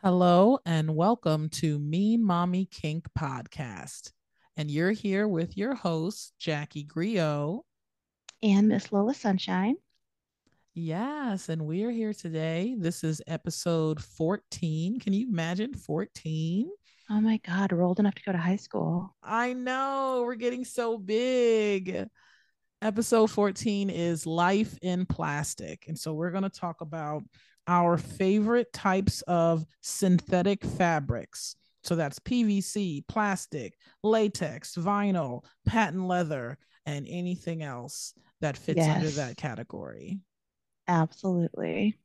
[0.00, 4.12] Hello and welcome to Mean Mommy Kink podcast.
[4.56, 7.62] And you're here with your host, Jackie Griot.
[8.40, 9.74] And Miss Lola Sunshine.
[10.72, 12.76] Yes, and we are here today.
[12.78, 15.00] This is episode 14.
[15.00, 16.70] Can you imagine 14?
[17.10, 19.16] Oh my God, we're old enough to go to high school.
[19.20, 22.06] I know, we're getting so big.
[22.80, 25.86] Episode 14 is Life in Plastic.
[25.88, 27.24] And so we're going to talk about
[27.68, 31.54] our favorite types of synthetic fabrics.
[31.84, 38.96] So that's PVC, plastic, latex, vinyl, patent leather, and anything else that fits yes.
[38.96, 40.18] under that category.
[40.88, 41.96] Absolutely.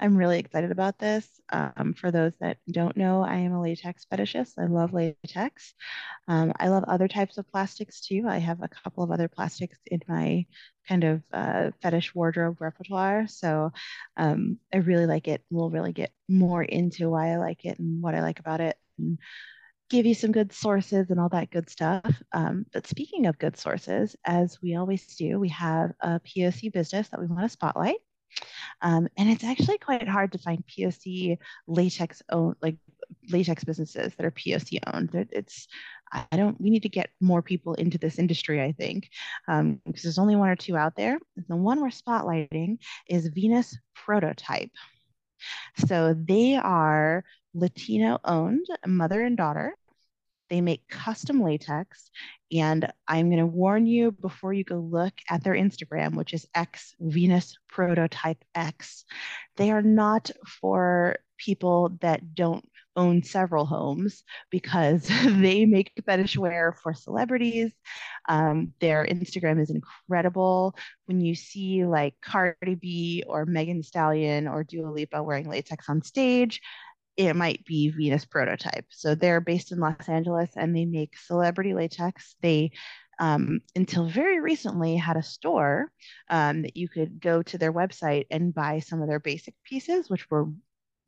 [0.00, 1.26] I'm really excited about this.
[1.50, 4.52] Um, for those that don't know, I am a latex fetishist.
[4.58, 5.74] I love latex.
[6.28, 8.24] Um, I love other types of plastics too.
[8.28, 10.46] I have a couple of other plastics in my
[10.88, 13.26] kind of uh, fetish wardrobe repertoire.
[13.28, 13.72] So
[14.16, 15.44] um, I really like it.
[15.50, 18.76] We'll really get more into why I like it and what I like about it.
[18.98, 19.18] And,
[19.92, 22.02] give you some good sources and all that good stuff.
[22.32, 27.08] Um, but speaking of good sources, as we always do, we have a POC business
[27.08, 27.96] that we want to spotlight.
[28.80, 32.76] Um, and it's actually quite hard to find POC latex owned, like
[33.30, 35.10] latex businesses that are POC owned.
[35.30, 35.68] It's,
[36.12, 39.08] I don't, we need to get more people into this industry, I think,
[39.48, 41.18] um, because there's only one or two out there.
[41.48, 44.70] The one we're spotlighting is Venus Prototype.
[45.86, 49.74] So they are Latino owned, mother and daughter.
[50.52, 52.10] They make custom latex.
[52.52, 56.46] And I'm going to warn you before you go look at their Instagram, which is
[56.54, 59.06] X Venus Prototype X.
[59.56, 60.30] They are not
[60.60, 67.72] for people that don't own several homes because they make fetish wear for celebrities.
[68.28, 70.76] Um, their Instagram is incredible.
[71.06, 76.02] When you see like Cardi B or Megan Stallion or Dua Lipa wearing latex on
[76.02, 76.60] stage,
[77.16, 78.86] it might be Venus Prototype.
[78.90, 82.36] So they're based in Los Angeles and they make celebrity latex.
[82.40, 82.72] They
[83.18, 85.92] um, until very recently had a store
[86.30, 90.10] um, that you could go to their website and buy some of their basic pieces,
[90.10, 90.48] which were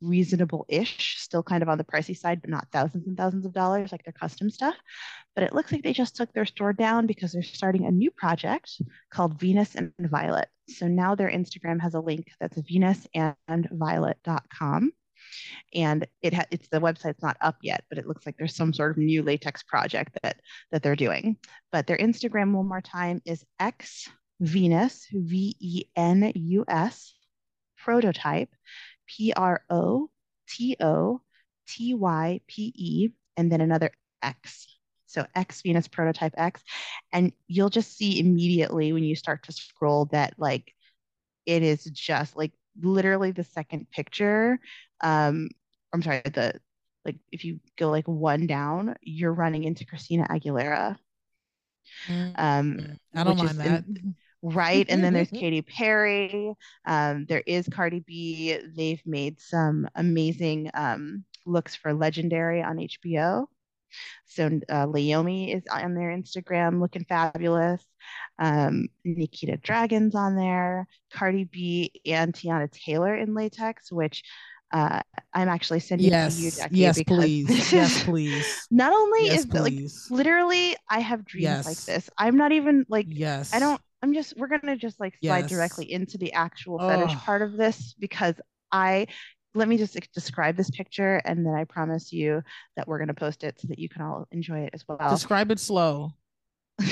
[0.01, 3.91] reasonable-ish, still kind of on the pricey side, but not thousands and thousands of dollars
[3.91, 4.77] like their custom stuff.
[5.35, 8.11] But it looks like they just took their store down because they're starting a new
[8.11, 8.81] project
[9.11, 10.49] called Venus and Violet.
[10.69, 14.93] So now their Instagram has a link that's venusandviolet.com
[15.75, 18.73] and it ha- it's the website's not up yet, but it looks like there's some
[18.73, 21.37] sort of new latex project that that they're doing.
[21.73, 24.09] But their Instagram one more time is X
[24.41, 27.15] Venus V E N U S
[27.77, 28.51] prototype
[29.07, 30.11] P R O
[30.49, 31.21] T O
[31.69, 33.91] T Y P E and then another
[34.23, 34.67] X.
[35.07, 36.63] So X Venus prototype X.
[37.13, 40.73] And you'll just see immediately when you start to scroll that like
[41.47, 42.53] it is just like
[42.83, 44.59] literally the second picture
[45.01, 45.49] um
[45.93, 46.55] i'm sorry the
[47.05, 50.97] like if you go like one down you're running into christina aguilera.
[52.37, 52.81] Um
[53.15, 53.85] i don't mind that.
[53.85, 56.53] in, right and then there's Katy Perry.
[56.87, 58.59] Um there is Cardi B.
[58.77, 63.47] They've made some amazing um looks for legendary on HBO
[64.27, 67.85] so uh, Leiomy is on their Instagram looking fabulous.
[68.39, 70.87] Um, Nikita Dragun's on there.
[71.13, 74.23] Cardi B and Teyana Taylor in latex, which
[74.73, 75.01] uh,
[75.33, 76.77] I'm actually sending yes, to you, Jackie.
[76.77, 77.73] Yes, please.
[77.73, 78.67] yes, please.
[78.71, 80.09] Not only yes, is please.
[80.11, 81.67] like literally, I have dreams yes.
[81.67, 82.11] like this.
[82.19, 83.55] I'm not even like yes.
[83.55, 83.81] I don't.
[84.03, 85.51] I'm just we're gonna just like slide yes.
[85.51, 87.23] directly into the actual fetish oh.
[87.25, 88.35] part of this because
[88.73, 89.07] I
[89.55, 92.43] let me just describe this picture and then I promise you
[92.77, 94.99] that we're going to post it so that you can all enjoy it as well.
[95.11, 96.13] Describe it slow.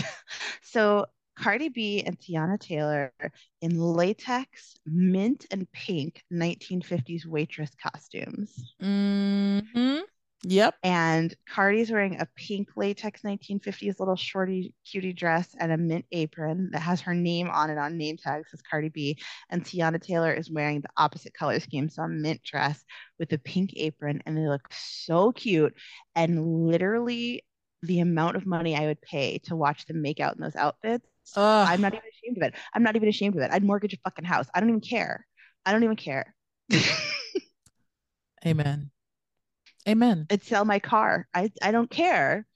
[0.63, 1.07] so
[1.39, 3.13] Cardi B and Teyana Taylor
[3.61, 8.75] in latex, mint, and pink 1950s waitress costumes.
[8.83, 10.01] Mm-hmm.
[10.45, 10.75] Yep.
[10.83, 16.71] And Cardi's wearing a pink latex 1950s little shorty cutie dress and a mint apron
[16.73, 19.19] that has her name on it on name tags as Cardi B.
[19.51, 22.83] And Teyana Taylor is wearing the opposite color scheme, so a mint dress
[23.19, 25.75] with a pink apron, and they look so cute.
[26.17, 27.45] And literally
[27.83, 31.07] the amount of money I would pay to watch them make out in those outfits.
[31.37, 31.69] Ugh.
[31.69, 32.55] I'm not even ashamed of it.
[32.75, 33.51] I'm not even ashamed of it.
[33.53, 34.47] I'd mortgage a fucking house.
[34.55, 35.27] I don't even care.
[35.65, 36.35] I don't even care.
[38.47, 38.92] Amen.
[39.89, 40.27] Amen.
[40.31, 41.27] I'd sell my car.
[41.35, 42.47] I I don't care.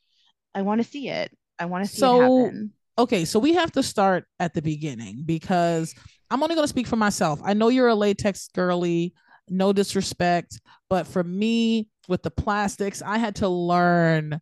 [0.54, 1.36] I want to see it.
[1.58, 2.72] I want to see so, it happen.
[2.98, 5.94] Okay, so we have to start at the beginning because
[6.30, 7.40] I'm only going to speak for myself.
[7.44, 9.14] I know you're a latex girly,
[9.48, 14.40] no disrespect, but for me with the plastics, I had to learn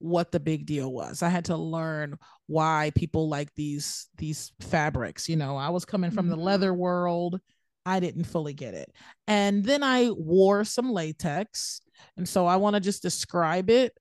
[0.00, 1.22] what the big deal was.
[1.22, 5.28] I had to learn why people like these these fabrics.
[5.28, 6.36] You know, I was coming from mm-hmm.
[6.36, 7.40] the leather world
[7.86, 8.92] I didn't fully get it.
[9.26, 11.80] And then I wore some latex.
[12.16, 13.96] And so I want to just describe it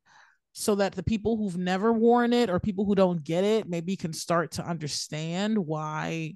[0.54, 3.96] so that the people who've never worn it or people who don't get it maybe
[3.96, 6.36] can start to understand why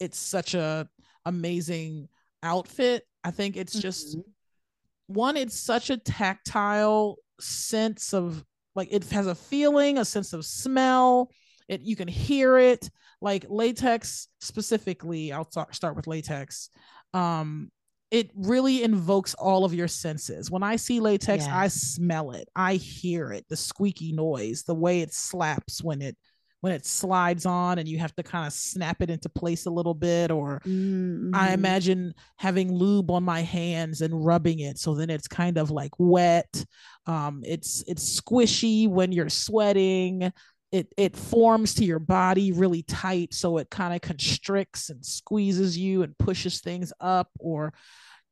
[0.00, 0.88] it's such a
[1.24, 2.08] amazing
[2.42, 3.04] outfit.
[3.22, 5.14] I think it's just mm-hmm.
[5.14, 8.44] one, it's such a tactile sense of
[8.74, 11.30] like it has a feeling, a sense of smell.
[11.68, 12.90] It you can hear it.
[13.20, 16.70] Like latex specifically, I'll t- start with latex.
[17.14, 17.70] Um,
[18.12, 20.50] it really invokes all of your senses.
[20.50, 21.52] When I see latex, yes.
[21.52, 26.16] I smell it, I hear it, the squeaky noise, the way it slaps when it
[26.60, 29.70] when it slides on and you have to kind of snap it into place a
[29.70, 31.34] little bit or mm-hmm.
[31.34, 35.72] i imagine having lube on my hands and rubbing it so then it's kind of
[35.72, 36.64] like wet
[37.06, 40.32] um, it's it's squishy when you're sweating
[40.72, 45.78] it it forms to your body really tight so it kind of constricts and squeezes
[45.78, 47.72] you and pushes things up or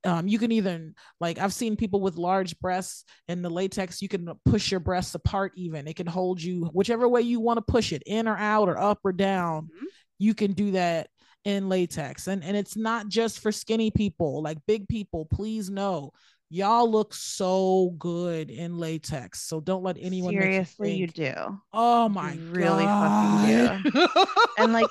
[0.04, 4.08] um, you can even like I've seen people with large breasts and the latex, you
[4.08, 5.86] can push your breasts apart even.
[5.86, 8.78] It can hold you whichever way you want to push it, in or out or
[8.78, 9.64] up or down.
[9.64, 9.86] Mm-hmm.
[10.18, 11.08] You can do that
[11.44, 12.28] in latex.
[12.28, 16.12] And and it's not just for skinny people, like big people, please know.
[16.52, 19.42] Y'all look so good in latex.
[19.42, 21.34] So don't let anyone seriously you, you, do.
[21.72, 23.80] Oh my you really God.
[23.82, 24.24] fucking do.
[24.58, 24.90] and like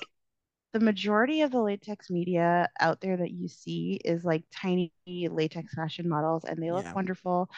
[0.72, 5.74] the majority of the latex media out there that you see is like tiny latex
[5.74, 6.94] fashion models and they look yeah.
[6.94, 7.50] wonderful.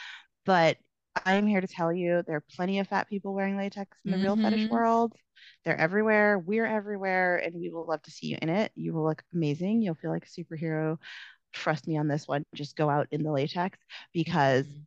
[0.45, 0.77] But
[1.25, 4.17] I'm here to tell you there are plenty of fat people wearing latex in the
[4.17, 4.25] mm-hmm.
[4.25, 4.73] real fetish mm-hmm.
[4.73, 5.13] world.
[5.63, 6.39] They're everywhere.
[6.39, 7.37] We're everywhere.
[7.37, 8.71] And we will love to see you in it.
[8.75, 9.81] You will look amazing.
[9.81, 10.97] You'll feel like a superhero.
[11.53, 12.45] Trust me on this one.
[12.55, 13.77] Just go out in the latex
[14.13, 14.81] because mm-hmm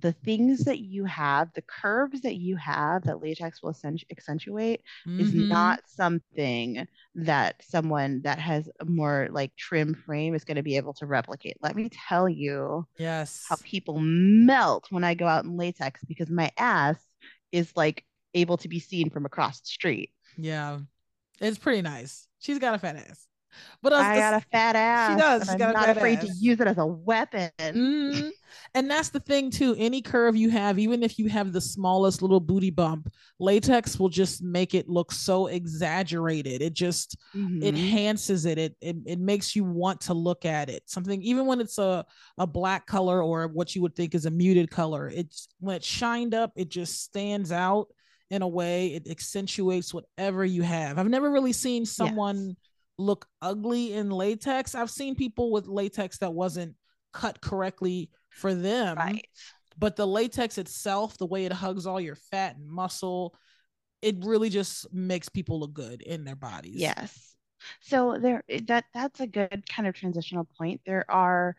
[0.00, 3.74] the things that you have, the curves that you have that latex will
[4.10, 5.20] accentuate mm-hmm.
[5.20, 10.62] is not something that someone that has a more like trim frame is going to
[10.62, 11.56] be able to replicate.
[11.62, 16.30] Let me tell you yes how people melt when I go out in latex because
[16.30, 16.96] my ass
[17.52, 18.04] is like
[18.34, 20.10] able to be seen from across the street.
[20.36, 20.80] Yeah.
[21.40, 22.28] It's pretty nice.
[22.40, 23.26] She's got a fat ass.
[23.82, 25.12] But I got a fat ass.
[25.12, 25.42] She does.
[25.42, 26.26] She's I'm not afraid ass.
[26.26, 27.50] to use it as a weapon.
[27.58, 28.28] Mm-hmm.
[28.74, 29.74] And that's the thing too.
[29.78, 34.08] Any curve you have, even if you have the smallest little booty bump, latex will
[34.08, 36.62] just make it look so exaggerated.
[36.62, 37.62] It just mm-hmm.
[37.62, 38.58] enhances it.
[38.58, 38.76] it.
[38.80, 40.82] It it makes you want to look at it.
[40.86, 42.04] Something even when it's a
[42.38, 45.08] a black color or what you would think is a muted color.
[45.08, 47.88] It's when it's shined up, it just stands out
[48.30, 48.88] in a way.
[48.88, 50.98] It accentuates whatever you have.
[50.98, 52.48] I've never really seen someone.
[52.48, 52.56] Yes
[52.98, 54.74] look ugly in latex.
[54.74, 56.74] I've seen people with latex that wasn't
[57.12, 58.96] cut correctly for them.
[58.96, 59.26] Right.
[59.78, 63.34] But the latex itself, the way it hugs all your fat and muscle,
[64.00, 66.76] it really just makes people look good in their bodies.
[66.76, 67.34] Yes.
[67.80, 70.80] So there that that's a good kind of transitional point.
[70.86, 71.56] There are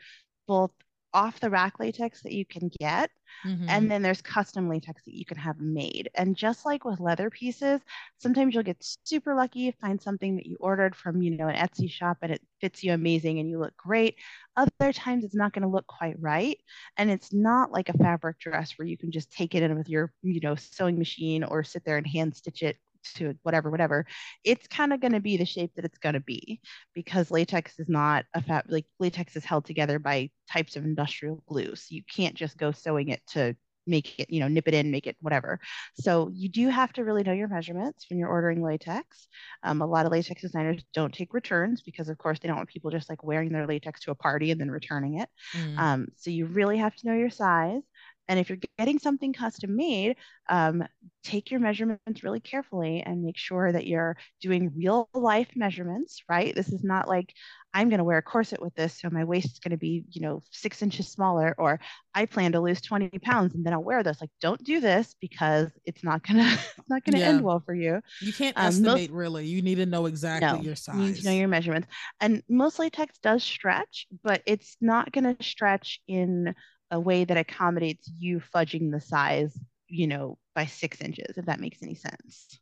[0.47, 0.71] both
[1.13, 3.09] off the rack latex that you can get
[3.45, 3.69] mm-hmm.
[3.69, 7.29] and then there's custom latex that you can have made and just like with leather
[7.29, 7.81] pieces
[8.17, 11.89] sometimes you'll get super lucky find something that you ordered from you know an etsy
[11.89, 14.15] shop and it fits you amazing and you look great
[14.55, 16.59] other times it's not going to look quite right
[16.97, 19.89] and it's not like a fabric dress where you can just take it in with
[19.89, 22.77] your you know sewing machine or sit there and hand stitch it
[23.13, 24.05] to whatever, whatever,
[24.43, 26.59] it's kind of going to be the shape that it's going to be
[26.93, 31.43] because latex is not a fat, like latex is held together by types of industrial
[31.47, 31.75] glue.
[31.75, 33.55] So you can't just go sewing it to
[33.87, 35.59] make it, you know, nip it in, make it whatever.
[35.95, 39.27] So you do have to really know your measurements when you're ordering latex.
[39.63, 42.69] Um, a lot of latex designers don't take returns because, of course, they don't want
[42.69, 45.29] people just like wearing their latex to a party and then returning it.
[45.55, 45.77] Mm.
[45.77, 47.81] Um, so you really have to know your size.
[48.27, 50.17] And if you're getting something custom made,
[50.49, 50.83] um,
[51.23, 56.55] take your measurements really carefully and make sure that you're doing real life measurements, right?
[56.55, 57.33] This is not like
[57.73, 60.03] I'm going to wear a corset with this, so my waist is going to be,
[60.09, 61.79] you know, six inches smaller, or
[62.15, 64.19] I plan to lose 20 pounds and then I'll wear this.
[64.19, 67.29] Like, don't do this because it's not gonna, it's not gonna yeah.
[67.29, 68.01] end well for you.
[68.21, 69.45] You can't um, estimate most, really.
[69.45, 70.95] You need to know exactly no, your size.
[70.95, 71.87] You need to know your measurements.
[72.19, 76.55] And most latex does stretch, but it's not going to stretch in
[76.91, 81.59] a way that accommodates you fudging the size, you know, by six inches, if that
[81.59, 82.59] makes any sense.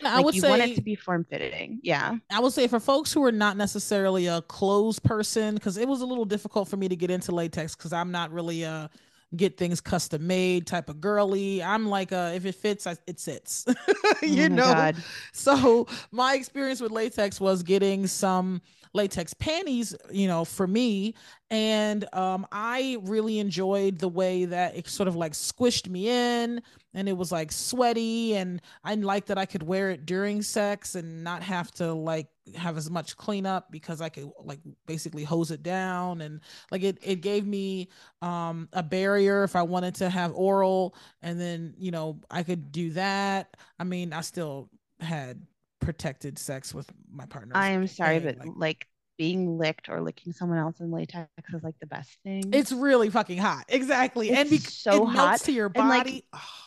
[0.00, 1.80] Yeah, like I would you say want it to be form fitting.
[1.82, 2.16] Yeah.
[2.30, 6.00] I would say for folks who are not necessarily a clothes person, because it was
[6.00, 8.90] a little difficult for me to get into latex because I'm not really a
[9.36, 11.62] get things custom made type of girly.
[11.62, 13.64] I'm like, uh, if it fits, I, it sits.
[14.22, 14.62] you oh know.
[14.62, 14.96] God.
[15.32, 18.62] So my experience with latex was getting some
[18.94, 21.14] latex panties, you know, for me.
[21.50, 26.62] And um, I really enjoyed the way that it sort of like squished me in
[26.94, 28.36] and it was like sweaty.
[28.36, 32.28] And I liked that I could wear it during sex and not have to like
[32.56, 36.20] have as much cleanup because I could like basically hose it down.
[36.20, 37.88] And like it, it gave me
[38.22, 40.94] um, a barrier if I wanted to have oral.
[41.20, 43.56] And then, you know, I could do that.
[43.78, 44.70] I mean, I still
[45.00, 45.44] had
[45.84, 47.52] protected sex with my partner.
[47.56, 48.86] I am sorry, but like, like,
[49.16, 52.42] being licked or licking someone else in latex is like the best thing.
[52.52, 53.64] It's really fucking hot.
[53.68, 54.30] Exactly.
[54.30, 56.24] It's and be- so it hot to your And, like, body.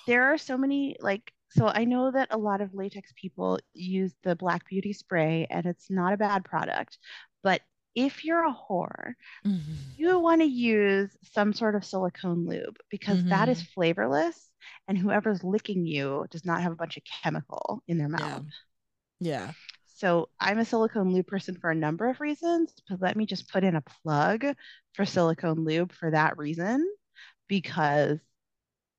[0.08, 4.14] there are so many like so I know that a lot of latex people use
[4.24, 6.98] the Black Beauty spray and it's not a bad product,
[7.44, 7.62] but
[7.96, 9.14] if you're a whore,
[9.46, 9.62] Mhm.
[9.98, 14.52] you want to use some sort of silicone lube because that is flavorless
[14.88, 18.44] and whoever's licking you does not have a bunch of chemical in their mouth.
[18.46, 18.52] Yeah.
[19.96, 23.50] So I'm a silicone lube person for a number of reasons, but let me just
[23.52, 24.46] put in a plug
[24.94, 26.88] for silicone lube for that reason
[27.48, 28.20] because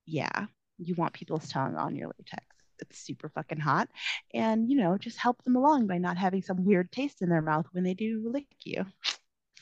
[0.05, 0.47] yeah,
[0.77, 2.45] you want people's tongue on your latex.
[2.79, 3.89] It's super fucking hot.
[4.33, 7.41] And you know, just help them along by not having some weird taste in their
[7.41, 8.85] mouth when they do lick you.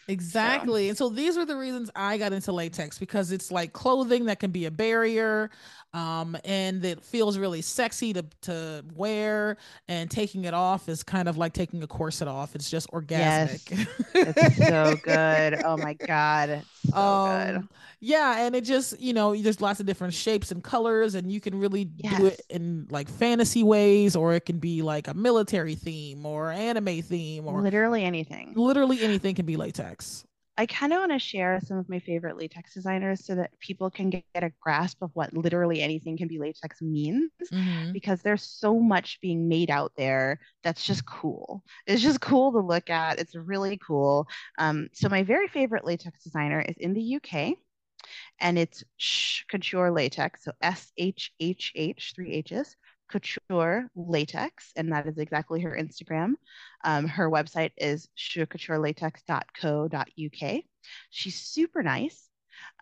[0.09, 0.89] Exactly.
[0.89, 4.39] And so these were the reasons I got into latex because it's like clothing that
[4.39, 5.49] can be a barrier
[5.93, 9.55] um and it feels really sexy to to wear
[9.87, 12.55] and taking it off is kind of like taking a corset off.
[12.55, 13.87] It's just orgasmic.
[14.13, 15.61] It's so good.
[15.63, 16.61] Oh my god.
[16.85, 17.55] So good.
[17.57, 21.31] Um, yeah, and it just you know there's lots of different shapes and colors, and
[21.31, 25.13] you can really do it in like fantasy ways, or it can be like a
[25.13, 28.53] military theme or anime theme, or Literally anything.
[28.55, 29.96] literally anything can be latex.
[30.59, 33.91] I kind of want to share some of my favorite latex designers so that people
[33.91, 37.93] can get, get a grasp of what literally anything can be latex means Mhm.
[37.93, 41.63] because there's so much being made out there that's just cool.
[41.85, 43.19] It's just cool to look at.
[43.19, 44.27] It's really cool.
[44.57, 47.55] Um, so my very favorite latex designer is in the UK
[48.39, 50.43] and it's Shhh Couture Latex.
[50.43, 52.75] So S H H H, three H's,
[53.09, 54.71] Couture Latex.
[54.75, 56.33] And that is exactly her Instagram.
[56.83, 60.63] Um, her website is shhhcouturelatex.co.uk.
[61.09, 62.23] She's super nice.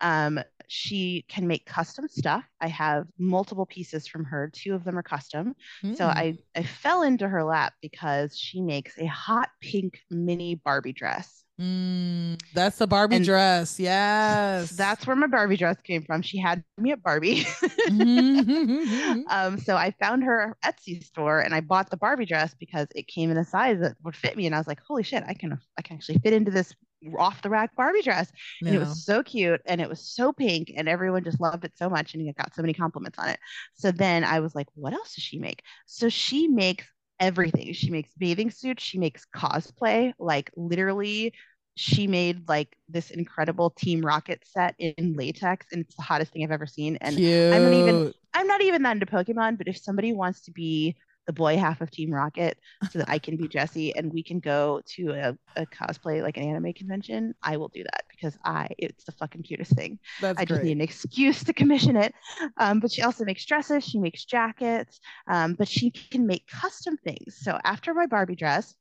[0.01, 2.43] Um, she can make custom stuff.
[2.61, 4.49] I have multiple pieces from her.
[4.53, 5.55] Two of them are custom.
[5.81, 6.17] So Mm.
[6.17, 11.43] I, I fell into her lap because she makes a hot pink mini Barbie dress.
[11.59, 13.79] Mm, that's the Barbie And dress.
[13.79, 14.71] Yes.
[14.75, 16.21] That's where my Barbie dress came from.
[16.21, 17.45] She had me at Barbie.
[17.87, 19.23] Mhm.
[19.29, 23.07] um, so I found her Etsy store and I bought the Barbie dress because it
[23.07, 24.45] came in a size that would fit me.
[24.45, 26.73] And I was like, holy shit, I can I can actually fit into this
[27.19, 28.31] off the rack Barbie dress.
[28.65, 31.77] And it was so cute and it was so pink and everyone just loved it
[31.77, 33.39] so much and it got so many compliments on it.
[33.75, 35.61] So then I was like, what else does she make?
[35.85, 36.85] So she makes
[37.19, 37.73] everything.
[37.73, 41.33] She makes bathing suits, she makes cosplay, like literally
[41.77, 46.43] she made like this incredible Team Rocket set in latex and it's the hottest thing
[46.43, 46.97] I've ever seen.
[47.01, 47.53] And Cute.
[47.53, 50.95] I'm not even I'm not even that into Pokemon, but if somebody wants to be
[51.25, 52.57] the boy half of Team Rocket
[52.91, 56.37] so that I can be Jessie and we can go to a, a cosplay like
[56.37, 59.99] an anime convention, I will do that because I it's the fucking cutest thing.
[60.21, 60.67] That's I just great.
[60.67, 62.13] need an excuse to commission it.
[62.57, 66.97] Um, but she also makes dresses, she makes jackets, um, but she can make custom
[66.97, 67.39] things.
[67.41, 68.75] So after my Barbie dress,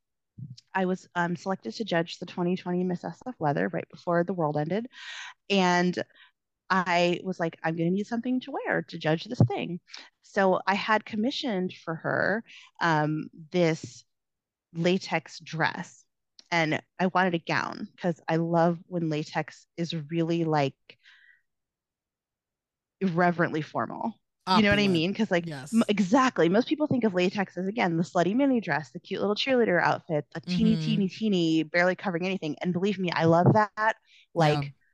[0.73, 4.57] I was um, selected to judge the 2020 Miss SF Leather right before the world
[4.57, 4.87] ended.
[5.49, 5.97] And
[6.69, 9.79] I was like, I'm going to need something to wear to judge this thing.
[10.23, 12.43] So I had commissioned for her
[12.81, 14.03] um, this
[14.73, 16.03] latex dress.
[16.51, 20.75] And I wanted a gown because I love when latex is really like
[23.01, 24.13] irreverently formal.
[24.47, 25.11] You know what I mean?
[25.11, 25.73] Because like Yes.
[25.73, 29.19] m- exactly, most people think of latex as again the slutty mini dress, the cute
[29.19, 30.77] little cheerleader outfit, the teeny, Mhm.
[30.77, 32.55] teeny, teeny, barely covering anything.
[32.61, 33.95] And believe me, I love that.
[34.33, 34.84] Like Yeah.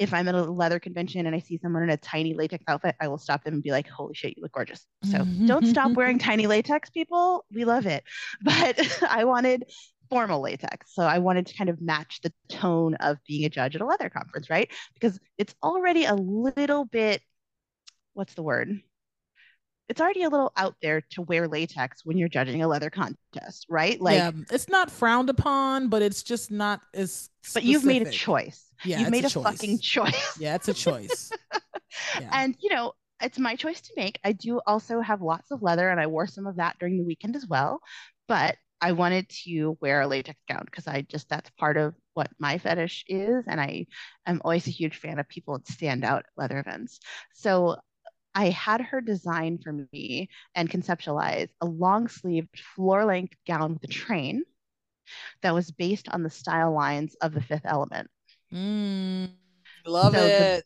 [0.00, 2.96] If I'm at a leather convention and I see someone in a tiny latex outfit,
[3.00, 5.46] I will stop them and be like, "Holy shit, you look gorgeous!" So mm-hmm.
[5.46, 7.44] don't stop wearing tiny latex, people.
[7.52, 8.02] We love it.
[8.42, 9.64] But I wanted
[10.08, 13.76] formal latex, so I wanted to kind of match the tone of being a judge
[13.76, 14.70] at a leather conference, right?
[14.94, 17.20] Because it's already a little bit
[18.14, 18.80] what's the word?
[19.90, 23.66] It's already a little out there to wear latex when you're judging a leather contest,
[23.68, 24.00] right?
[24.00, 27.28] Like, yeah, it's not frowned upon, but it's just not as.
[27.52, 28.66] but you've made a choice.
[28.84, 29.42] Yeah, you've made a a, choice.
[29.42, 30.38] fucking choice.
[30.38, 31.30] Yeah, it's a choice.
[32.20, 32.30] Yeah.
[32.32, 34.20] And you know, it's my choice to make.
[34.22, 37.04] I do also have lots of leather, and I wore some of that during the
[37.04, 37.80] weekend as well.
[38.28, 42.30] But I wanted to wear a latex gown because I just that's part of what
[42.38, 43.86] my fetish is, and I
[44.24, 47.00] am always a huge fan of people that stand out at leather events.
[47.34, 47.76] So
[48.40, 53.84] I had her design for me and conceptualize a long sleeved floor length gown with
[53.84, 54.44] a train.
[55.42, 58.08] that was based on the style lines of the fifth element.
[58.52, 59.30] Mm,
[59.86, 60.64] love So the- it.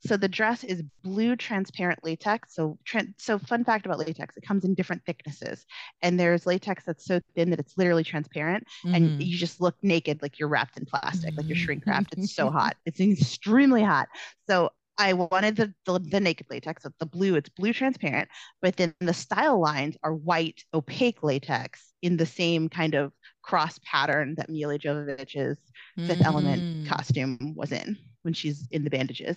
[0.00, 2.54] So the dress is blue transparent latex.
[2.54, 5.66] So tran so fun fact about latex, it comes in different thicknesses.
[6.02, 9.20] And there's latex that's so thin that it's literally transparent and Mhm.
[9.20, 12.12] you just look naked like you're wrapped in plastic, like you're shrink wrapped.
[12.12, 12.56] It's so Mm-hmm.
[12.58, 12.76] hot.
[12.84, 14.08] It's extremely hot.
[14.48, 16.82] So I wanted the, the the naked latex.
[16.82, 18.28] So the blue, it's blue transparent,
[18.62, 23.12] but then the style lines are white opaque latex in the same kind of
[23.42, 25.58] cross pattern that Milla Jovovich's
[26.06, 26.86] Fifth Element Mm.
[26.86, 29.36] costume was in when she's in the bandages.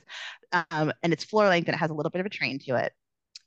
[0.71, 2.75] Um, and it's floor length and it has a little bit of a train to
[2.75, 2.93] it.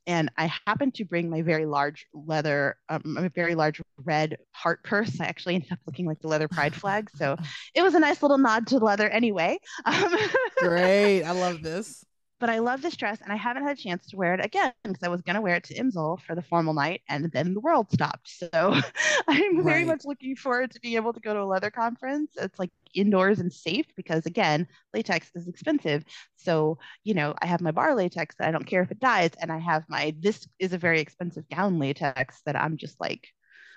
[0.07, 4.83] And I happened to bring my very large leather, um, my very large red heart
[4.83, 5.21] purse.
[5.21, 7.09] I actually ended up looking like the leather pride flag.
[7.17, 7.37] So
[7.75, 9.59] it was a nice little nod to leather anyway.
[9.85, 10.17] Um,
[10.59, 11.23] Great.
[11.23, 12.05] I love this.
[12.43, 14.75] But I love this dress and I haven't had a chance to wear it again
[14.85, 17.55] because I was going to wear it to IMsL for the formal night and then
[17.55, 18.29] the world stopped.
[18.29, 18.51] So
[19.29, 19.87] I'm very Right.
[19.87, 22.33] much looking forward to being able to go to a leather conference.
[22.37, 26.05] It's like indoors and safe because again, latex is expensive.
[26.37, 29.31] So, you know, I have my bar latex that I don't care if it dies
[29.41, 33.29] and I have my this is a very expensive gown latex that I'm just like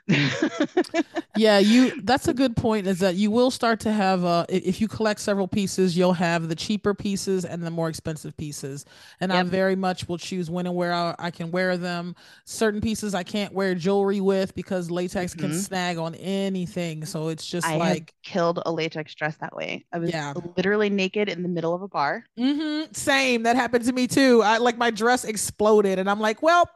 [1.35, 4.79] yeah you that's a good point is that you will start to have uh if
[4.79, 8.85] you collect several pieces you'll have the cheaper pieces and the more expensive pieces
[9.19, 12.81] and i very much will choose when and where I, I can wear them certain
[12.81, 15.53] pieces i can't wear jewelry with because latex can Mhm.
[15.53, 19.85] snag on anything so it's just I like killed a latex dress that way.
[19.91, 20.33] I was Yeah.
[20.55, 22.25] literally naked in the middle of a bar.
[22.38, 26.41] hmm same that happened to me too i like my dress exploded and i'm like
[26.43, 26.69] well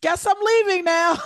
[0.00, 1.16] guess i'm leaving now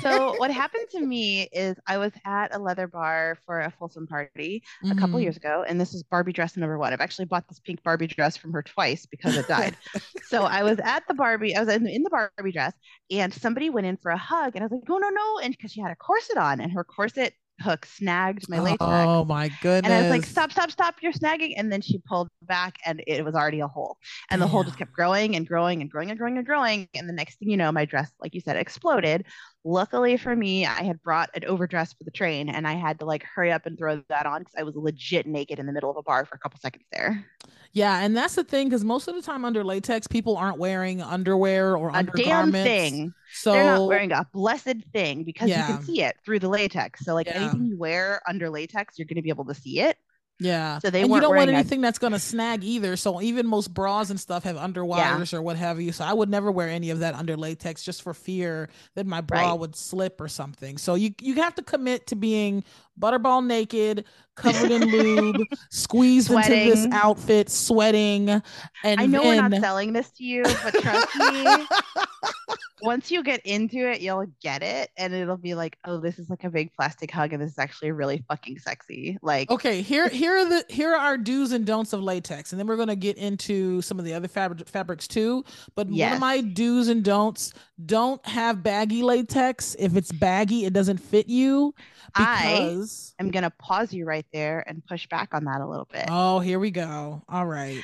[0.00, 4.06] so what happened to me is I was at a leather bar for a Folsom
[4.06, 5.22] party a couple Mhm.
[5.22, 6.92] years ago, and this is Barbie dress number one.
[6.92, 9.76] I've actually bought this pink Barbie dress from her twice because it died.
[10.24, 12.72] so I was at the Barbie, I was in, in the Barbie dress,
[13.10, 15.52] and somebody went in for a hug, and I was like, no, no, no, and
[15.52, 18.78] because she had a corset on, and her corset hook snagged my latex.
[18.80, 21.54] oh my goodness And I was like, stop, stop, stop, you're snagging.
[21.56, 23.96] And then she pulled back and it was already a hole.
[24.30, 26.88] And the hole just kept growing and growing and growing and growing and growing.
[26.94, 29.24] And the next thing you know, my dress, like you said, exploded.
[29.64, 33.04] Luckily for me, I had brought an overdress for the train and I had to
[33.04, 35.90] like hurry up and throw that on because I was legit naked in the middle
[35.90, 37.24] of a bar for a couple seconds there.
[37.72, 41.00] Yeah, and that's the thing because most of the time under latex, people aren't wearing
[41.00, 43.14] underwear or A damn thing.
[43.32, 47.04] So They're not wearing a blessed thing because you can see it through the latex.
[47.04, 47.36] So like Yeah.
[47.36, 49.96] anything you wear under latex, you're going to be able to see it.
[50.42, 52.96] Yeah, So they and you don't want wearing a- anything that's gonna snag either.
[52.96, 55.92] So even most bras and stuff have underwires or what have you.
[55.92, 59.20] So I would never wear any of that under latex just for fear that my
[59.20, 59.58] bra Right.
[59.60, 60.78] would slip or something.
[60.78, 62.64] So you you have to commit to being
[62.98, 64.04] butterball naked,
[64.36, 70.10] covered in lube, squeezed into this outfit, sweating, and I know we're not selling this
[70.12, 71.66] to you, but trust me,
[72.82, 76.28] once you get into it, you'll get it, and it'll be like, oh, this is
[76.30, 79.18] like a big plastic hug, and this is actually really fucking sexy.
[79.22, 82.60] Like, Okay, here here are the here are our do's and don'ts of latex, and
[82.60, 85.44] then we're gonna get into some of the other fabric fabrics too.
[85.74, 87.52] But one of my do's and don'ts:
[87.84, 89.76] don't have baggy latex.
[89.78, 91.74] If it's baggy, it doesn't fit you
[92.14, 93.14] I because.
[93.18, 96.40] am gonna pause you right there and push back on that a little bit Oh,
[96.40, 97.22] here we go.
[97.28, 97.82] All right.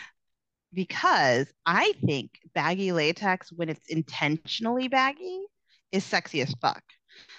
[0.72, 5.40] because I think baggy latex, when it's intentionally baggy,
[5.92, 6.82] is sexy as fuck.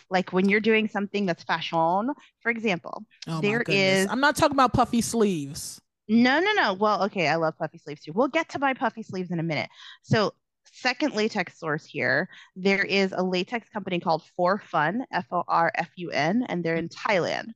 [0.09, 2.09] Like when you're doing something that's fashion,
[2.41, 3.03] for example.
[3.27, 5.79] Oh There is- I'm not talking about puffy sleeves.
[6.11, 6.73] No, no, no.
[6.73, 8.11] Well, okay, I love puffy sleeves too.
[8.13, 9.69] We'll get to my puffy sleeves in a minute.
[10.01, 10.33] So,
[10.73, 15.71] second latex source here, there is a latex company called For Fun, F O R
[15.75, 17.47] F U N, and they're in Thailand.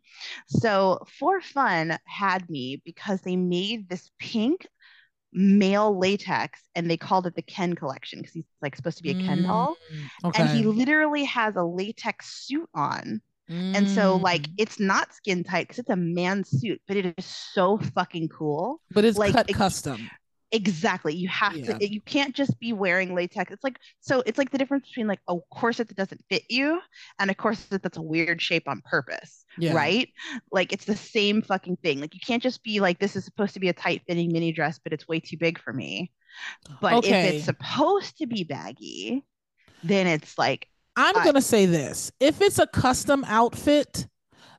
[0.47, 4.67] So, For Fun had me because they made this pink
[5.32, 9.12] male latex and they called it the Ken collection because he's like supposed to be
[9.12, 9.76] a Ken doll.
[9.91, 10.41] Mm, Okay.
[10.43, 13.21] And he literally has a latex suit on.
[13.49, 14.54] And so, like, Mm.
[14.58, 18.82] it's not skin tight because it's a man's suit, but it is so fucking cool.
[18.91, 20.10] but it's like, cut it- custom.
[20.54, 21.16] Exactly.
[21.16, 21.78] You have Yeah.
[21.80, 23.52] to, you can't just be wearing latex.
[23.52, 26.80] It's like, so it's like the difference between like a corset that doesn't fit you
[27.20, 29.74] and a corset that's a weird shape on purpose, Yeah.
[29.74, 30.10] right?
[30.52, 32.00] Like it's the same fucking thing.
[32.00, 34.52] Like you can't just be like, this is supposed to be a tight fitting mini
[34.52, 36.12] dress, but it's way too big for me.
[36.80, 39.26] But if it's supposed to be baggy,
[39.84, 44.08] then it's like, I'm gonna say this: if it's a custom outfit,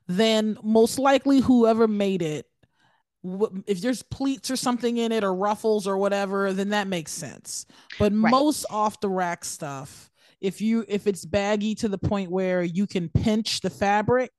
[0.07, 2.45] then most likely whoever made it,
[3.67, 7.65] if there's pleats or something in it or ruffles or whatever, then that makes sense.
[7.97, 8.31] But Right.
[8.31, 10.09] most off the rack stuff,
[10.41, 14.31] if you if it's baggy to the point where you can pinch the fabric,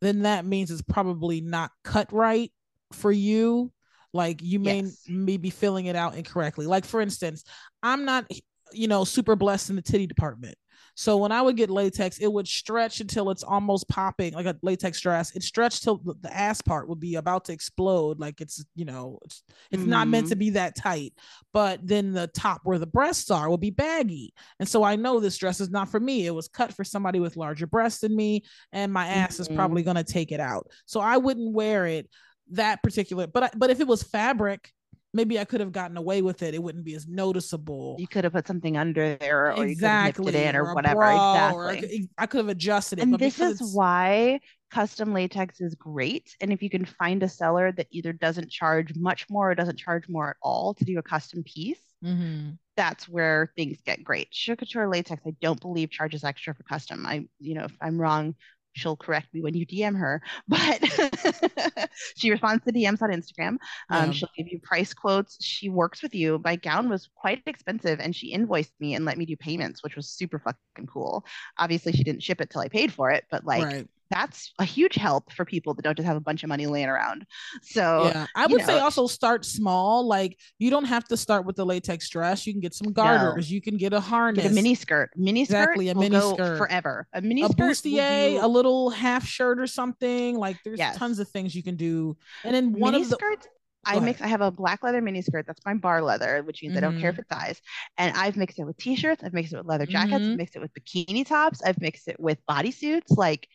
[0.00, 2.52] then that means it's probably not cut right
[2.92, 3.72] for you.
[4.12, 5.04] Like you may Yes.
[5.08, 6.66] may be filling it out incorrectly.
[6.66, 7.44] Like for instance,
[7.82, 8.30] I'm not
[8.72, 10.56] you know super blessed in the titty department.
[10.98, 14.56] So when I would get latex, it would stretch until it's almost popping, like a
[14.62, 15.36] latex dress.
[15.36, 19.18] It stretched till the ass part would be about to explode, like it's you know
[19.22, 19.90] it's it's mm-hmm.
[19.90, 20.38] not meant to mm-hmm.
[20.40, 21.12] be that tight.
[21.52, 25.20] But then the top where the breasts are will be baggy, and so I know
[25.20, 26.26] this dress is not for me.
[26.26, 29.42] It was cut for somebody with larger breasts than me, and my ass mm-hmm.
[29.42, 30.70] is probably gonna take it out.
[30.86, 32.08] So I wouldn't wear it
[32.52, 33.26] that particular.
[33.26, 34.72] But but if it was fabric
[35.16, 36.54] maybe I could have gotten away with it.
[36.54, 37.96] It wouldn't be as noticeable.
[37.98, 40.26] You could have put something under there, or exactly.
[40.26, 41.02] you could have it in, or, or whatever.
[41.02, 42.08] Exactly.
[42.18, 43.02] Or I could have adjusted it.
[43.02, 46.36] And this is why custom latex is great.
[46.40, 49.78] And if you can find a seller that either doesn't charge much more or doesn't
[49.78, 52.50] charge more at all to do a custom piece, mm-hmm.
[52.76, 54.28] that's where things get great.
[54.32, 57.06] Sugar latex, I don't believe charges extra for custom.
[57.06, 58.34] I, you know, if I'm wrong,
[58.76, 60.80] she'll correct me when you DM her, but
[62.16, 63.56] she responds to DMs on Instagram.
[63.90, 64.10] Um, yeah.
[64.12, 65.42] She'll give you price quotes.
[65.42, 66.40] She works with you.
[66.44, 69.96] My gown was quite expensive and she invoiced me and let me do payments, which
[69.96, 71.24] was super fucking cool.
[71.58, 74.64] Obviously, she didn't ship it till I paid for it, but like, right that's a
[74.64, 77.26] huge help for people that don't just have a bunch of money laying around.
[77.62, 78.66] So yeah, I would know.
[78.66, 80.06] say also start small.
[80.06, 82.46] Like you don't have to start with the latex dress.
[82.46, 83.50] You can get some garters.
[83.50, 83.54] No.
[83.54, 84.42] You can get a harness.
[84.42, 85.10] Get a mini skirt.
[85.16, 87.06] Mini skirt exactly a mini skirt forever.
[87.12, 87.70] A mini a skirt.
[87.70, 90.36] bustier, a little half shirt or something.
[90.36, 90.96] Like there's yes.
[90.96, 92.16] tons of things you can do.
[92.44, 93.48] And then one mini of the skirts.
[93.86, 94.20] I mix.
[94.20, 95.46] I have a black leather mini skirt.
[95.46, 96.84] That's my bar leather, which means mm-hmm.
[96.84, 97.32] I don't care if mm-hmm.
[97.32, 97.60] it's size.
[97.96, 99.22] And I've mixed it with t-shirts.
[99.22, 100.14] I've mixed it with leather jackets.
[100.16, 100.32] Mm-hmm.
[100.32, 101.62] I've mixed it with bikini tops.
[101.62, 103.16] I've mixed it with bodysuits.
[103.16, 103.48] Like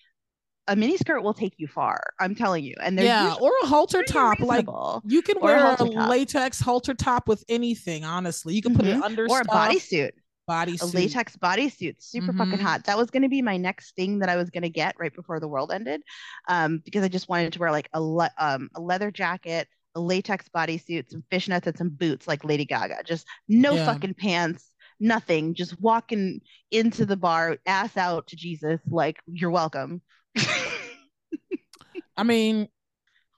[0.72, 2.02] a mini skirt will take you far.
[2.20, 2.76] I'm telling you.
[2.82, 4.40] And yeah, or a halter top.
[4.40, 5.02] Reasonable.
[5.04, 8.06] Like you can wear a, a latex halter top with anything.
[8.06, 9.00] Honestly, you can put mm-hmm.
[9.00, 9.48] it under or stuff.
[9.54, 10.12] a bodysuit.
[10.50, 10.94] Bodysuit.
[10.94, 12.38] A latex bodysuit, super mm-hmm.
[12.38, 12.86] fucking hot.
[12.86, 15.14] That was going to be my next thing that I was going to get right
[15.14, 16.02] before the world ended,
[16.48, 20.00] um, because I just wanted to wear like a le- um a leather jacket, a
[20.00, 23.04] latex bodysuit, some fishnets, and some boots like Lady Gaga.
[23.06, 23.86] Just no yeah.
[23.86, 25.54] fucking pants, nothing.
[25.54, 30.02] Just walking into the bar, ass out to Jesus, like you're welcome.
[32.18, 32.68] I mean,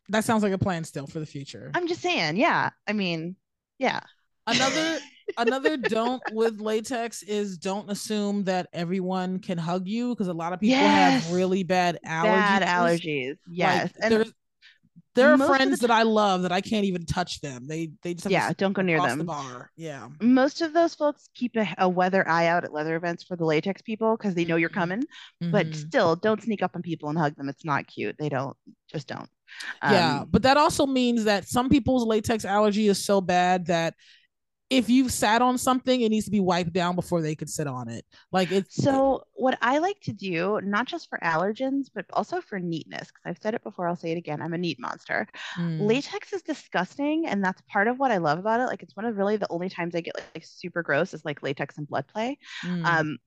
[0.09, 1.71] that sounds like a plan still for the future.
[1.73, 2.69] I'm just saying, yeah.
[2.87, 3.35] I mean,
[3.79, 4.01] yeah.
[4.45, 4.99] Another
[5.37, 10.53] another don't with latex is don't assume that everyone can hug you because a lot
[10.53, 11.23] of people yes.
[11.25, 12.23] have really bad allergies.
[12.23, 13.37] Bad allergies.
[13.49, 13.83] Yes.
[13.83, 14.33] Like, and there's
[15.15, 17.67] there are friends the that I love that I can't even touch them.
[17.67, 19.19] They they just yeah, don't go near them.
[19.19, 19.71] The bar.
[19.75, 20.09] Yeah.
[20.21, 23.45] Most of those folks keep a, a, weather eye out at leather events for the
[23.45, 24.79] latex people because they know you're mm-hmm.
[24.79, 25.01] coming.
[25.01, 25.51] Mm-hmm.
[25.51, 27.49] But still, don't sneak up on people and hug them.
[27.49, 28.15] It's not cute.
[28.17, 28.57] They don't.
[28.91, 29.29] Just don't.
[29.81, 33.93] Um, yeah, but that also means that some people's latex allergy is so bad that
[34.69, 37.67] if you've sat on something, it needs to be wiped down before they can sit
[37.67, 38.05] on it.
[38.31, 42.59] Like it's so what I like to do, not just for allergens, but also for
[42.59, 44.41] neatness, because I've said it before, I'll say it again.
[44.41, 45.27] I'm a neat monster.
[45.57, 45.81] Mm.
[45.81, 48.65] Latex is disgusting, and that's part of what I love about it.
[48.65, 51.23] Like it's one of really the only times I get like, like super gross is
[51.25, 52.37] like latex and blood play.
[52.63, 52.85] Mm.
[52.85, 53.17] Um,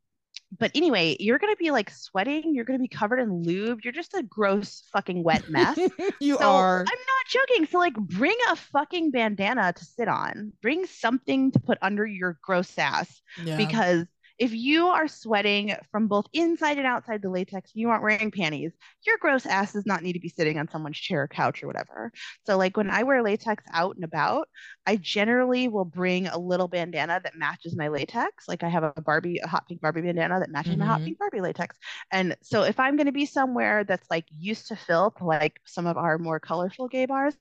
[0.58, 2.54] but anyway, you're gonna be like sweating.
[2.54, 3.80] You're gonna be covered in lube.
[3.82, 5.78] You're just a gross fucking wet mess.
[6.20, 6.80] you so, are.
[6.80, 7.66] I'm not joking.
[7.66, 10.52] So like, bring a fucking bandana to sit on.
[10.62, 13.56] Bring something to put under your gross ass yeah.
[13.56, 14.06] because
[14.38, 18.30] if you are sweating from both inside and outside the latex and you aren't wearing
[18.30, 18.72] panties,
[19.06, 21.66] your gross ass does not need to be sitting on someone's chair or couch or
[21.66, 22.12] whatever.
[22.44, 24.48] So, like when I wear latex out and about,
[24.86, 28.46] I generally will bring a little bandana that matches my latex.
[28.46, 30.80] Like I have a Barbie, a hot pink Barbie bandana that matches mm-hmm.
[30.80, 31.06] my hot mm-hmm.
[31.06, 31.76] pink Barbie latex.
[32.10, 35.86] And so, if I'm going to be somewhere that's like used to filth, like some
[35.86, 37.36] of our more colorful gay bars,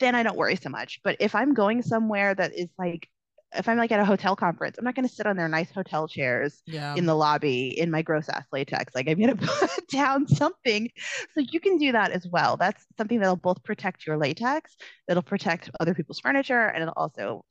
[0.00, 1.00] then I don't worry so much.
[1.04, 3.08] But if I'm going somewhere that is like
[3.54, 5.70] if I'm like at a hotel conference, I'm not going to sit on their nice
[5.70, 6.94] hotel chairs yeah.
[6.94, 8.94] in the lobby in my gross ass latex.
[8.94, 10.90] Like I'm going to put down something.
[11.34, 12.56] So you can do that as well.
[12.56, 14.76] That's something that'll both protect your latex,
[15.08, 17.44] it'll protect other people's furniture, and it'll also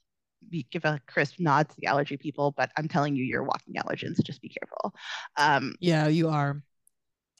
[0.50, 2.52] be, give a crisp nod to the allergy people.
[2.56, 4.94] But I'm telling you, you're walking allergens, so just be careful.
[5.38, 6.62] Um, yeah, you are.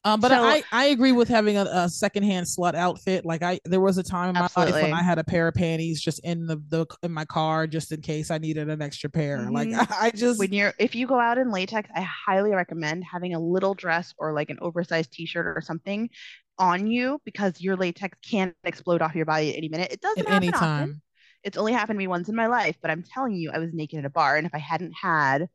[0.04, 3.24] Um, but so, I, I agree with having a, a secondhand slut outfit.
[3.24, 4.72] Like I, there was a time in my absolutely.
[4.72, 7.68] life when I had a pair of panties just in the, the in my car
[7.68, 9.38] just in case I needed an extra pair.
[9.38, 9.54] Mm-hmm.
[9.54, 13.04] Like I, I just when you're if you go out in latex, I highly recommend
[13.04, 16.10] having a little dress or like an oversized t-shirt or something
[16.58, 19.92] on you because your latex can explode off your body at any minute.
[19.92, 20.82] It doesn't happen any time.
[20.82, 21.02] Often.
[21.44, 23.72] It's only happened to me once in my life, but I'm telling you, I was
[23.72, 25.48] naked at a bar, and if I hadn't had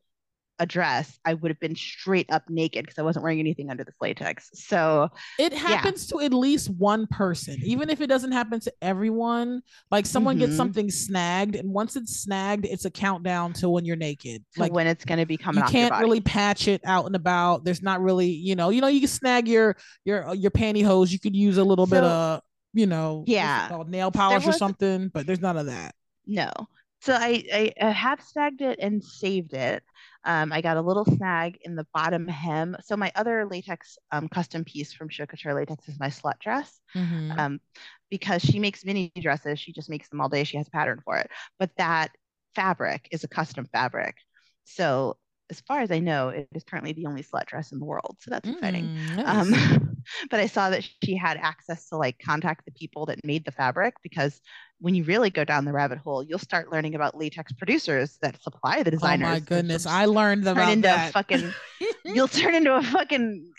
[0.59, 3.83] a dress, I would have been straight up naked because I wasn't wearing anything under
[3.83, 4.49] this latex.
[4.53, 6.19] So it happens yeah.
[6.19, 9.61] to at least one person, even if it doesn't happen to everyone.
[9.91, 10.45] Like someone mm-hmm.
[10.45, 14.43] gets something snagged, and once it's snagged, it's a countdown to when you're naked.
[14.57, 15.63] like when it's going to be coming.
[15.63, 17.63] You can't really patch it out and about.
[17.63, 21.11] There's not really, you know, you know, you can snag your your your pantyhose.
[21.11, 22.41] You could use a little so, bit of,
[22.73, 25.93] you know, yeah, nail polish was, or something, but there's none of that.
[26.25, 26.51] No.
[27.01, 29.83] So I, I, I have snagged it and saved it
[30.27, 32.75] Um, I got a little snag in the bottom hem.
[32.83, 36.79] So my other latex um, custom piece from Shhh Couture Latex is my slut dress.
[36.93, 37.39] Mm-hmm.
[37.39, 37.59] Um,
[38.11, 40.43] because she makes mini dresses, she just makes them all day.
[40.43, 41.31] She has a pattern for it.
[41.57, 42.11] But that
[42.55, 44.15] fabric is a custom fabric.
[44.65, 45.15] So
[45.49, 48.17] as far as I know, it is currently the only slut dress in the world.
[48.19, 48.83] So that's exciting.
[48.83, 49.71] Mm, um, nice.
[49.77, 49.97] um,
[50.29, 53.51] but I saw that she had access to like contact the people that made the
[53.51, 54.41] fabric because
[54.79, 58.41] when you really go down the rabbit hole, you'll start learning about latex producers that
[58.41, 59.27] supply the designers.
[59.27, 61.13] Oh my goodness, I learned about into that.
[61.13, 61.51] Fucking,
[62.05, 63.51] you'll turn into a fucking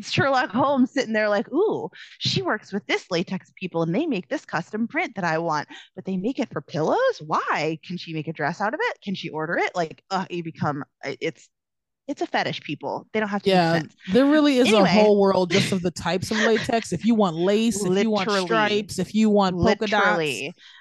[0.00, 4.28] Sherlock Holmes sitting there like, ooh, she works with this latex people and they make
[4.28, 7.22] this custom print that I want, but they make it for pillows.
[7.24, 7.78] Why?
[7.84, 9.00] Can she make a dress out of it?
[9.02, 9.74] Can she order it?
[9.74, 11.48] Like, uh, you become it's
[12.10, 13.06] it's a fetish people.
[13.12, 14.82] They don't have to yeah there really is anyway.
[14.82, 16.92] a whole world just of the types of latex.
[16.92, 20.20] If you want lace if you want stripes if you want polka dots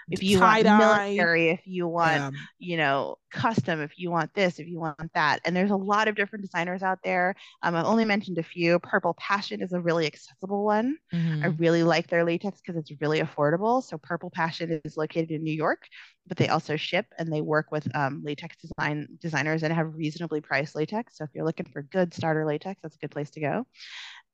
[0.09, 2.31] if you want military if you want yeah.
[2.57, 5.39] you know custom if you want this if you want that.
[5.45, 7.35] And there's a lot of different designers out there.
[7.61, 8.79] Um, i've only mentioned a few.
[8.79, 10.97] Purple passion is a really accessible one.
[11.13, 11.43] Mm-hmm.
[11.43, 13.83] i really like their latex because it's really affordable.
[13.83, 15.85] So purple passion is located in new york
[16.29, 20.39] but they also ship and they work with um, latex design designers and have reasonably
[20.39, 21.17] priced latex.
[21.17, 23.65] So if you're looking for good starter latex that's a good place to go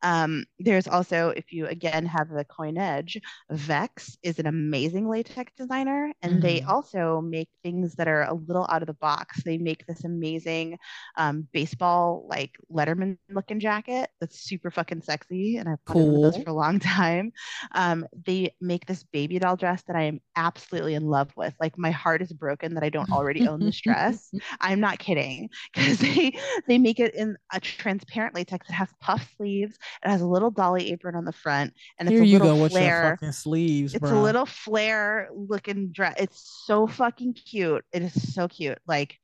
[0.06, 5.52] um, there's also, if you again have the coin edge, Vex is an amazing latex
[5.58, 6.42] designer, and mm-hmm.
[6.42, 9.42] they also make things that are a little out of the box.
[9.44, 10.78] They make this amazing
[11.18, 16.22] um, baseball, like Letterman looking jacket that's super fucking sexy, and I've cool.
[16.22, 17.32] those for a long time.
[17.74, 21.56] Um, they make this baby doll dress that I am absolutely in love with.
[21.60, 24.32] Like my heart is broken that I don't already own this dress.
[24.62, 26.38] I'm not kidding because they
[26.68, 30.52] they make it in a transparent latex that has puff sleeves it has a little
[30.52, 32.84] dolly apron on the front, and it's Here a you little go flare.
[32.84, 33.94] with your fucking sleeves.
[33.94, 34.20] It's bro.
[34.20, 36.16] a little flare looking dress.
[36.18, 37.84] It's so fucking cute.
[37.92, 38.80] It is so cute.
[38.88, 39.18] Like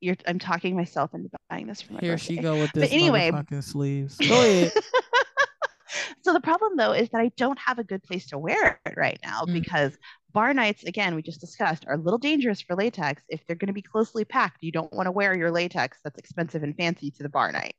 [0.00, 2.36] you're, I'm talking myself into buying this for my Here birthday.
[2.36, 4.16] she go with this but anyway, fucking sleeves.
[4.28, 4.72] Go ahead.
[6.22, 8.94] so the problem though is that I don't have a good place to wear it
[8.96, 9.52] right now mm.
[9.52, 9.96] because
[10.32, 13.68] bar nights again we just discussed are a little dangerous for latex if they're going
[13.68, 17.10] to be closely packed you don't want to wear your latex that's expensive and fancy
[17.10, 17.74] to the bar night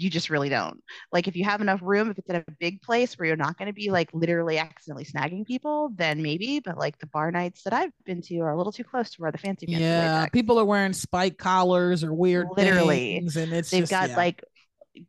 [0.00, 0.82] you just really don't.
[1.12, 3.58] Like if you have enough room, if it's in a big place where you're not
[3.58, 6.60] going to be like literally accidentally snagging people, then maybe.
[6.60, 9.22] But like the bar nights that I've been to are a little too close to
[9.22, 9.66] where the fancy.
[9.68, 14.10] Yeah, people are wearing spike collars or weird literally, things, and it's they've just, got
[14.10, 14.16] yeah.
[14.16, 14.42] like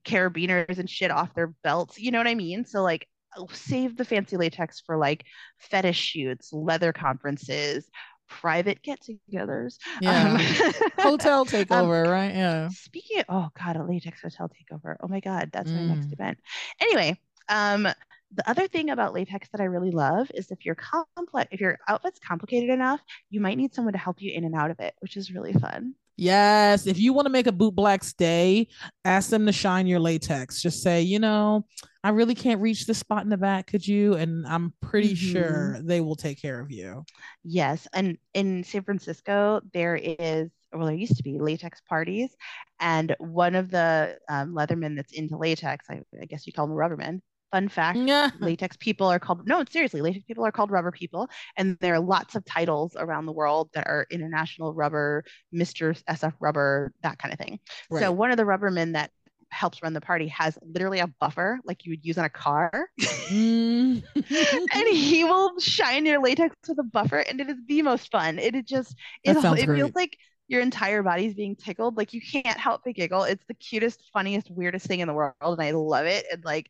[0.05, 1.97] carabiners and shit off their belts.
[1.97, 2.65] You know what I mean?
[2.65, 3.07] So like
[3.53, 5.23] save the fancy latex for like
[5.57, 7.89] fetish shoots, leather conferences,
[8.31, 9.77] private get-togethers.
[9.99, 10.33] Yeah.
[10.33, 10.39] Um,
[10.97, 12.33] hotel takeover, um, right?
[12.33, 12.69] Yeah.
[12.69, 14.95] Speaking of, oh god, a latex hotel takeover.
[15.01, 15.75] Oh my god, that's mm.
[15.75, 16.13] my next mm.
[16.13, 16.39] event.
[16.79, 17.87] Anyway, um,
[18.33, 21.77] the other thing about latex that I really love is if your complex, if your
[21.87, 24.95] outfit's complicated enough, you might need someone to help you in and out of it,
[24.99, 25.95] which is really fun.
[26.21, 26.85] Yes.
[26.85, 28.67] If you want to make a boot black stay,
[29.05, 30.61] ask them to shine your latex.
[30.61, 31.65] Just say, you know,
[32.03, 33.65] I really can't reach the spot in the back.
[33.65, 34.13] Could you?
[34.13, 35.31] And I'm pretty mm-hmm.
[35.31, 37.03] sure they will take care of you.
[37.43, 37.87] Yes.
[37.93, 42.35] And in San Francisco, there is, well, there used to be latex parties.
[42.79, 46.71] And one of the um, Leathermen that's into latex, I, I guess you call him
[46.71, 48.29] a rubberman, Fun fact: yeah.
[48.39, 51.99] latex people are called no, seriously, latex people are called rubber people, and there are
[51.99, 57.33] lots of titles around the world that are international rubber, Mister SF rubber, that kind
[57.33, 57.59] of thing.
[57.89, 58.01] Right.
[58.01, 59.11] So one of the rubbermen that
[59.51, 62.89] helps run the party has literally a buffer like you would use on a car.
[62.99, 64.01] Mm.
[64.15, 68.39] and he will shine your latex with a buffer and it is the most fun.
[68.39, 71.97] It, it just it, it feels like your entire body's being tickled.
[71.97, 73.23] Like you can't help but giggle.
[73.23, 75.33] It's the cutest, funniest, weirdest thing in the world.
[75.41, 76.25] And I love it.
[76.31, 76.69] And like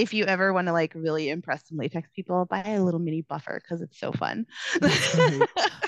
[0.00, 3.22] if you ever want to like really impress some latex people, buy a little mini
[3.22, 4.46] buffer because it's so fun.
[4.80, 5.42] That's great.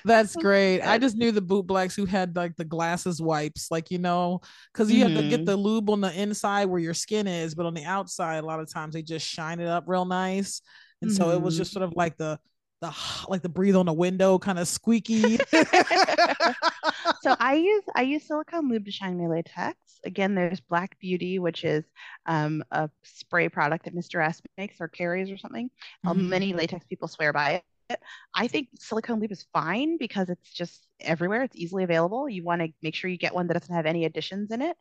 [0.04, 0.80] That's great.
[0.82, 4.40] I just knew the boot blacks who had like the glasses wipes, like you know,
[4.72, 5.14] because you mm-hmm.
[5.14, 5.46] have to get mm-hmm.
[5.46, 8.60] the lube on the inside where your skin is, but on the outside, a lot
[8.60, 10.60] of times they just shine it up real nice.
[11.00, 11.22] And mm-hmm.
[11.22, 11.80] so it was just mm-hmm.
[11.80, 12.38] sort of like the
[12.82, 12.92] the
[13.28, 15.38] like the breathe on the window kind of squeaky.
[17.22, 19.78] so I use I use silicone lube to shine my latex.
[20.04, 21.84] Again, there's Black Beauty, which is
[22.26, 24.22] um, a spray product that Mr.
[24.22, 25.70] S makes or carries or something.
[26.04, 26.28] Um, mm-hmm.
[26.28, 27.62] Many latex people swear by it.
[28.34, 31.42] I think silicone lube is fine because it's just everywhere.
[31.42, 32.28] It's easily available.
[32.28, 34.76] You want to make sure you get one that doesn't have any additions in it.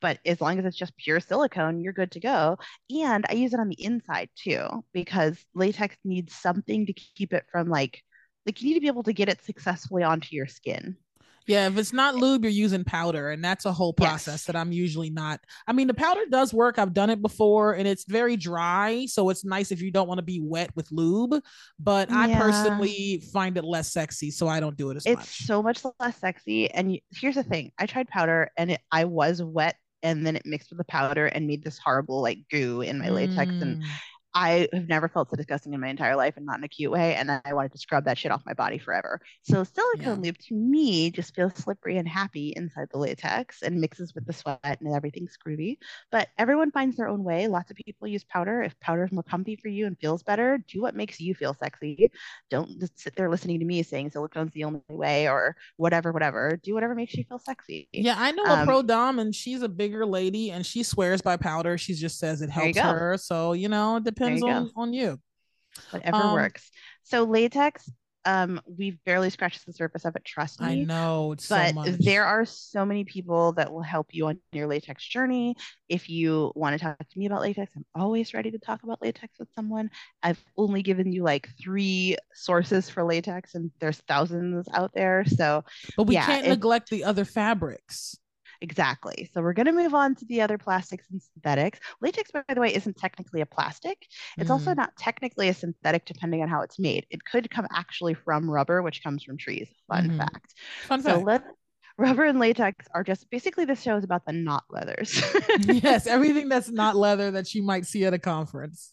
[0.00, 2.58] But as long as it's just pure silicone, you're good to go.
[2.90, 7.44] And I use it on the inside too because latex needs something to keep it
[7.50, 8.02] from like
[8.46, 10.96] like you need to be able to get it successfully onto your skin.
[11.46, 14.44] Yeah, if it's not lube, you're using powder, and that's a whole process yes.
[14.44, 15.40] that I'm usually not.
[15.66, 16.78] I mean, the powder does work.
[16.78, 20.18] I've done it before, and it's very dry, so it's nice if you don't want
[20.18, 21.34] to be wet with lube.
[21.78, 22.18] But yeah.
[22.18, 25.24] I personally find it less sexy, so I don't do it as it's much.
[25.24, 26.70] It's so much less sexy.
[26.70, 30.46] And here's the thing: I tried powder, and it, I was wet, and then it
[30.46, 33.14] mixed with the powder and made this horrible like goo in my mm.
[33.14, 33.86] latex, and mm.
[34.34, 36.90] I have never felt so disgusting in my entire life and not in a cute
[36.90, 37.14] way.
[37.14, 39.20] And I wanted to scrub that shit off my body forever.
[39.42, 40.28] So silicone yeah.
[40.28, 44.32] lube to me just feels slippery and happy inside the latex and mixes with the
[44.32, 45.78] sweat and everything's groovy.
[46.10, 47.46] But everyone finds their own way.
[47.46, 48.62] Lots of people use powder.
[48.62, 51.54] If powder is more comfy for you and feels better, do what makes you feel
[51.54, 52.10] sexy.
[52.50, 56.58] Don't just sit there listening to me saying silicone's the only way or whatever, whatever.
[56.60, 57.88] Do whatever makes you feel sexy.
[57.92, 61.22] Yeah, I know um, a pro dom and she's a bigger lady and she swears
[61.22, 61.78] by powder.
[61.78, 63.16] She just says it helps her.
[63.16, 65.18] So, you know, it depends depends on, on you.
[65.90, 66.70] Whatever um, works.
[67.02, 67.90] So latex,
[68.24, 70.66] um, we've barely scratched the surface of it, trust me.
[70.66, 74.66] I know, but so there are so many people that will help you on your
[74.66, 75.56] latex journey.
[75.88, 79.02] If you want to talk to me about latex, I'm always ready to talk about
[79.02, 79.90] latex with someone.
[80.22, 85.24] I've only given you like three sources for latex, and there's thousands out there.
[85.26, 85.64] So,
[85.96, 88.16] but we yeah, can't neglect the other fabrics.
[88.60, 89.30] Exactly.
[89.32, 91.80] So we're going to move on to the other plastics and synthetics.
[92.00, 94.06] Latex, by the way, isn't technically a plastic.
[94.38, 94.52] It's mm.
[94.52, 97.06] also not technically a synthetic, depending on how it's made.
[97.10, 99.68] It could come actually from rubber, which comes from trees.
[99.88, 100.18] Fun mm-hmm.
[100.18, 100.54] fact.
[100.86, 101.26] Fun so fact.
[101.26, 101.44] Let,
[101.96, 105.22] rubber and latex are just basically the show is about the not leathers.
[105.60, 108.92] yes, everything that's not leather that you might see at a conference.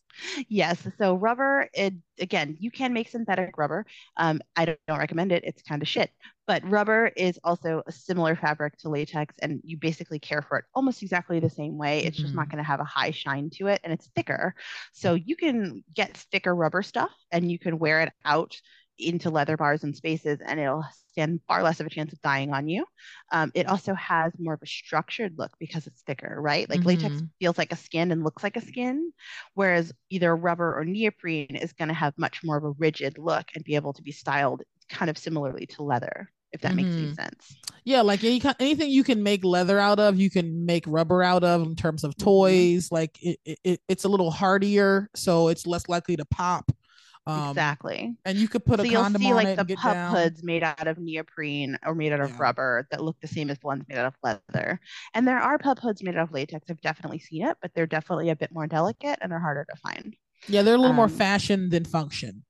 [0.49, 0.85] Yes.
[0.97, 3.85] So rubber, it again, you can make synthetic rubber.
[4.17, 5.43] Um, I don't, don't recommend it.
[5.45, 6.11] It's kind of shit.
[6.47, 10.65] But rubber is also a similar fabric to latex, and you basically care for it
[10.75, 11.99] almost exactly the same way.
[11.99, 12.23] It's mm-hmm.
[12.23, 12.51] just not mm-hmm.
[12.51, 14.53] going to have a high shine to it, and it's thicker.
[14.91, 18.59] So you can get thicker rubber stuff, and you can wear it out
[19.01, 22.53] into leather bars and spaces and it'll stand far less of a chance of dying
[22.53, 22.85] on you.
[23.31, 26.69] Um, it also has more of a structured look because it's thicker, right?
[26.69, 26.87] Like mm-hmm.
[26.87, 29.11] latex feels like a skin and looks like a skin,
[29.53, 33.47] whereas either rubber or neoprene is going to have much more of a rigid look
[33.55, 36.29] and be able to be styled kind of similarly to leather.
[36.51, 36.75] If that mm-hmm.
[36.77, 37.13] makes any mm-hmm.
[37.13, 37.55] sense.
[37.85, 41.45] Yeah, like any anything you can make leather out of, you can make rubber out
[41.45, 42.25] of in terms of mm-hmm.
[42.25, 42.85] toys.
[42.85, 42.95] Mm-hmm.
[42.95, 46.69] Like it, it, it's a little hardier, so it's less likely to pop
[47.27, 48.15] um, exactly.
[48.25, 49.67] And you could put so a condom on like it.
[49.67, 50.15] the pup down.
[50.15, 52.37] hoods made out of neoprene or made out of yeah.
[52.39, 54.79] rubber that look the same as the ones made out of leather.
[55.13, 56.69] And there are pup hoods made out of latex.
[56.69, 59.75] I've definitely seen it, but they're definitely a bit more delicate and they're harder to
[59.77, 60.15] find.
[60.47, 62.43] Yeah, they're a little um, more fashion than function.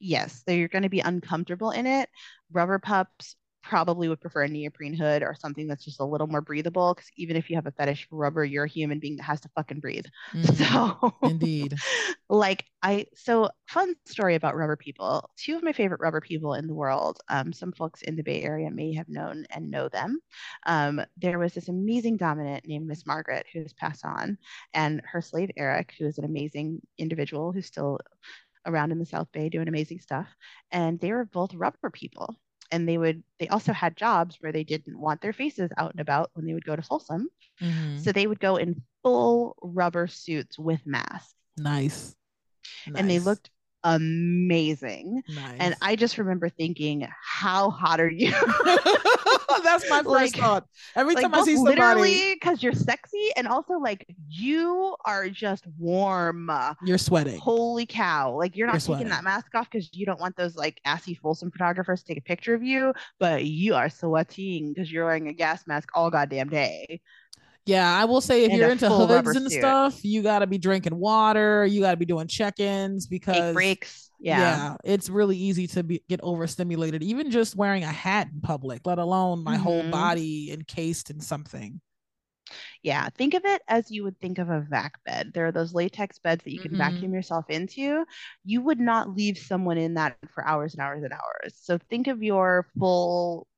[0.00, 2.08] Yes, so you're going to be uncomfortable in it.
[2.52, 3.36] Rubber pups
[3.68, 6.94] probably would prefer a neoprene hood or something that's just a little more breathable.
[6.94, 9.40] Because even if you have a fetish for rubber, you're a human being that has
[9.42, 10.06] to fucking breathe.
[10.36, 11.74] Mm, so, indeed,
[12.28, 15.30] like I, so fun story about rubber people.
[15.36, 17.18] Two of my favorite rubber people in the world.
[17.28, 20.18] Um, some folks in the Bay Area may have known and know them.
[20.66, 24.36] Um, there was this amazing dominant named Miss Margaret who has passed on,
[24.74, 27.98] and her slave Eric, who is an amazing individual who's still
[28.66, 30.28] around in the South Bay doing amazing stuff.
[30.70, 32.36] And they were both rubber people
[32.70, 36.00] and they would they also had jobs where they didn't want their faces out and
[36.00, 37.28] about when they would go to Folsom.
[37.60, 37.98] Mm-hmm.
[37.98, 41.34] So they would go in full rubber suits with masks.
[41.56, 42.14] Nice.
[42.86, 42.96] nice.
[42.96, 43.50] And they looked
[43.84, 45.22] amazing.
[45.28, 45.56] Nice.
[45.60, 48.30] And I just remember thinking, how hot are you?
[49.62, 50.66] That's my first like, thought.
[50.94, 55.28] Every like time I see somebody, literally because you're sexy and also like you are
[55.28, 56.50] just warm.
[56.84, 57.38] You're sweating.
[57.38, 58.36] Holy cow!
[58.36, 59.08] Like you're not you're taking sweating.
[59.08, 62.22] that mask off because you don't want those like assy Folsom photographers to take a
[62.22, 66.48] picture of you, but you are sweating because you're wearing a gas mask all goddamn
[66.48, 67.00] day.
[67.66, 69.58] Yeah, I will say if and you're into hoods and suit.
[69.58, 71.66] stuff, you got to be drinking water.
[71.66, 74.10] You got to be doing check-ins because Take breaks.
[74.20, 74.38] Yeah.
[74.38, 77.02] yeah, it's really easy to be, get overstimulated.
[77.02, 79.62] Even just wearing a hat in public, let alone my mm-hmm.
[79.62, 81.80] whole body encased in something.
[82.82, 85.32] Yeah, think of it as you would think of a vac bed.
[85.34, 86.94] There are those latex beds that you can mm-hmm.
[86.94, 88.04] vacuum yourself into.
[88.44, 91.58] You would not leave someone in that for hours and hours and hours.
[91.60, 93.48] So think of your full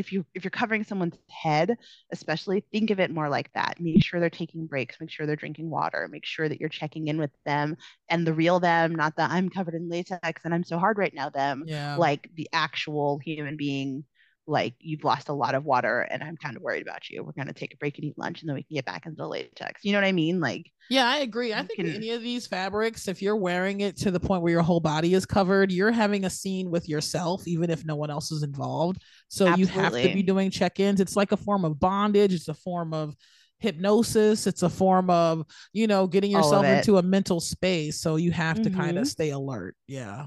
[0.00, 1.76] if you if you're covering someone's head
[2.10, 3.78] especially think of it more like that.
[3.78, 4.96] Make sure they're taking breaks.
[4.98, 6.08] Make sure they're drinking water.
[6.10, 7.76] Make sure that you're checking in with them
[8.08, 11.14] and the real them not the i'm covered in latex and i'm so hard right
[11.14, 11.64] now them.
[11.66, 11.96] Yeah.
[11.96, 14.04] like the actual human being
[14.46, 17.22] like you've lost a lot of water and I'm kind of worried about you.
[17.22, 19.16] We're gonna take a break and eat lunch and then we can get back into
[19.16, 19.84] the latex.
[19.84, 20.40] You know what I mean?
[20.40, 21.54] Like yeah, I agree.
[21.54, 21.88] I think can...
[21.88, 25.14] any of these fabrics, if you're wearing it to the point where your whole body
[25.14, 29.00] is covered, you're having a scene with yourself, even if no one else is involved.
[29.28, 29.74] So Absolutely.
[29.74, 31.00] you have to be doing check-ins.
[31.00, 33.14] It's like a form of bondage, it's a form of
[33.60, 35.44] hypnosis it's a form of
[35.74, 38.80] you know getting yourself into a mental space so you have to mm-hmm.
[38.80, 40.26] kind of stay alert yeah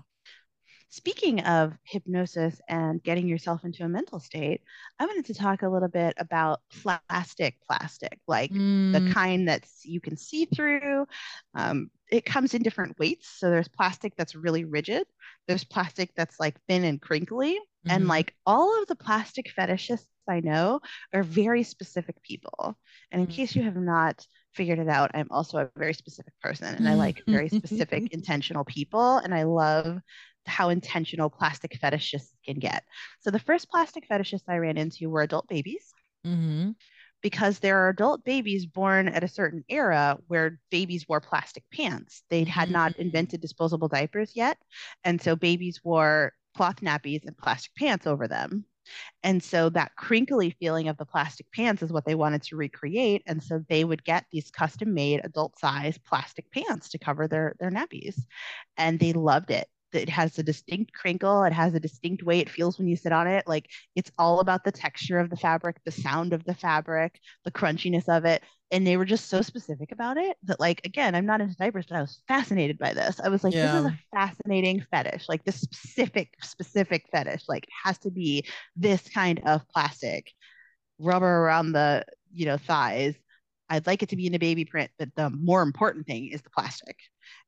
[0.93, 4.61] speaking of hypnosis and getting yourself into a mental state,
[4.99, 8.93] I wanted to talk a little bit about plastic plastic, like mm.
[8.93, 11.07] the kind that you can see through.
[11.55, 13.27] Um, it comes in different weights.
[13.27, 15.07] So there's plastic that's really rigid,
[15.47, 17.53] there's plastic that's like thin and crinkly.
[17.53, 17.89] Mm-hmm.
[17.89, 20.79] And like all of the plastic fetishists I know
[21.11, 22.77] are very specific people.
[23.11, 23.35] And in mm-hmm.
[23.35, 26.93] case you have not figured it out, I'm also a very specific person and I
[26.93, 29.17] like very specific, intentional people.
[29.17, 29.99] And I love
[30.45, 32.83] how intentional plastic fetishists can get.
[33.21, 35.93] So the first plastic fetishists I ran into were adult babies.
[36.25, 36.71] Mm-hmm.
[37.21, 42.23] Because there are adult babies born at a certain era where babies wore plastic pants.
[42.29, 42.73] They had mm-hmm.
[42.73, 44.57] not invented disposable diapers yet.
[45.05, 48.65] And so babies wore cloth nappies and plastic pants over them.
[49.23, 53.23] And so that crinkly feeling of the plastic pants is what they wanted to recreate.
[53.25, 57.55] And so they would get these custom made adult size plastic pants to cover their,
[57.59, 58.21] their nappies.
[58.77, 62.49] And they loved it it has a distinct crinkle it has a distinct way it
[62.49, 65.77] feels when you sit on it like it's all about the texture of the fabric
[65.85, 69.91] the sound of the fabric the crunchiness of it and they were just so specific
[69.91, 73.19] about it that like again i'm not into diapers but i was fascinated by this
[73.23, 73.65] i was like yeah.
[73.65, 79.07] this is a fascinating fetish like this specific specific fetish like has to be this
[79.09, 80.31] kind of plastic
[80.99, 83.15] rubber around the you know thighs
[83.69, 86.41] I'd like it to be in a baby print, but the more important thing is
[86.41, 86.97] the plastic.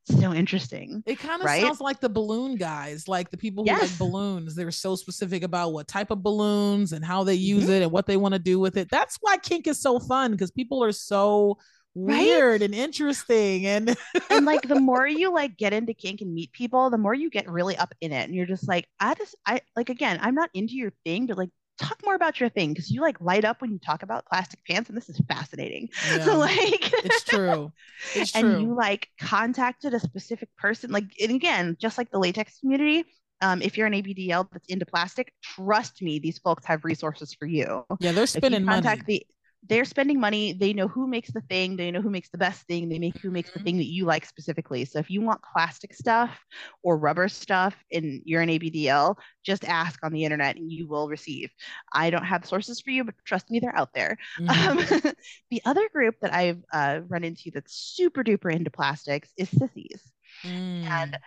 [0.06, 1.02] So interesting.
[1.08, 1.64] It kind of right?
[1.64, 3.82] sounds like the balloon guys, like the people who yes.
[3.82, 4.54] like balloons.
[4.54, 7.74] They're so specific about what type of balloons and how they use mm-hmm.
[7.74, 8.90] it and what they want to do with it.
[8.92, 11.58] That's why kink is so fun because people are so
[11.96, 12.66] weird right?
[12.66, 13.98] and interesting and
[14.30, 17.30] and like the more you like get into kink and meet people the more you
[17.30, 20.36] get really up in it and you're just like i just i like again i'm
[20.36, 23.46] not into your thing but like talk more about your thing because you like light
[23.46, 27.24] up when you talk about plastic pants and this is fascinating yeah, so like it's
[27.24, 27.72] true
[28.16, 32.20] it's true and you like contacted a specific person like and again just like the
[32.20, 33.06] latex community
[33.42, 37.46] um, if you're an ABDL that's into plastic, trust me, these folks have resources for
[37.46, 37.86] you.
[38.00, 39.02] Yeah, they're spending money.
[39.06, 39.26] The,
[39.68, 40.54] they're spending money.
[40.54, 41.76] They know who makes the thing.
[41.76, 42.90] They know who makes the best thing.
[42.90, 43.66] They make who makes the mm-hmm.
[43.66, 44.86] thing that you like specifically.
[44.86, 46.44] So if you want plastic stuff
[46.84, 51.10] or rubber stuff and you're an ABDL, just ask on the internet and you will
[51.10, 51.50] receive.
[51.94, 54.18] I don't have sources for you, but trust me, they're out there.
[54.40, 54.98] Mm-hmm.
[55.08, 55.14] Um,
[55.50, 60.02] the other group that I've uh, run into that's super duper into plastics is sissies.
[60.44, 60.84] Mm.
[60.84, 61.18] And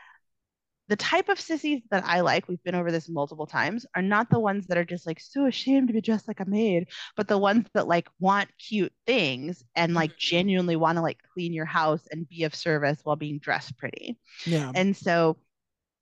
[0.89, 4.31] the type of sissies that I like, we've been over this multiple times, are not
[4.31, 7.29] the ones that are just like so ashamed to be dressed like a maid, but
[7.29, 10.19] the ones that like want cute things and like mm-hmm.
[10.19, 14.19] genuinely want to like clean your house and be of service while being dressed pretty.
[14.47, 14.73] Yeah.
[14.75, 15.37] And so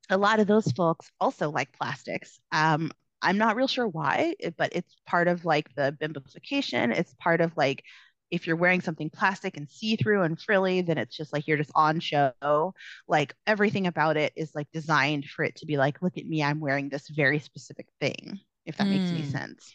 [0.09, 2.39] a lot of those folks also like plastics.
[2.53, 6.97] Um, I'm not real sure why, but it's part of like the bimbofication.
[6.97, 7.82] It's part of like
[8.31, 11.70] if you're wearing something plastic and see-through and frilly then it's just like you're just
[11.74, 12.74] on show
[13.09, 16.43] like everything about it is like designed for it to be like look at me
[16.43, 18.99] i'm wearing this very specific thing if that mm.
[18.99, 19.31] makes any hmm.
[19.31, 19.74] sense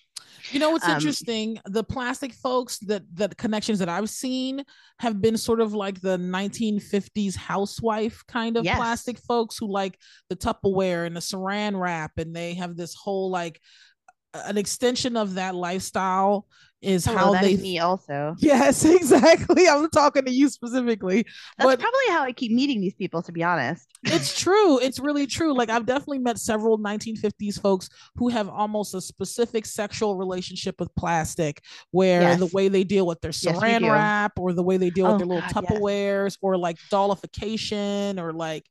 [0.49, 4.64] you know what's um, interesting the plastic folks that the connections that i've seen
[4.99, 8.78] have been sort of like the 1950s housewife kind of yes.
[8.78, 9.97] plastic folks who like
[10.30, 13.60] the tupperware and the saran wrap and they have this whole like
[14.34, 16.46] an extension of that lifestyle
[16.82, 18.36] is Hello, how they me also.
[18.40, 19.68] Yes, exactly.
[19.68, 21.24] I'm talking to you specifically.
[21.58, 23.88] That's but probably how I keep meeting these people, to be honest.
[24.04, 24.80] It's true.
[24.80, 25.54] It's really true.
[25.54, 30.94] Like I've definitely met several 1950s folks who have almost a specific sexual relationship with
[30.96, 31.62] plastic,
[31.92, 32.40] where yes.
[32.40, 35.12] the way they deal with their saran yes, wrap or the way they deal oh,
[35.12, 36.38] with their little God, Tupperwares yes.
[36.42, 38.66] or like dollification or like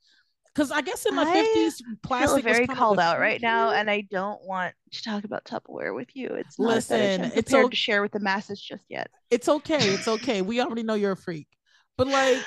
[0.55, 4.03] because I guess in my fifties, plastic feel very called out right now, and I
[4.03, 6.29] don't want to talk about Tupperware with you.
[6.29, 7.31] It's listen.
[7.35, 9.11] It's okay to share with the masses just yet.
[9.31, 9.89] It's okay.
[9.91, 10.43] It's okay.
[10.43, 11.49] we already know you're a freak,
[11.97, 12.39] but like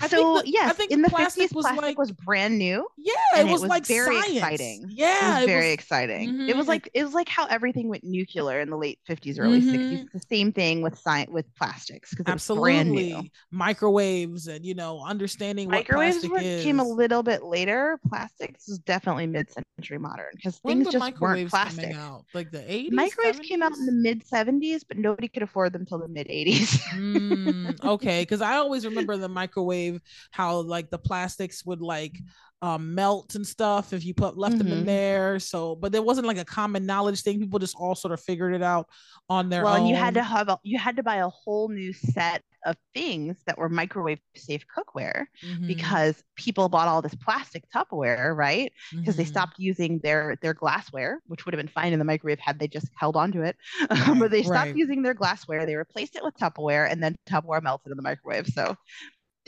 [0.00, 2.58] I so the, yes, I think in the plastic 50s, was plastic like was brand
[2.58, 2.86] new.
[2.96, 4.36] Yeah, it was, it was, like very science.
[4.36, 4.86] exciting.
[4.88, 6.28] Yeah, it was very was, exciting.
[6.28, 6.48] Mm-hmm.
[6.48, 9.60] It was like it was like how everything went nuclear in the late fifties, early
[9.60, 10.04] 60s mm-hmm.
[10.12, 13.22] The same thing with science with plastics because absolutely brand new.
[13.50, 18.00] microwaves and you know understanding microwaves what came a little bit later.
[18.08, 21.94] Plastics is definitely mid-century modern because things just weren't plastic.
[21.94, 22.24] Out?
[22.34, 23.42] Like the eighties, microwaves 70s?
[23.44, 26.78] came out in the mid seventies, but nobody could afford them till the mid eighties.
[26.94, 29.67] mm, okay, because I always remember the microwave
[30.30, 32.18] how like the plastics would like
[32.60, 34.64] um, melt and stuff if you put left mm-hmm.
[34.64, 34.86] them in mm-hmm.
[34.86, 35.38] there.
[35.38, 37.38] So, but there wasn't like a common knowledge thing.
[37.38, 38.88] People just all sort of figured it out
[39.28, 39.80] on their well, own.
[39.80, 42.76] and you had to have a, you had to buy a whole new set of
[42.92, 45.66] things that were microwave safe cookware mm-hmm.
[45.68, 48.72] because people bought all this plastic Tupperware, right?
[48.90, 49.18] Because mm-hmm.
[49.18, 52.58] they stopped using their their glassware, which would have been fine in the microwave had
[52.58, 53.56] they just held on to it.
[53.90, 54.76] Right, but they stopped right.
[54.76, 55.66] using their glassware.
[55.66, 58.48] They replaced it with Tupperware, and then Tupperware melted in the microwave.
[58.48, 58.76] So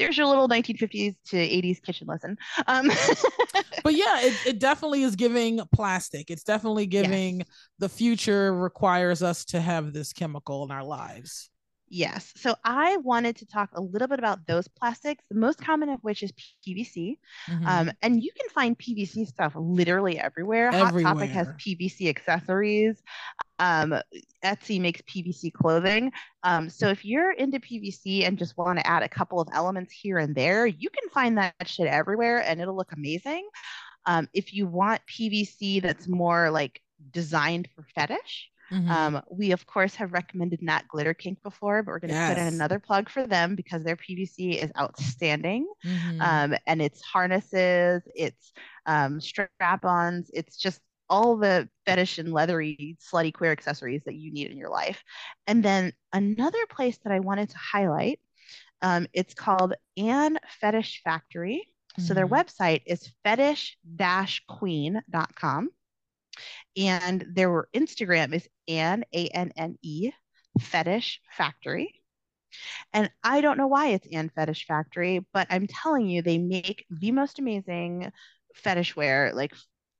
[0.01, 2.39] there's your little 1950s to 80s kitchen lesson.
[2.67, 2.89] Um,
[3.85, 6.31] but yeah, it, it definitely is giving plastic.
[6.31, 7.49] It's definitely giving yes.
[7.79, 11.51] the future requires us to have this chemical in our lives.
[11.93, 12.33] Yes.
[12.37, 15.99] So I wanted to talk a little bit about those plastics, the most common of
[16.03, 16.33] which is
[16.67, 17.19] PVC.
[17.49, 17.67] Mm-hmm.
[17.67, 20.69] Um, and you can find PVC stuff literally everywhere.
[20.69, 21.03] everywhere.
[21.03, 23.03] Hot Topic has PVC accessories.
[23.61, 23.95] Um,
[24.43, 26.11] Etsy makes PVC clothing.
[26.43, 29.93] Um, so if you're into PVC and just want to add a couple of elements
[29.93, 33.49] here and there, you can find that shit everywhere and it'll look amazing.
[34.07, 36.81] Um, if you want PVC that's more like
[37.13, 38.91] designed for fetish, Mm-hmm.
[38.91, 42.35] Um, we of course have recommended Nat Glitter Kink before, but we're going to yes.
[42.35, 45.67] put in another plug for them because their PVC is outstanding.
[45.85, 46.21] Mm-hmm.
[46.21, 48.53] Um, and it's harnesses, it's
[48.87, 50.81] um, strap-ons, it's just
[51.11, 55.05] all the fetish and leathery, slutty queer accessories that you need in your life.
[55.47, 58.19] And then another place that I wanted to highlight,
[58.81, 61.67] um, it's called Anne Fetish Factory.
[61.99, 62.07] Mm-hmm.
[62.07, 62.35] So their mm-hmm.
[62.35, 65.69] website is fetish-queen.com.
[66.77, 70.13] And their Instagram is Anne, A N N E,
[70.61, 72.01] Fetish Factory.
[72.93, 76.85] And I don't know why it's Anne Fetish Factory, but I'm telling you, they make
[76.91, 78.11] the most amazing
[78.55, 79.55] fetish wear, like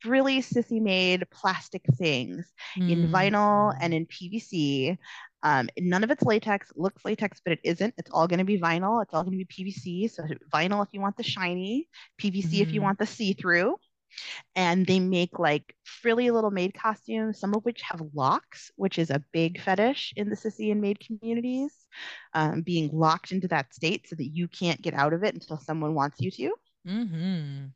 [0.05, 2.91] really sissy made plastic things mm.
[2.91, 4.99] in vinyl and in PVC.
[5.43, 7.95] Um, none of it's latex, looks latex, but it isn't.
[7.97, 9.03] It's all going to be vinyl.
[9.03, 10.11] It's all going to be PVC.
[10.11, 11.89] So vinyl if you want the shiny,
[12.21, 12.61] PVC mm.
[12.61, 12.85] if you mm-hmm.
[12.85, 13.77] want the see through
[14.55, 19.11] and they make like frilly little maid costumes, some of which have locks, which is
[19.11, 21.73] a big fetish in the sissy and maid communities,
[22.35, 25.59] um, being locked into that state so that you can't get out of it until
[25.59, 26.53] someone wants you to.
[26.87, 27.67] Mm-hmm.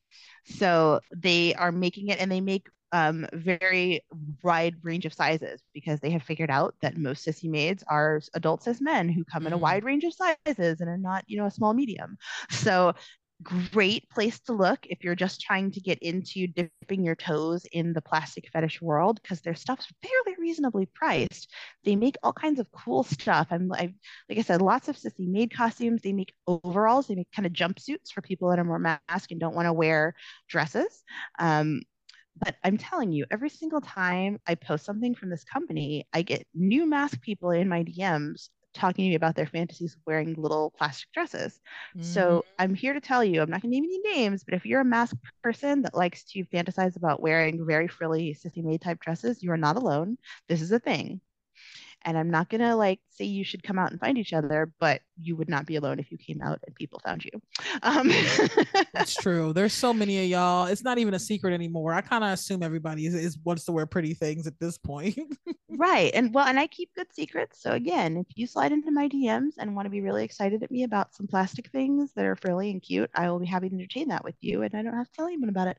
[0.46, 4.04] So they are making it, and they make um, very
[4.42, 8.62] wide range of sizes because they have figured out that most sissy maids are adult
[8.62, 9.62] cis men who come in a mm.
[9.62, 12.16] wide range of sizes and are not, you know, a small medium.
[12.50, 12.94] So
[13.44, 17.92] great place to look if you're just trying to get into dipping your toes in
[17.92, 21.52] the plastic fetish world because their stuff's fairly reasonably priced.
[21.84, 23.48] They make all kinds of cool stuff.
[23.50, 23.94] I'm I,
[24.28, 26.02] like I said, lots of sissy made costumes.
[26.02, 27.06] They make overalls.
[27.06, 29.72] They make kind of jumpsuits for people that are more mask and don't want to
[29.72, 30.14] wear
[30.48, 31.04] dresses.
[31.38, 31.82] Um,
[32.36, 36.46] but I'm telling you, every single time I post something from this company, I get
[36.52, 40.72] new mask people in my DMs talking to me about their fantasies of wearing little
[40.76, 41.60] plastic dresses.
[41.96, 42.02] Mm-hmm.
[42.02, 44.66] So I'm here to tell you, I'm not going to name any names, but if
[44.66, 49.00] you're a mask person that likes to fantasize about wearing very frilly sissy maid type
[49.00, 50.18] dresses, you are not alone.
[50.48, 51.20] This is a thing.
[52.04, 55.00] And I'm not gonna like say you should come out and find each other, but
[55.20, 57.30] you would not be alone if you came out and people found you.
[57.82, 58.10] Um.
[58.92, 59.52] That's true.
[59.52, 60.66] There's so many of y'all.
[60.66, 61.92] It's not even a secret anymore.
[61.92, 65.18] I kind of assume everybody is, is wants to wear pretty things at this point.
[65.68, 66.10] right.
[66.14, 67.62] And well, and I keep good secrets.
[67.62, 70.70] So again, if you slide into my DMs and want to be really excited at
[70.70, 73.74] me about some plastic things that are frilly and cute, I will be happy to
[73.74, 74.62] entertain that with you.
[74.62, 75.78] And I don't have to tell anyone about it.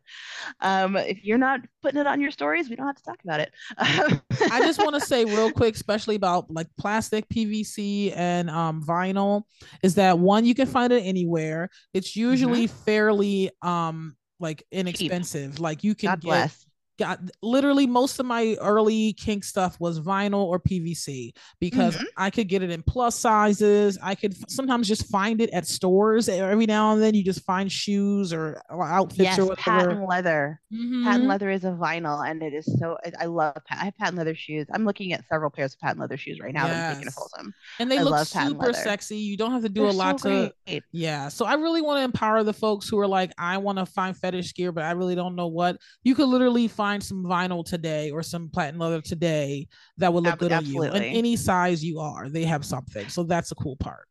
[0.61, 3.39] Um, if you're not putting it on your stories, we don't have to talk about
[3.39, 3.51] it.
[3.77, 9.43] I just want to say real quick, especially about like plastic, PVC, and um, vinyl,
[9.83, 11.69] is that one you can find it anywhere.
[11.93, 12.83] It's usually mm-hmm.
[12.85, 15.53] fairly um like inexpensive.
[15.53, 15.59] Cheap.
[15.59, 16.65] Like you can God get bless
[16.97, 22.05] got literally most of my early kink stuff was vinyl or PVC because mm-hmm.
[22.17, 23.97] I could get it in plus sizes.
[24.01, 27.13] I could sometimes just find it at stores every now and then.
[27.15, 29.79] You just find shoes or, outfits yes, or whatever.
[29.79, 30.61] Patent leather.
[30.73, 31.03] Mm-hmm.
[31.03, 32.97] Patent leather is a vinyl, and it is so.
[33.19, 33.55] I love.
[33.69, 34.67] I have patent leather shoes.
[34.73, 36.67] I'm looking at several pairs of patent leather shoes right now.
[36.67, 36.97] Yes.
[36.97, 37.53] I'm Folsom.
[37.79, 39.17] And they I look super sexy.
[39.17, 40.81] You don't have to do They're a lot so to.
[40.91, 41.29] Yeah.
[41.29, 44.15] So I really want to empower the folks who are like, I want to find
[44.15, 45.77] fetish gear, but I really don't know what.
[46.03, 49.67] You could literally find find some vinyl today or some platinum leather today
[49.97, 50.89] that would look good Absolutely.
[50.89, 51.01] on you.
[51.01, 53.09] And any size you are, they have something.
[53.09, 54.07] So that's the cool part.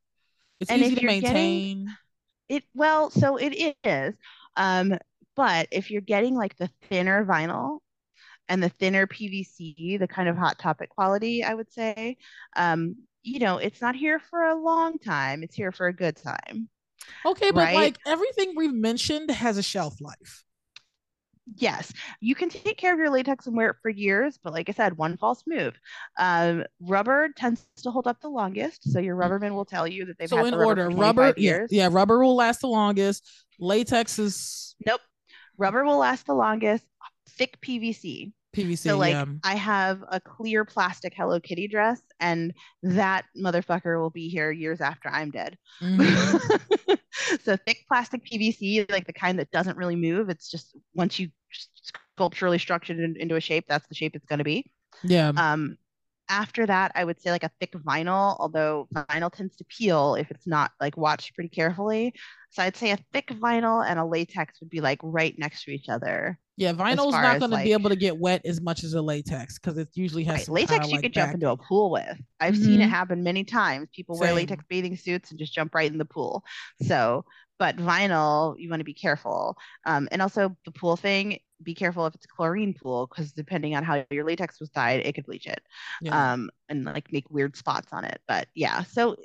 [0.58, 1.88] It's and easy to maintain.
[2.48, 4.14] it well, so it is.
[4.56, 4.98] Um,
[5.36, 7.78] but if you're getting like the thinner vinyl
[8.48, 12.16] and the thinner PVC, the kind of hot topic quality, I would say,
[12.56, 15.44] um, you know, it's not here for a long time.
[15.44, 16.68] It's here for a good time.
[17.24, 17.74] Okay, but right?
[17.74, 20.43] like everything we've mentioned has a shelf life
[21.56, 24.68] yes, you can take care of your latex and wear it for years, but like
[24.68, 25.74] I said, one false move.
[26.18, 30.18] Um, rubber tends to hold up the longest, so your rubberman will tell you that
[30.18, 30.90] they've so had in rubber order.
[30.90, 31.70] rubber, years.
[31.70, 33.28] Yeah, yeah, rubber will last the longest.
[33.58, 35.00] Latex is nope.
[35.56, 36.84] Rubber will last the longest.
[37.30, 38.32] Thick PVC.
[38.54, 38.78] PVC.
[38.78, 39.24] So like yeah.
[39.42, 44.80] I have a clear plastic Hello Kitty dress, and that motherfucker will be here years
[44.80, 45.58] after I'm dead.
[45.82, 46.94] Mm-hmm.
[47.42, 50.28] so thick plastic PVC, like the kind that doesn't really move.
[50.28, 51.30] It's just once you
[52.16, 54.70] sculpturally structured it into a shape, that's the shape it's going to be.
[55.02, 55.32] Yeah.
[55.36, 55.76] Um,
[56.28, 60.30] after that, I would say like a thick vinyl, although vinyl tends to peel if
[60.30, 62.14] it's not like watched pretty carefully.
[62.50, 65.72] So I'd say a thick vinyl and a latex would be like right next to
[65.72, 66.38] each other.
[66.56, 69.58] Yeah, vinyl's not going to be able to get wet as much as a latex
[69.58, 70.86] because it usually has right, latex.
[70.86, 72.16] You like could jump into a pool with.
[72.38, 72.64] I've mm-hmm.
[72.64, 73.88] seen it happen many times.
[73.92, 74.26] People Same.
[74.26, 76.44] wear latex bathing suits and just jump right in the pool.
[76.82, 77.24] So,
[77.58, 79.56] but vinyl, you want to be careful.
[79.86, 83.74] Um, and also the pool thing, be careful if it's a chlorine pool because depending
[83.74, 85.60] on how your latex was dyed, it could bleach it,
[86.02, 86.32] yeah.
[86.32, 88.20] um, and like make weird spots on it.
[88.26, 89.16] But yeah, so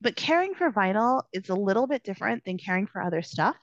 [0.00, 3.56] but caring for vinyl is a little bit different than caring for other stuff.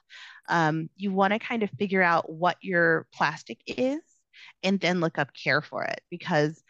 [0.47, 3.99] Um, you want to kind of figure out what your plastic is
[4.63, 6.63] and then look up care for it because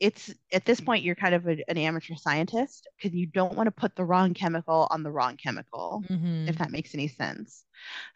[0.00, 3.66] it's at this point you're kind of a, an amateur scientist because you don't want
[3.66, 6.48] to put the wrong chemical on the wrong chemical mm-hmm.
[6.48, 7.64] if that makes any sense.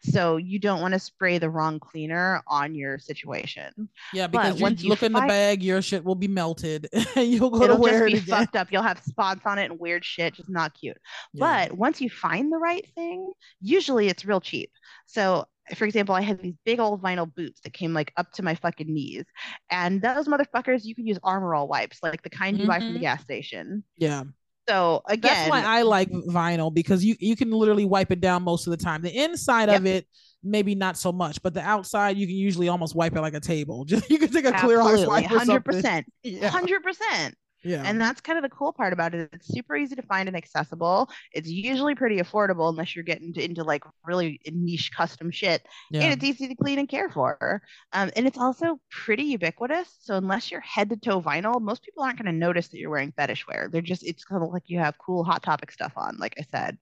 [0.01, 3.89] So you don't want to spray the wrong cleaner on your situation.
[4.13, 6.87] Yeah because once you look find, in the bag your shit will be melted.
[7.15, 8.71] You'll go it'll to wear just be fucked up.
[8.71, 10.97] You'll have spots on it and weird shit just not cute.
[11.33, 11.67] Yeah.
[11.67, 13.31] but once you find the right thing
[13.61, 14.71] usually it's real cheap.
[15.05, 18.43] So for example, I had these big old vinyl boots that came like up to
[18.43, 19.25] my fucking knees.
[19.69, 22.69] And those motherfuckers, you could use Armor All wipes, like the kind you mm-hmm.
[22.69, 23.01] buy from the mm-hmm.
[23.01, 23.83] gas station.
[23.97, 24.23] Yeah.
[24.67, 28.43] So again, that's why I like vinyl because you you can literally wipe it down
[28.43, 29.01] most of the time.
[29.01, 29.79] The inside yep.
[29.79, 30.07] of it,
[30.41, 33.41] maybe not so much, but the outside you can usually almost wipe it like a
[33.41, 33.83] table.
[33.83, 35.25] Just you can take a Clorox wipe.
[35.25, 36.05] Hundred percent.
[36.43, 37.35] Hundred percent.
[37.63, 37.83] Yeah.
[37.85, 39.29] And that's kind of the cool part about it.
[39.33, 41.09] It's super easy to find and accessible.
[41.31, 45.65] It's usually pretty affordable unless you're getting into, into like really niche custom shit.
[45.89, 46.01] Yeah.
[46.01, 47.61] And it's easy to clean and care for.
[47.93, 49.95] Um, and it's also pretty ubiquitous.
[50.01, 52.89] So unless you're head to toe vinyl, most people aren't going to notice that you're
[52.89, 53.69] wearing fetish wear.
[53.71, 56.43] They're just, it's kind of like you have cool hot topic stuff on, like I
[56.51, 56.77] said.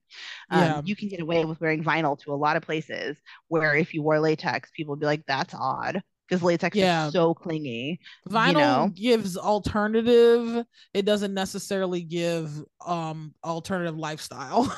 [0.50, 0.80] Um, yeah.
[0.84, 3.16] You can get away with wearing vinyl to a lot of places
[3.48, 6.02] where if you wore latex, people would be like, that's odd
[6.32, 7.08] because latex yeah.
[7.08, 8.00] is so clingy.
[8.28, 8.92] Vinyl you know?
[8.94, 10.64] gives alternative.
[10.94, 12.50] It doesn't necessarily give
[12.86, 14.74] um alternative lifestyle.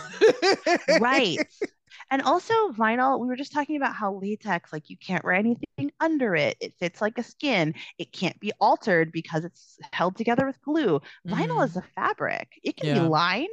[1.00, 1.38] right.
[2.10, 5.90] And also vinyl, we were just talking about how latex, like you can't wear anything
[6.00, 6.56] under it.
[6.60, 7.74] It fits like a skin.
[7.98, 11.00] It can't be altered because it's held together with glue.
[11.26, 11.64] Vinyl mm-hmm.
[11.64, 12.60] is a fabric.
[12.62, 12.94] It can yeah.
[12.94, 13.48] be lined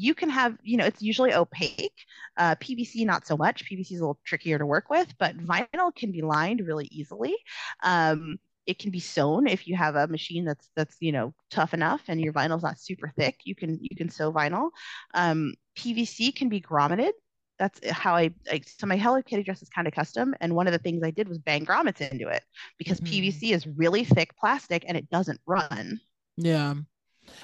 [0.00, 1.92] you can have, you know, it's usually opaque.
[2.36, 3.64] Uh, PVC, not so much.
[3.64, 7.36] PVC is a little trickier to work with, but vinyl can be lined really easily.
[7.82, 11.74] Um, it can be sewn if you have a machine that's that's you know tough
[11.74, 13.40] enough and your vinyl's not super thick.
[13.44, 14.70] You can you can sew vinyl.
[15.12, 17.12] Um, PVC can be grommeted
[17.58, 20.66] that's how I, I, so my Hello Kitty dress is kind of custom, and one
[20.66, 22.42] of the things I did was bang grommets into it
[22.78, 23.22] because mm-hmm.
[23.22, 26.00] PVC is really thick plastic and it doesn't run.
[26.38, 26.74] Yeah,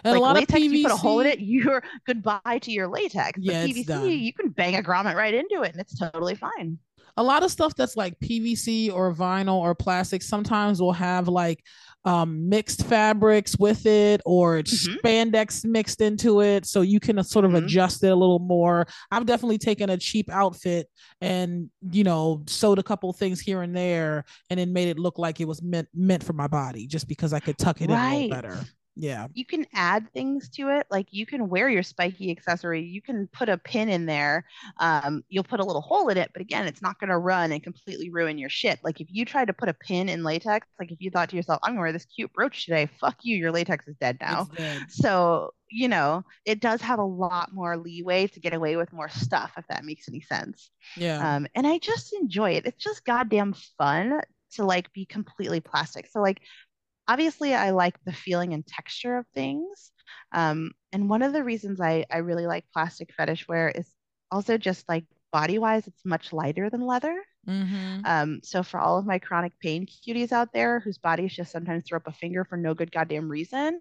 [0.05, 2.59] and like a lot latex, of PVC, you put a hole in it, you're goodbye
[2.62, 3.39] to your latex.
[3.41, 6.78] Yeah, but PVC, you can bang a grommet right into it, and it's totally fine.
[7.18, 11.62] A lot of stuff that's like PVC or vinyl or plastic sometimes will have like
[12.07, 14.95] um, mixed fabrics with it or mm-hmm.
[14.95, 17.64] spandex mixed into it so you can sort of mm-hmm.
[17.64, 20.89] adjust it a little more i've definitely taken a cheap outfit
[21.20, 25.18] and you know sewed a couple things here and there and then made it look
[25.18, 28.07] like it was meant meant for my body just because i could tuck it right.
[28.07, 28.64] in a little better
[28.97, 29.27] yeah.
[29.35, 30.87] You can add things to it.
[30.91, 32.83] Like you can wear your spiky accessory.
[32.83, 34.47] You can put a pin in there.
[34.79, 37.53] Um, you'll put a little hole in it, but again, it's not going to run
[37.53, 38.79] and completely ruin your shit.
[38.83, 41.37] Like if you try to put a pin in latex, like if you thought to
[41.37, 44.17] yourself, I'm going to wear this cute brooch today, fuck you, your latex is dead
[44.21, 44.49] now.
[44.57, 44.87] Dead.
[44.89, 49.11] So, you know, it does have a lot more leeway to get away with more
[49.11, 50.71] stuff, if that makes any sense.
[50.97, 51.37] Yeah.
[51.37, 52.65] Um, and I just enjoy it.
[52.65, 54.23] It's just goddamn fun
[54.53, 56.07] to like be completely plastic.
[56.11, 56.41] So like
[57.09, 59.93] obviously I like the feeling and texture of things.
[60.33, 63.89] Um, and one of the reasons I, I really like plastic fetish wear is
[64.31, 67.23] also just like body wise, it's much lighter than leather.
[67.49, 68.01] Mm-hmm.
[68.05, 71.85] Um, so for all of my chronic pain cuties out there whose bodies just sometimes
[71.85, 73.81] throw up a finger for no good goddamn reason,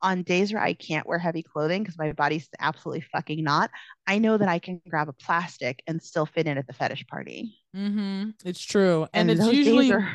[0.00, 3.70] on days where I can't wear heavy clothing because my body's absolutely fucking not,
[4.06, 7.06] I know that I can grab a plastic and still fit in at the fetish
[7.06, 7.56] party.
[7.76, 8.30] Mm-hmm.
[8.44, 10.08] It's true, and, and it's usually are,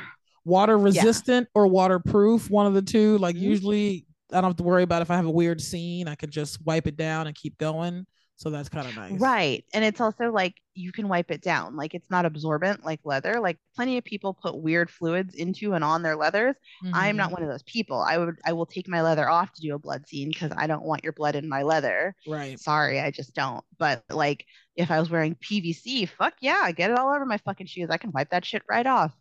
[0.46, 1.62] water resistant yeah.
[1.62, 3.18] or waterproof, one of the two.
[3.18, 3.46] Like mm-hmm.
[3.46, 6.30] usually I don't have to worry about if I have a weird scene, I can
[6.30, 8.06] just wipe it down and keep going.
[8.36, 9.20] So that's kind of nice.
[9.20, 9.64] Right.
[9.74, 11.76] And it's also like you can wipe it down.
[11.76, 13.40] Like it's not absorbent like leather.
[13.40, 16.56] Like plenty of people put weird fluids into and on their leathers.
[16.84, 16.96] Mm-hmm.
[16.96, 18.02] I'm not one of those people.
[18.02, 20.68] I would I will take my leather off to do a blood scene because I
[20.68, 22.16] don't want your blood in my leather.
[22.28, 22.60] Right.
[22.60, 23.64] Sorry, I just don't.
[23.78, 27.68] But like if I was wearing PVC, fuck yeah, get it all over my fucking
[27.68, 27.90] shoes.
[27.92, 29.14] I can wipe that shit right off.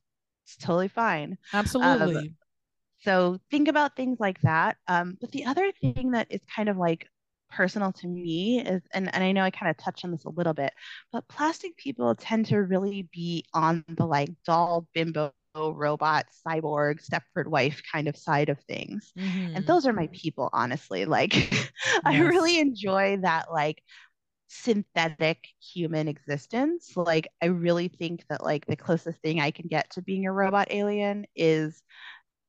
[0.45, 1.39] It's totally fine.
[1.53, 2.17] Absolutely.
[2.17, 2.37] Um,
[3.01, 4.77] so think about things like that.
[4.89, 7.09] Um, but the other thing that is kind of like
[7.51, 10.31] personal to me is, and, and I know I kind of touched on this a
[10.31, 10.73] little bit,
[11.13, 17.47] but plastic people tend to really be on the like doll bimbo robot, cyborg, Stepford
[17.47, 19.13] wife kind of side of things.
[19.19, 19.57] Mm-hmm.
[19.57, 21.05] And those are my people, honestly.
[21.05, 21.71] Like, yes.
[22.05, 23.83] I really enjoy that, like,
[24.53, 26.93] synthetic human existence.
[26.95, 30.33] Like, I really think that, like, the closest thing I can get to being a
[30.33, 31.83] robot alien is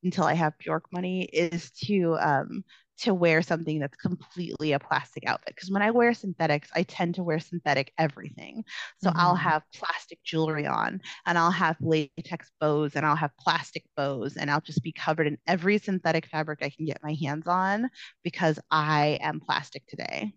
[0.03, 2.63] until I have Bjork money is to um
[2.99, 5.55] to wear something that's completely a plastic outfit.
[5.55, 8.63] Because when I wear synthetics, I tend to wear synthetic everything.
[9.01, 9.19] So mm-hmm.
[9.19, 14.37] I'll have plastic jewelry on and I'll have latex bows and I'll have plastic bows
[14.37, 17.89] and I'll just be covered in every synthetic fabric I can get my hands on
[18.23, 20.33] because I am plastic today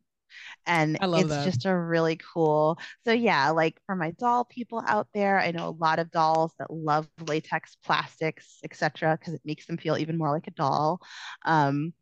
[0.67, 1.45] and it's that.
[1.45, 5.69] just a really cool so yeah like for my doll people out there i know
[5.69, 10.19] a lot of dolls that love latex plastics etc because it makes them feel even
[10.19, 11.01] more like a doll
[11.45, 11.93] um,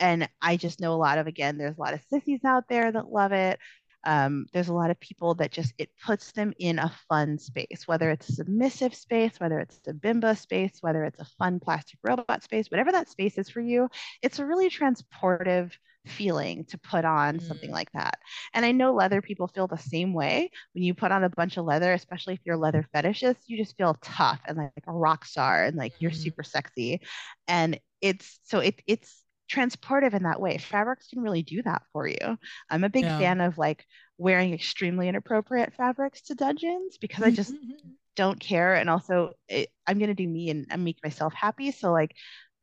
[0.00, 2.90] and i just know a lot of again there's a lot of sissies out there
[2.90, 3.58] that love it
[4.06, 7.82] um, there's a lot of people that just it puts them in a fun space
[7.86, 11.98] whether it's a submissive space whether it's a bimbo space whether it's a fun plastic
[12.04, 13.88] robot space whatever that space is for you
[14.22, 15.72] it's a really transportive
[16.06, 17.46] feeling to put on mm.
[17.46, 18.18] something like that.
[18.54, 19.24] And I know leather mm.
[19.24, 20.50] people feel the same way.
[20.72, 23.76] When you put on a bunch of leather, especially if you're leather fetishist, you just
[23.76, 25.96] feel tough and like a rock star and like mm.
[26.00, 27.00] you're super sexy.
[27.48, 30.58] And it's so it it's transportive in that way.
[30.58, 32.38] Fabrics can really do that for you.
[32.70, 33.18] I'm a big yeah.
[33.18, 33.84] fan of like
[34.18, 37.72] wearing extremely inappropriate fabrics to dungeons because I mm, just mm,
[38.16, 38.74] don't care.
[38.74, 41.70] And also, it, I'm going to do me and, and make myself happy.
[41.70, 42.14] So, like,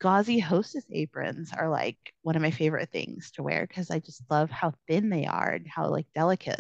[0.04, 4.22] gauzy hostess aprons are like one of my favorite things to wear because I just
[4.30, 6.60] love how thin they are and how like delicate.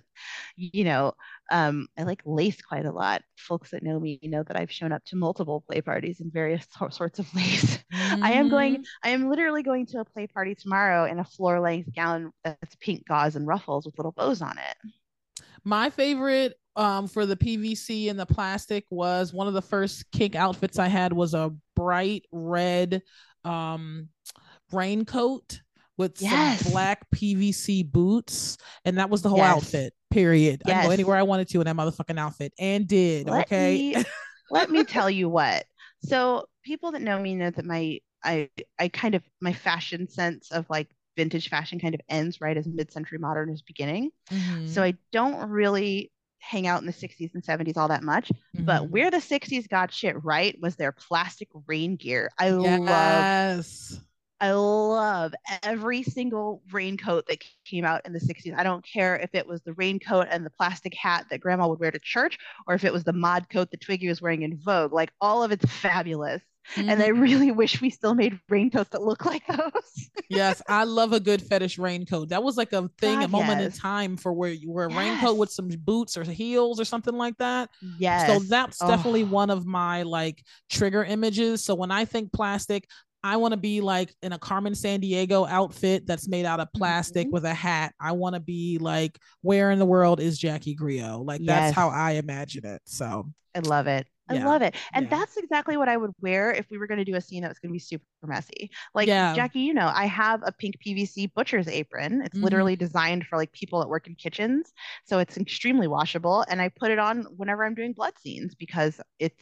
[0.55, 1.11] You know,
[1.51, 3.21] um, I like lace quite a lot.
[3.37, 6.65] Folks that know me know that I've shown up to multiple play parties in various
[6.91, 7.79] sorts of lace.
[7.93, 8.23] Mm-hmm.
[8.23, 8.83] I am going, mm-hmm.
[9.03, 12.77] I am literally going to a play party tomorrow in a floor length gown that's
[12.77, 14.91] pink gauze and ruffles with little bows on it.
[15.65, 20.35] My favorite um, for the PVC and the plastic was one of the first kink
[20.35, 23.01] outfits I had was a bright red
[23.45, 24.09] um
[24.71, 25.61] raincoat
[25.97, 26.61] with yes.
[26.61, 29.55] some black PVC boots, and that was the whole yes.
[29.55, 29.93] outfit.
[30.09, 30.61] Period.
[30.65, 30.83] Yes.
[30.83, 33.27] I go anywhere I wanted to in that motherfucking outfit, and did.
[33.27, 33.93] Let okay.
[33.95, 34.03] Me,
[34.51, 35.65] let me tell you what.
[36.03, 40.51] So people that know me know that my I I kind of my fashion sense
[40.51, 44.09] of like vintage fashion kind of ends right as mid-century modern is beginning.
[44.31, 44.67] Mm-hmm.
[44.67, 46.11] So I don't really
[46.43, 48.29] hang out in the 60s and 70s all that much.
[48.29, 48.65] Mm-hmm.
[48.65, 52.29] But where the 60s got shit right was their plastic rain gear.
[52.37, 53.91] I yes.
[53.91, 54.03] love
[54.43, 55.33] I love
[55.63, 58.53] every single raincoat that came out in the 60s.
[58.53, 61.79] I don't care if it was the raincoat and the plastic hat that grandma would
[61.79, 62.37] wear to church
[62.67, 64.91] or if it was the mod coat that Twiggy was wearing in Vogue.
[64.91, 66.41] Like all of it's fabulous.
[66.75, 66.89] Mm-hmm.
[66.89, 67.21] And I mm-hmm.
[67.21, 70.09] really wish we still made raincoats that look like those.
[70.29, 72.27] yes, I love a good fetish raincoat.
[72.29, 73.75] That was like a thing, God, a moment yes.
[73.75, 74.99] in time for where you wear a yes.
[74.99, 77.69] raincoat with some boots or heels or something like that.
[77.97, 78.27] Yes.
[78.27, 78.87] So that's oh.
[78.89, 81.63] definitely one of my like trigger images.
[81.63, 82.89] So when I think plastic,
[83.23, 87.27] I want to be like in a Carmen Sandiego outfit that's made out of plastic
[87.27, 87.33] mm-hmm.
[87.33, 87.93] with a hat.
[87.99, 91.25] I want to be like, where in the world is Jackie Griot?
[91.25, 91.47] Like yes.
[91.47, 92.81] that's how I imagine it.
[92.85, 94.07] So I love it.
[94.29, 94.47] I yeah.
[94.47, 94.75] love it.
[94.93, 95.17] And yeah.
[95.17, 97.49] that's exactly what I would wear if we were going to do a scene that
[97.49, 98.71] was going to be super messy.
[98.93, 99.33] Like yeah.
[99.35, 102.21] Jackie, you know, I have a pink PVC butcher's apron.
[102.21, 102.43] It's mm-hmm.
[102.43, 104.71] literally designed for like people that work in kitchens.
[105.05, 106.45] So it's extremely washable.
[106.49, 109.33] And I put it on whenever I'm doing blood scenes because it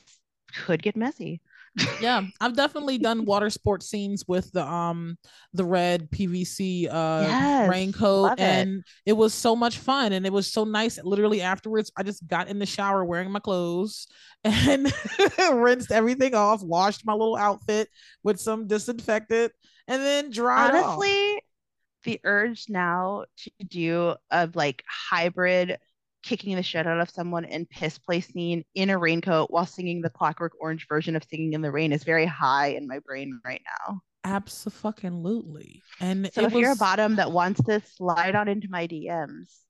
[0.54, 1.42] could get messy
[2.02, 5.18] yeah i've definitely done water sports scenes with the um
[5.54, 9.12] the red pvc uh yes, raincoat and it.
[9.12, 12.50] it was so much fun and it was so nice literally afterwards i just got
[12.50, 14.08] in the shower wearing my clothes
[14.44, 14.92] and
[15.54, 17.88] rinsed everything off washed my little outfit
[18.24, 19.52] with some disinfectant
[19.88, 21.42] and then dried honestly off.
[22.04, 25.78] the urge now to do a like hybrid
[26.24, 30.02] kicking the shit out of someone and piss play scene in a raincoat while singing
[30.02, 33.40] the Clockwork Orange version of Singing in the Rain is very high in my brain
[33.46, 34.02] right now.
[34.24, 35.82] Absolutely.
[36.00, 36.62] And so if was...
[36.62, 39.62] you're a bottom that wants to slide on into my DMs.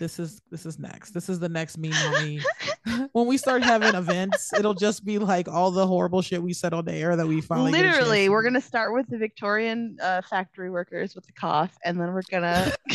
[0.00, 1.10] This is this is next.
[1.10, 2.40] This is the next Mean Mommy.
[3.12, 6.72] when we start having events, it'll just be like all the horrible shit we said
[6.72, 10.70] on the air that we finally literally we're gonna start with the Victorian uh, factory
[10.70, 12.72] workers with the cough, and then we're gonna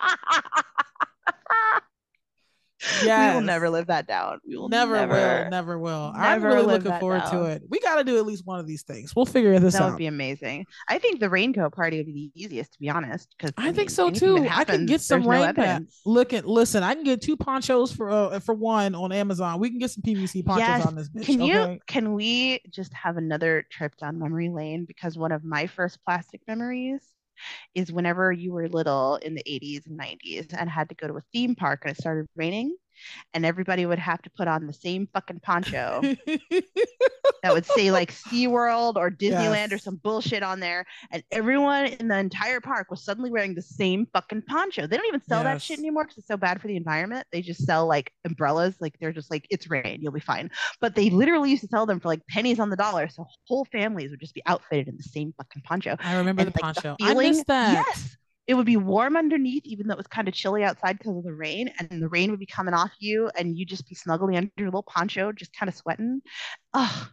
[3.04, 4.40] Yeah, we will never live that down.
[4.46, 6.12] We will never, never will, never will.
[6.12, 7.32] Never I'm really looking forward down.
[7.32, 7.62] to it.
[7.68, 9.14] We got to do at least one of these things.
[9.14, 9.84] We'll figure this that out.
[9.86, 10.66] That would be amazing.
[10.88, 13.34] I think the raincoat party would be the easiest, to be honest.
[13.36, 14.36] Because I, I mean, think so too.
[14.42, 16.82] Happens, I can get some rain no Look at, listen.
[16.82, 19.60] I can get two ponchos for uh, for one on Amazon.
[19.60, 20.86] We can get some PVC ponchos yes.
[20.86, 21.08] on this.
[21.08, 21.58] Bitch, can you?
[21.58, 21.80] Okay?
[21.86, 24.84] Can we just have another trip down memory lane?
[24.84, 27.00] Because one of my first plastic memories
[27.74, 31.14] is whenever you were little in the 80s and 90s and had to go to
[31.14, 32.76] a theme park and it started raining
[33.34, 36.00] and everybody would have to put on the same fucking poncho
[37.42, 39.72] that would say like SeaWorld or Disneyland yes.
[39.72, 40.84] or some bullshit on there.
[41.10, 44.86] And everyone in the entire park was suddenly wearing the same fucking poncho.
[44.86, 45.54] They don't even sell yes.
[45.54, 47.26] that shit anymore because it's so bad for the environment.
[47.32, 48.76] They just sell like umbrellas.
[48.80, 50.50] Like they're just like, it's rain, you'll be fine.
[50.80, 53.08] But they literally used to sell them for like pennies on the dollar.
[53.08, 55.96] So whole families would just be outfitted in the same fucking poncho.
[56.00, 56.96] I remember and, the like, poncho.
[56.98, 57.84] The feeling, I missed that.
[57.86, 58.16] Yes
[58.50, 61.22] it would be warm underneath, even though it was kind of chilly outside because of
[61.22, 64.36] the rain, and the rain would be coming off you, and you'd just be snuggly
[64.36, 66.20] under your little poncho, just kind of sweating.
[66.74, 67.08] Oh,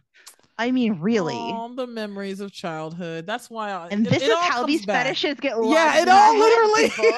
[0.58, 1.36] I mean, really.
[1.36, 3.24] All the memories of childhood.
[3.24, 3.70] That's why.
[3.70, 5.04] I, and it, this it is how these back.
[5.04, 5.56] fetishes get.
[5.56, 5.70] Lost.
[5.70, 7.12] Yeah, it all literally.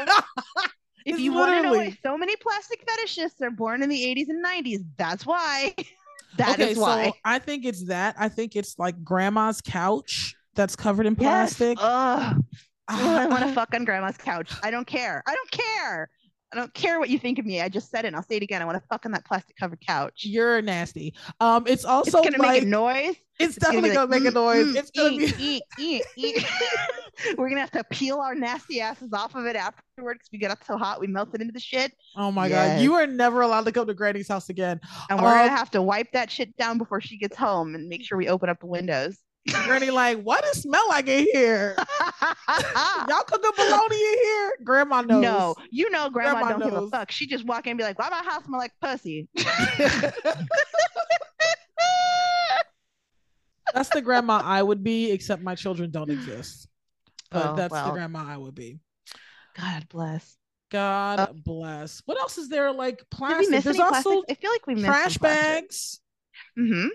[1.07, 4.29] if you want to know why so many plastic fetishists are born in the 80s
[4.29, 5.75] and 90s, that's why.
[6.37, 7.07] That okay, is why.
[7.07, 8.15] So I think it's that.
[8.17, 11.77] I think it's like grandma's couch that's covered in plastic.
[11.77, 12.39] Yes.
[12.91, 14.53] I want to fuck on grandma's couch.
[14.63, 15.23] I don't care.
[15.27, 16.11] I don't care.
[16.53, 17.61] I don't care what you think of me.
[17.61, 18.61] I just said it and I'll say it again.
[18.61, 20.23] I want to fuck on that plastic covered couch.
[20.25, 21.15] You're nasty.
[21.39, 23.17] Um, it's also it's gonna like, make a noise.
[23.39, 24.67] It's, it's definitely gonna, gonna, make a noise.
[24.67, 26.47] Mm, it's gonna eat, be eat, eat,
[27.39, 30.51] We're gonna have to peel our nasty asses off of it afterward because we get
[30.51, 31.93] up so hot we melted into the shit.
[32.17, 32.79] Oh my yes.
[32.79, 34.81] god, you are never allowed to come to Granny's house again.
[35.09, 37.89] And we're um, gonna have to wipe that shit down before she gets home and
[37.89, 39.19] make sure we open up the windows.
[39.49, 41.75] Granny, like, what does smell like in here?
[43.09, 44.53] Y'all cooking bologna in here?
[44.65, 45.23] Grandma knows.
[45.23, 46.71] No, you know, grandma, grandma don't knows.
[46.71, 47.11] give a fuck.
[47.11, 49.29] She just walk in and be like, why my house smell like pussy?
[53.75, 56.69] that's the grandma I would be, except my children don't exist.
[57.31, 57.87] But oh, that's well.
[57.87, 58.79] the grandma I would be.
[59.57, 60.37] God bless.
[60.71, 62.03] God uh, bless.
[62.05, 63.63] What else is there like plastic?
[63.65, 66.01] There's also I feel like we missed trash bags.
[66.59, 66.89] Mm-hmm.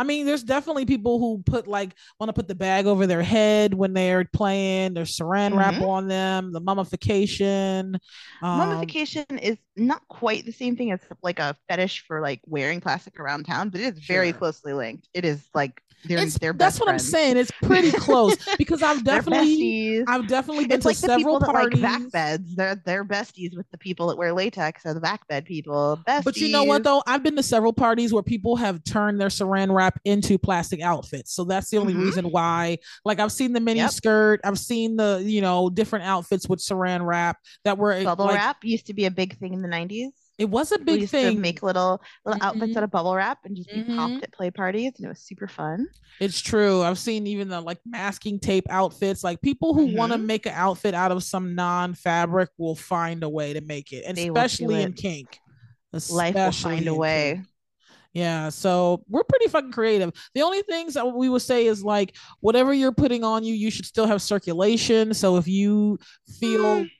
[0.00, 3.22] I mean, there's definitely people who put like want to put the bag over their
[3.22, 4.94] head when they're playing.
[4.94, 5.84] There's saran wrap mm-hmm.
[5.84, 6.54] on them.
[6.54, 7.98] The mummification.
[8.40, 12.80] Um, mummification is not quite the same thing as like a fetish for like wearing
[12.80, 14.38] plastic around town, but it is very sure.
[14.38, 15.06] closely linked.
[15.12, 16.88] It is like they're, they're that's what.
[16.88, 17.36] I'm saying.
[17.36, 21.80] It's pretty close because I've definitely I've definitely been it's to like several parties.
[21.80, 22.56] Like vac beds.
[22.56, 26.00] They're they're besties with the people that wear latex or the vac bed people.
[26.08, 26.24] Besties.
[26.24, 27.02] But you know what though?
[27.06, 31.34] I've been to several parties where people have turned their saran wrap into plastic outfits.
[31.34, 32.04] So that's the only mm-hmm.
[32.04, 32.78] reason why.
[33.04, 33.90] Like I've seen the mini yep.
[33.90, 34.40] skirt.
[34.44, 38.64] I've seen the you know different outfits with saran wrap that were bubble like, wrap
[38.64, 40.10] used to be a big thing in the 90s.
[40.40, 41.38] It was a big thing.
[41.38, 42.48] make little little mm-hmm.
[42.48, 43.94] outfits out of bubble wrap and just be mm-hmm.
[43.94, 45.86] popped at play parties, and it was super fun.
[46.18, 46.80] It's true.
[46.80, 49.22] I've seen even the like masking tape outfits.
[49.22, 49.98] Like people who mm-hmm.
[49.98, 53.92] want to make an outfit out of some non-fabric will find a way to make
[53.92, 55.38] it, and especially in kink.
[55.92, 57.34] Especially Life will find a way.
[57.34, 57.46] Kink.
[58.12, 60.12] Yeah, so we're pretty fucking creative.
[60.34, 63.70] The only things that we would say is like whatever you're putting on you, you
[63.70, 65.14] should still have circulation.
[65.14, 65.98] So if you
[66.40, 66.90] feel mm.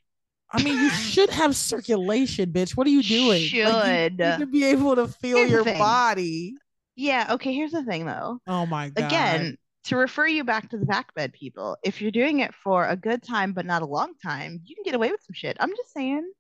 [0.53, 2.77] I mean, you should have circulation, bitch.
[2.77, 3.43] What are you doing?
[3.43, 6.55] Should like you, you should be able to feel here's your body.
[6.97, 7.29] Yeah.
[7.31, 7.55] Okay.
[7.55, 8.41] Here's the thing, though.
[8.47, 9.07] Oh my god.
[9.07, 12.87] Again, to refer you back to the vac bed people, if you're doing it for
[12.87, 15.57] a good time but not a long time, you can get away with some shit.
[15.61, 16.31] I'm just saying.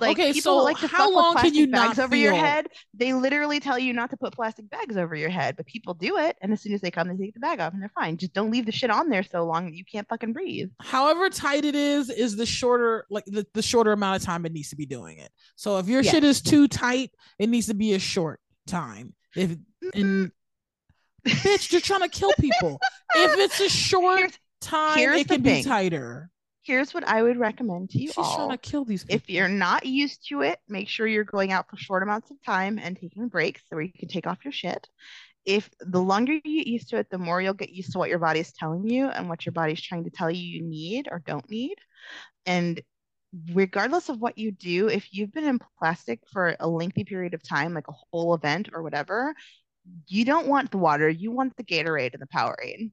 [0.00, 2.20] Like okay, people so like to how long can you bags over feel?
[2.20, 2.68] your head.
[2.94, 6.18] They literally tell you not to put plastic bags over your head, but people do
[6.18, 8.16] it, and as soon as they come, they take the bag off, and they're fine.
[8.16, 10.70] Just don't leave the shit on there so long that you can't fucking breathe.
[10.80, 14.52] However tight it is, is the shorter like the, the shorter amount of time it
[14.52, 15.30] needs to be doing it.
[15.56, 16.12] So if your yes.
[16.12, 19.14] shit is too tight, it needs to be a short time.
[19.34, 19.56] If
[19.94, 20.30] and
[21.26, 22.78] bitch, you're trying to kill people.
[23.14, 26.30] if it's a short here's, time, here's it can be tighter
[26.66, 28.36] here's what I would recommend to you She's all.
[28.36, 29.16] trying to kill these people.
[29.16, 32.42] If you're not used to it, make sure you're going out for short amounts of
[32.44, 34.88] time and taking breaks so you can take off your shit.
[35.44, 38.10] If the longer you get used to it, the more you'll get used to what
[38.10, 41.22] your body's telling you and what your body's trying to tell you you need or
[41.24, 41.76] don't need.
[42.46, 42.82] And
[43.54, 47.48] regardless of what you do, if you've been in plastic for a lengthy period of
[47.48, 49.34] time, like a whole event or whatever,
[50.08, 52.90] you don't want the water, you want the Gatorade and the Powerade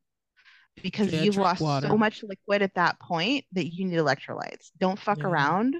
[0.81, 1.87] because you've lost water.
[1.87, 4.71] so much liquid at that point that you need electrolytes.
[4.79, 5.27] Don't fuck yeah.
[5.27, 5.75] around.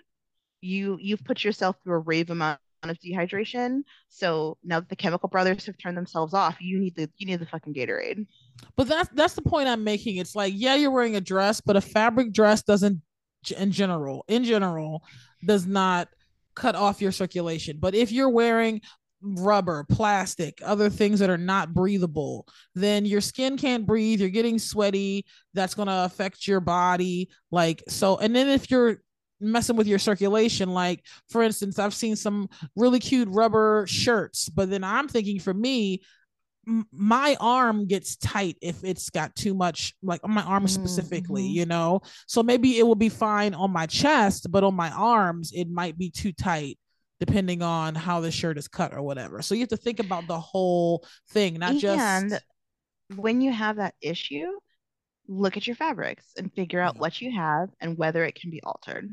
[0.62, 3.84] You you've put yourself through a rave amount of dehydration.
[4.10, 7.40] So now that the chemical brothers have turned themselves off, you need the you need
[7.40, 8.26] the fucking Gatorade.
[8.76, 10.18] But that's that's the point I'm making.
[10.18, 13.02] It's like, yeah, you're wearing a dress, but a fabric dress doesn't
[13.58, 15.04] in general, in general,
[15.46, 16.08] does not
[16.56, 17.78] cut off your circulation.
[17.80, 18.82] But if you're wearing
[19.24, 24.20] rubber, plastic, other things that are not breathable, then your skin can't breathe.
[24.20, 25.26] You're getting sweaty.
[25.54, 27.30] That's going to affect your body.
[27.52, 28.98] Like, so, and then if you're
[29.40, 34.70] messing with your circulation, like, for instance, I've seen some really cute rubber shirts, but
[34.70, 36.02] then I'm thinking for me,
[36.92, 41.58] my arm gets tight if it's got too much like on my arm specifically mm-hmm.
[41.58, 45.52] you know so maybe it will be fine on my chest but on my arms
[45.54, 46.78] it might be too tight
[47.26, 49.42] depending on how the shirt is cut or whatever.
[49.42, 53.52] So you have to think about the whole thing, not And just And when you
[53.52, 54.48] have that issue,
[55.28, 57.02] look at your fabrics and figure out Yeah.
[57.02, 59.10] what you have and whether it can be altered.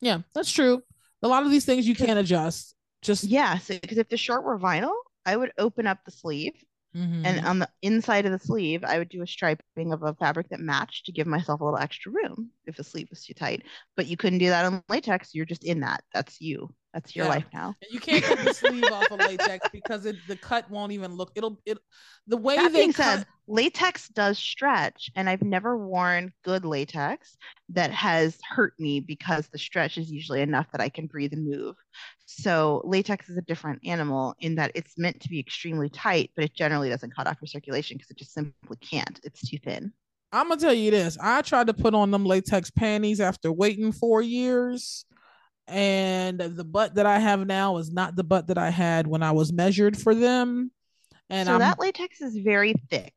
[0.00, 0.82] yeah, that's true.
[1.22, 2.74] A lot of these things you can't adjust.
[3.02, 4.94] Just Yes, because if the shirt were vinyl,
[5.26, 6.54] I would open up the sleeve
[6.94, 7.24] Mhm.
[7.24, 10.48] and on the inside of the sleeve, I would do a striping of a fabric
[10.50, 13.62] that matched to give myself a little extra room if the sleeve was too tight.
[13.96, 15.34] But you couldn't do that on latex.
[15.34, 16.02] You're just in that.
[16.14, 16.70] That's you.
[16.94, 17.30] That's your Yeah.
[17.30, 17.74] life now.
[17.88, 21.30] You can't cut the sleeve off of latex because it, the cut won't even look.
[21.36, 21.78] It'll it
[22.26, 23.18] the way That they being cut.
[23.20, 27.36] said, latex does stretch, and I've never worn good latex
[27.68, 31.48] that has hurt me because the stretch is usually enough that I can breathe and
[31.48, 31.76] move.
[32.26, 36.44] So latex is a different animal in that it's meant to be extremely tight, but
[36.44, 39.20] it generally doesn't cut off your circulation because it just simply can't.
[39.22, 39.92] It's too thin.
[40.32, 41.18] I'm gonna tell you this.
[41.20, 45.04] I tried to put on them latex panties after waiting four years,
[45.66, 49.22] and the butt that I have now is not the butt that I had when
[49.22, 50.70] I was measured for them.
[51.28, 53.14] And so I'm that latex is very thick.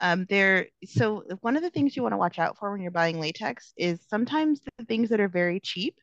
[0.00, 2.92] Um, there, so one of the things you want to watch out for when you're
[2.92, 5.96] buying latex is sometimes the things that are very cheap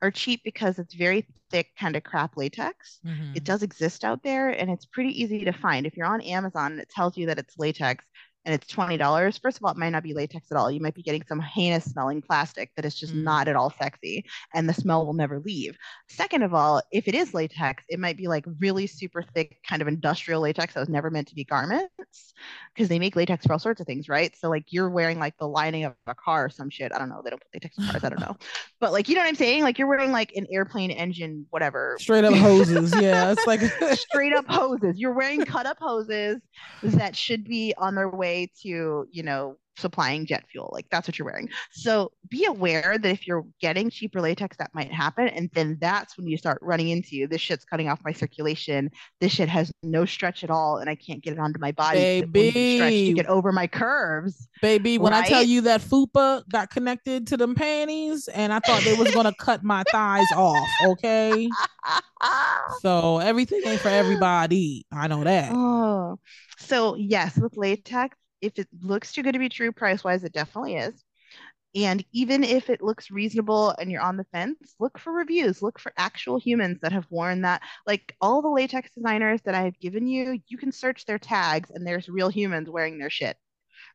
[0.00, 3.00] are cheap because it's very thick, kind of crap latex.
[3.04, 3.36] Mhm.
[3.36, 5.86] It does exist out there and it's pretty easy to find.
[5.86, 8.04] If you're on Amazon and it tells you that it's latex
[8.44, 10.70] and it's $20, first of all, it might not be latex at all.
[10.70, 13.22] You might be getting some heinous smelling plastic that is just Mm.
[13.24, 14.24] not at all sexy
[14.54, 15.76] and the smell will never leave.
[16.08, 19.82] Second of all, if it is latex, it might be like really super thick, kind
[19.82, 22.34] of industrial latex that was never meant to be garments
[22.74, 24.34] because they make latex for all sorts of things, right?
[24.36, 26.90] So, like, you're wearing like the lining of a car or some shit.
[26.92, 27.20] I don't know.
[27.22, 28.04] They don't put latex in cars.
[28.04, 28.36] I don't know.
[28.80, 29.62] But, like, you know what I'm saying?
[29.62, 32.92] Like, you're wearing like an airplane engine, whatever, straight up hoses.
[33.00, 33.60] yeah, it's like
[33.96, 34.98] straight up hoses.
[34.98, 36.40] You're wearing cut up hoses
[36.82, 38.31] that should be on their way
[38.62, 40.70] to, you know, supplying jet fuel.
[40.72, 41.48] Like that's what you're wearing.
[41.72, 45.28] So be aware that if you're getting cheaper latex, that might happen.
[45.28, 48.90] And then that's when you start running into this shit's cutting off my circulation.
[49.20, 51.98] This shit has no stretch at all, and I can't get it onto my body.
[52.20, 54.48] won't stretch to get over my curves.
[54.60, 54.98] baby.
[54.98, 58.94] When I tell you that fupa got connected to them panties, and I thought they
[58.94, 60.68] was gonna cut my thighs off.
[60.84, 61.48] Okay,
[62.80, 64.86] so everything ain't for everybody.
[64.92, 65.50] I know that.
[65.52, 66.18] Oh,
[66.58, 70.32] so yes, with latex, if it looks too good to be true price wise, it
[70.32, 71.04] definitely is.
[71.74, 75.78] And even if it looks reasonable and you're on the fence, look for reviews, look
[75.78, 77.62] for actual humans that have worn that.
[77.86, 81.70] Like all the latex designers that I have given you, you can search their tags
[81.70, 83.38] and there's real humans wearing their shit.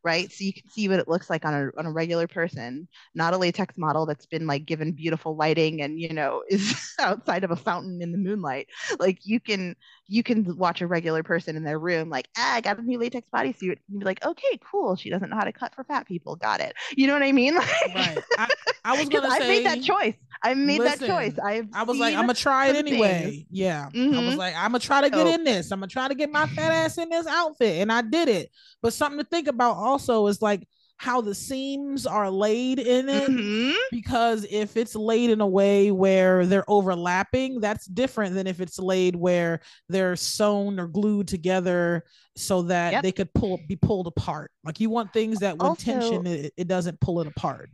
[0.04, 0.32] Right.
[0.32, 3.34] So you can see what it looks like on a on a regular person, not
[3.34, 7.52] a latex model that's been like given beautiful lighting and you know is outside of
[7.52, 8.68] a fountain in the moonlight.
[9.00, 9.76] Like you can
[10.08, 12.98] you can watch a regular person in their room, like, ah, I got a new
[12.98, 13.78] latex bodysuit.
[13.90, 14.96] And be like, okay, cool.
[14.96, 16.38] She doesn't know how to cut for fat people.
[16.38, 16.74] Got it.
[16.96, 17.56] You know what I mean?
[17.58, 18.18] Like, Right.
[18.38, 18.48] I,
[18.86, 20.14] I was gonna I made that choice.
[20.44, 21.38] I made that choice.
[21.44, 23.24] I've I was like, I'm gonna try it anyway.
[23.24, 23.46] things.
[23.52, 23.90] Yeah.
[23.94, 24.28] I Mhm.
[24.28, 25.72] was like, I'm gonna try to get So- in this.
[25.72, 27.82] I'm gonna try to get my fat ass in this outfit.
[27.82, 28.50] And I did it.
[28.82, 30.68] But something to think about also is like
[31.00, 33.30] how the seams are laid in it.
[33.30, 33.76] Mhm.
[33.92, 38.80] Because if it's laid in a way where they're overlapping, that's different than if it's
[38.80, 39.60] laid where
[39.90, 42.04] they're sewn or glued together
[42.36, 43.04] so that Yep.
[43.04, 44.50] they could pull be pulled apart.
[44.64, 47.70] Like you want things that when Also- tension it, it doesn't pull it apart.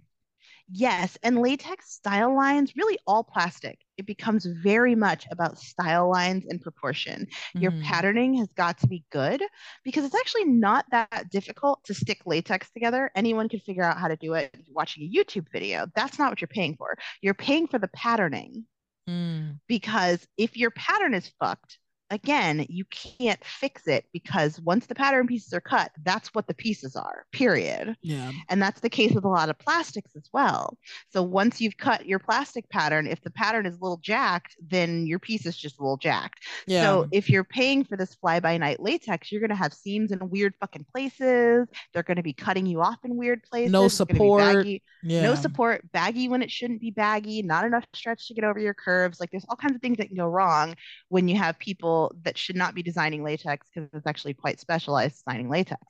[0.75, 3.77] Yes, and latex style lines, really all plastic.
[3.97, 7.27] It becomes very much about style lines and proportion.
[7.53, 7.83] Your Mhm.
[7.83, 9.43] patterning has got to be good
[9.83, 13.11] because it's actually not that difficult to stick latex together.
[13.13, 15.85] Anyone can figure out how to do it watching a YouTube video.
[15.93, 16.97] That's not what you're paying for.
[17.21, 18.65] You're paying for the patterning
[19.07, 19.59] Mm.
[19.67, 21.77] because if your pattern is fucked,
[22.13, 26.53] again, you can't fix it because once the pattern pieces are cut, that's what the
[26.53, 27.95] pieces are, period.
[28.01, 28.31] Yeah.
[28.49, 30.77] And that's the case with a lot of plastics as well.
[31.09, 35.05] So once you've cut your plastic pattern, if the pattern is a little jacked, then
[35.07, 36.39] your piece is just a little jacked.
[36.67, 36.83] Yeah.
[36.83, 40.11] So if you're paying for this fly by night latex, you're going to have seams
[40.11, 41.67] in weird fucking places.
[41.93, 43.71] They're going to be cutting you off in weird places.
[43.71, 44.67] No It's gonna be support.
[45.03, 45.21] yeah.
[45.21, 48.73] No support, baggy when it shouldn't be baggy, not enough stretch to get over your
[48.73, 49.19] curves.
[49.19, 50.75] Like there's all kinds of things that can go wrong
[51.09, 55.23] when you have people that should not be designing latex because it's actually quite specialized
[55.25, 55.81] designing latex.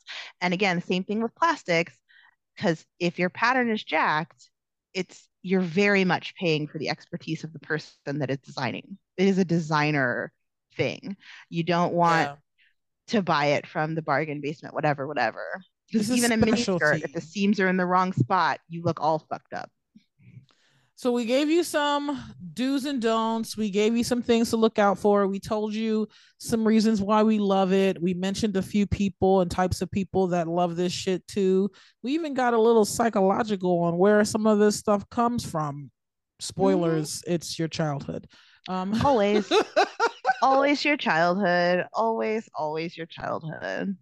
[0.41, 1.97] And again, same thing with plastics,
[2.55, 4.49] because if your pattern is jacked,
[4.93, 8.97] it's you're very much paying for the expertise of the person that is designing.
[9.17, 10.31] It is a designer
[10.77, 11.17] thing.
[11.49, 12.35] You don't want Yeah.
[13.07, 15.61] to buy it from the bargain basement, whatever, whatever.
[15.91, 19.01] Because even a mini skirt, if the seams are in the wrong spot, you look
[19.01, 19.69] all fucked up.
[21.03, 23.57] So we gave you some do's and don'ts.
[23.57, 25.27] We gave you some things to look out for.
[25.27, 28.01] We told you some reasons why we love it.
[28.01, 31.69] We mentioned a few people and types of people that love this shit too.
[32.03, 35.91] We even got a little psychological on where some of this stuff comes from.
[36.39, 38.25] Spoilers, it's your childhood.
[38.69, 39.51] Um, always,
[40.41, 41.85] always your childhood.
[41.91, 43.97] Always, always your childhood.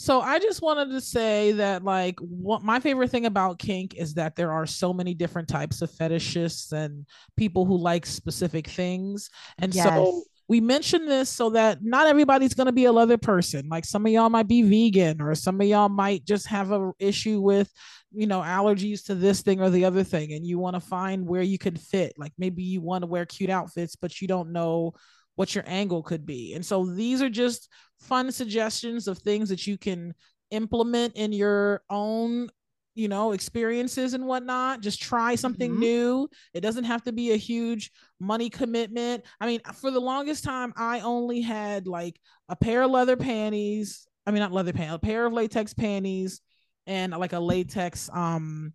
[0.00, 4.14] So I just wanted to say that like what my favorite thing about kink is
[4.14, 7.04] that there are so many different types of fetishists and
[7.36, 9.28] people who like specific things.
[9.58, 9.88] And yes.
[9.88, 13.68] so we mentioned this so that not everybody's going to be a leather person.
[13.68, 16.92] Like some of y'all might be vegan or some of y'all might just have a
[17.00, 17.68] issue with,
[18.12, 21.26] you know, allergies to this thing or the other thing and you want to find
[21.26, 22.12] where you can fit.
[22.16, 24.94] Like maybe you want to wear cute outfits but you don't know
[25.38, 26.54] what your angle could be.
[26.54, 27.68] And so these are just
[28.00, 30.12] fun suggestions of things that you can
[30.50, 32.48] implement in your own
[32.96, 35.80] you know experiences and whatnot just try something mm-hmm.
[35.80, 40.42] new it doesn't have to be a huge money commitment i mean for the longest
[40.42, 42.18] time i only had like
[42.48, 46.40] a pair of leather panties i mean not leather panties a pair of latex panties
[46.86, 48.72] and like a latex um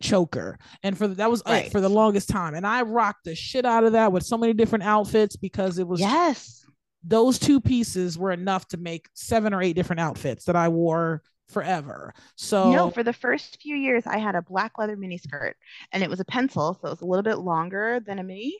[0.00, 0.58] choker.
[0.82, 1.70] And for that was right.
[1.70, 2.54] for the longest time.
[2.54, 5.86] And I rocked the shit out of that with so many different outfits because it
[5.86, 6.64] was yes.
[7.02, 11.22] Those two pieces were enough to make seven or eight different outfits that I wore
[11.50, 12.14] forever.
[12.36, 15.56] So no, for the first few years, I had a black leather mini skirt,
[15.92, 18.58] and it was a pencil, so it was a little bit longer than a mini.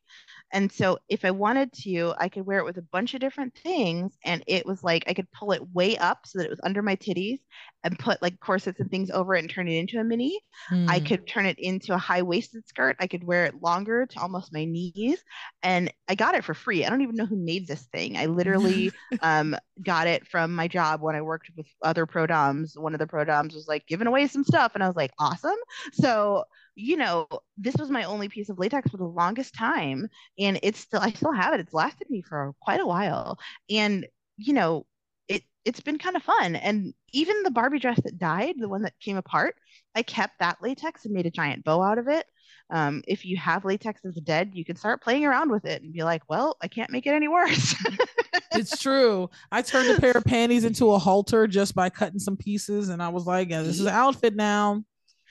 [0.52, 3.54] And so if I wanted to, I could wear it with a bunch of different
[3.62, 4.16] things.
[4.24, 6.82] And it was like I could pull it way up so that it was under
[6.82, 7.38] my titties
[7.84, 10.38] and put like corsets and things over it and turn it into a mini.
[10.70, 10.88] Mm.
[10.88, 11.06] I hmm.
[11.06, 12.96] could turn it into a high waisted skirt.
[12.98, 15.22] I could wear it longer to almost my knees.
[15.62, 16.84] And I got it for free.
[16.84, 18.16] I don't even know who made this thing.
[18.16, 18.92] I literally
[19.22, 22.76] um, got it from my job when I worked with other pro doms.
[22.76, 24.72] One of the pro doms was like giving away some stuff.
[24.74, 25.56] And I was like, awesome.
[25.92, 26.44] So
[26.80, 30.08] you know, this was my only piece of latex for the longest time.
[30.38, 31.60] And it's still, I still have it.
[31.60, 33.38] It's lasted me for quite a while.
[33.68, 34.06] And,
[34.36, 34.86] you know,
[35.28, 36.56] it, it's been kind of fun.
[36.56, 39.56] And even the Barbie dress that died, the one that came apart,
[39.94, 42.24] I kept that latex and made a giant bow out of it.
[42.70, 45.92] Um, if you have latex as dead, you can start playing around with it and
[45.92, 47.74] be like, well, I can't make it any worse.
[48.52, 49.28] it's true.
[49.50, 53.02] I turned a pair of panties into a halter just by cutting some pieces, and
[53.02, 54.84] I was like, yeah, this is an outfit now.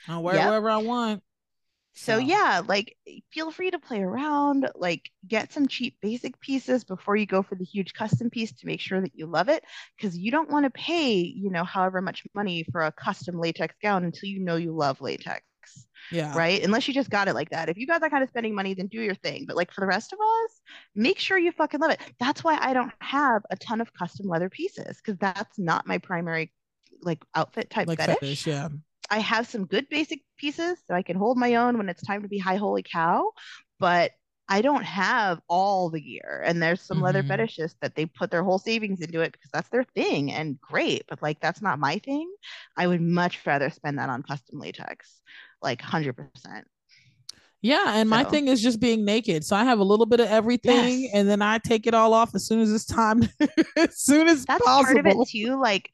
[0.08, 0.46] I'll wear yep.
[0.46, 1.22] whatever I want.
[2.00, 6.82] So yeah, like eh, feel free to play around, like get some cheap basic pieces
[6.82, 9.64] before you go for the huge custom piece to make sure that you love it
[9.96, 13.74] because you don't want to pay, you know, however much money for a custom latex
[13.82, 15.42] gown until you know you love latex.
[16.10, 16.36] Yeah.
[16.36, 16.64] Right.
[16.64, 17.68] Unless you just got it like that.
[17.68, 19.44] If you got that kind of spending money, then do your thing.
[19.46, 20.60] But like for the rest of us,
[20.94, 22.00] make sure you fucking love it.
[22.18, 25.98] That's why I don't have a ton of custom leather pieces because that's not my
[25.98, 26.52] primary
[27.02, 28.18] like outfit type like fetish.
[28.20, 28.46] fetish.
[28.46, 28.68] Yeah.
[29.10, 32.22] I have some good basic pieces so I can hold my own when it's time
[32.22, 33.32] to be high holy cow,
[33.78, 34.12] but
[34.48, 36.42] I don't have all the gear.
[36.44, 37.04] And there's some mm-hmm.
[37.06, 40.60] leather fetishists that they put their whole savings into it because that's their thing and
[40.60, 42.28] great, but like that's not my thing.
[42.76, 45.20] I would much rather spend that on custom latex,
[45.62, 46.24] like 100%.
[47.62, 48.10] Yeah, and so.
[48.10, 49.44] my thing is just being naked.
[49.44, 51.10] So I have a little bit of everything, yes.
[51.14, 53.28] and then I take it all off as soon as it's time,
[53.76, 54.94] as soon as that's possible.
[54.94, 55.60] part of it too.
[55.60, 55.90] Like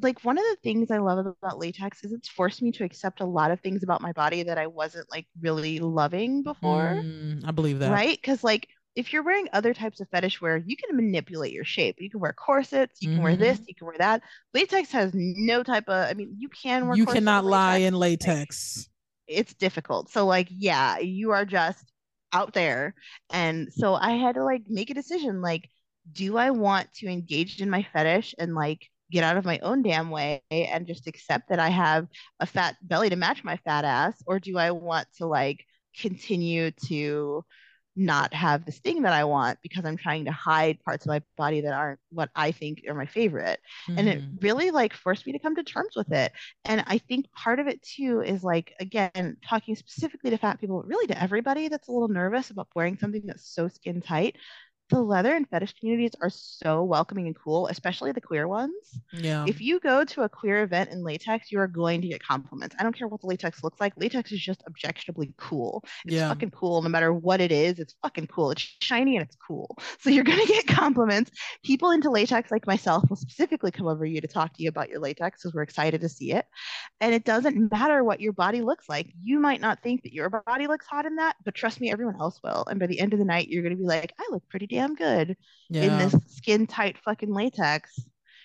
[0.00, 3.20] like one of the things I love about latex is it's forced me to accept
[3.20, 7.00] a lot of things about my body that I wasn't like really loving before.
[7.02, 7.90] Mm, I believe that.
[7.90, 8.16] Right?
[8.16, 11.96] Because like if you're wearing other types of fetish wear, you can manipulate your shape.
[11.98, 13.24] You can wear corsets, you can mm-hmm.
[13.24, 14.22] wear this, you can wear that.
[14.52, 18.88] Latex has no type of I mean, you can wear You cannot lie in latex.
[19.26, 20.10] it's difficult.
[20.10, 21.92] So like yeah, you are just
[22.32, 22.94] out there.
[23.30, 25.68] And so I had to like make a decision like
[26.12, 29.82] do I want to engage in my fetish and like get out of my own
[29.82, 32.06] damn way and just accept that I have
[32.38, 34.22] a fat belly to match my fat ass?
[34.26, 37.44] Or do I want to like continue to
[37.96, 41.22] not have this thing that I want because I'm trying to hide parts of my
[41.36, 43.60] body that aren't what I think are my favorite.
[43.88, 43.98] Mm-hmm.
[43.98, 44.36] And it mm-hmm.
[44.40, 46.32] really like forced me to come to terms with it.
[46.64, 50.82] And I think part of it too is like, again, talking specifically to fat people,
[50.82, 54.36] really to everybody that's a little nervous about wearing something that's so skin tight
[54.90, 58.74] the leather and fetish communities are so welcoming and cool, especially the queer ones.
[59.12, 59.44] Yeah.
[59.48, 62.74] If you go to a queer event in latex, you are going to get compliments.
[62.78, 63.92] I don't care what the latex looks like.
[63.96, 65.84] Latex is just objectionably cool.
[66.04, 66.28] It's yeah.
[66.28, 67.78] fucking cool no matter what it is.
[67.78, 68.50] It's fucking cool.
[68.50, 69.78] It's shiny and it's cool.
[70.00, 71.30] So you're going to get compliments.
[71.64, 74.88] People into latex like myself will specifically come over you to talk to you about
[74.88, 76.46] your latex because we're excited to see it.
[77.00, 79.12] And it doesn't matter what your body looks like.
[79.22, 82.20] You might not think that your body looks hot in that, but trust me, everyone
[82.20, 82.64] else will.
[82.68, 84.66] And by the end of the night, you're going to be like, I look pretty
[84.66, 85.36] damn damn good
[85.68, 85.82] yeah.
[85.82, 87.98] in this skin tight fucking latex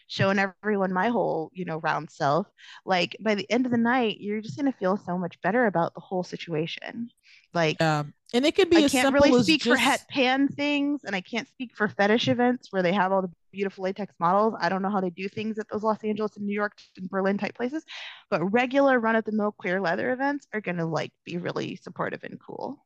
[0.08, 2.48] showing everyone my whole you know round self
[2.86, 5.66] like by the end of the night you're just going to feel so much better
[5.66, 7.10] about the whole situation
[7.54, 8.04] like yeah.
[8.34, 9.76] and it could be i can't really speak just...
[9.76, 13.22] for het pan things and i can't speak for fetish events where they have all
[13.22, 16.36] the beautiful latex models i don't know how they do things at those los angeles
[16.38, 17.84] and new york and berlin type places
[18.30, 21.76] but regular run of the mill queer leather events are going to like be really
[21.78, 22.85] supportive and cool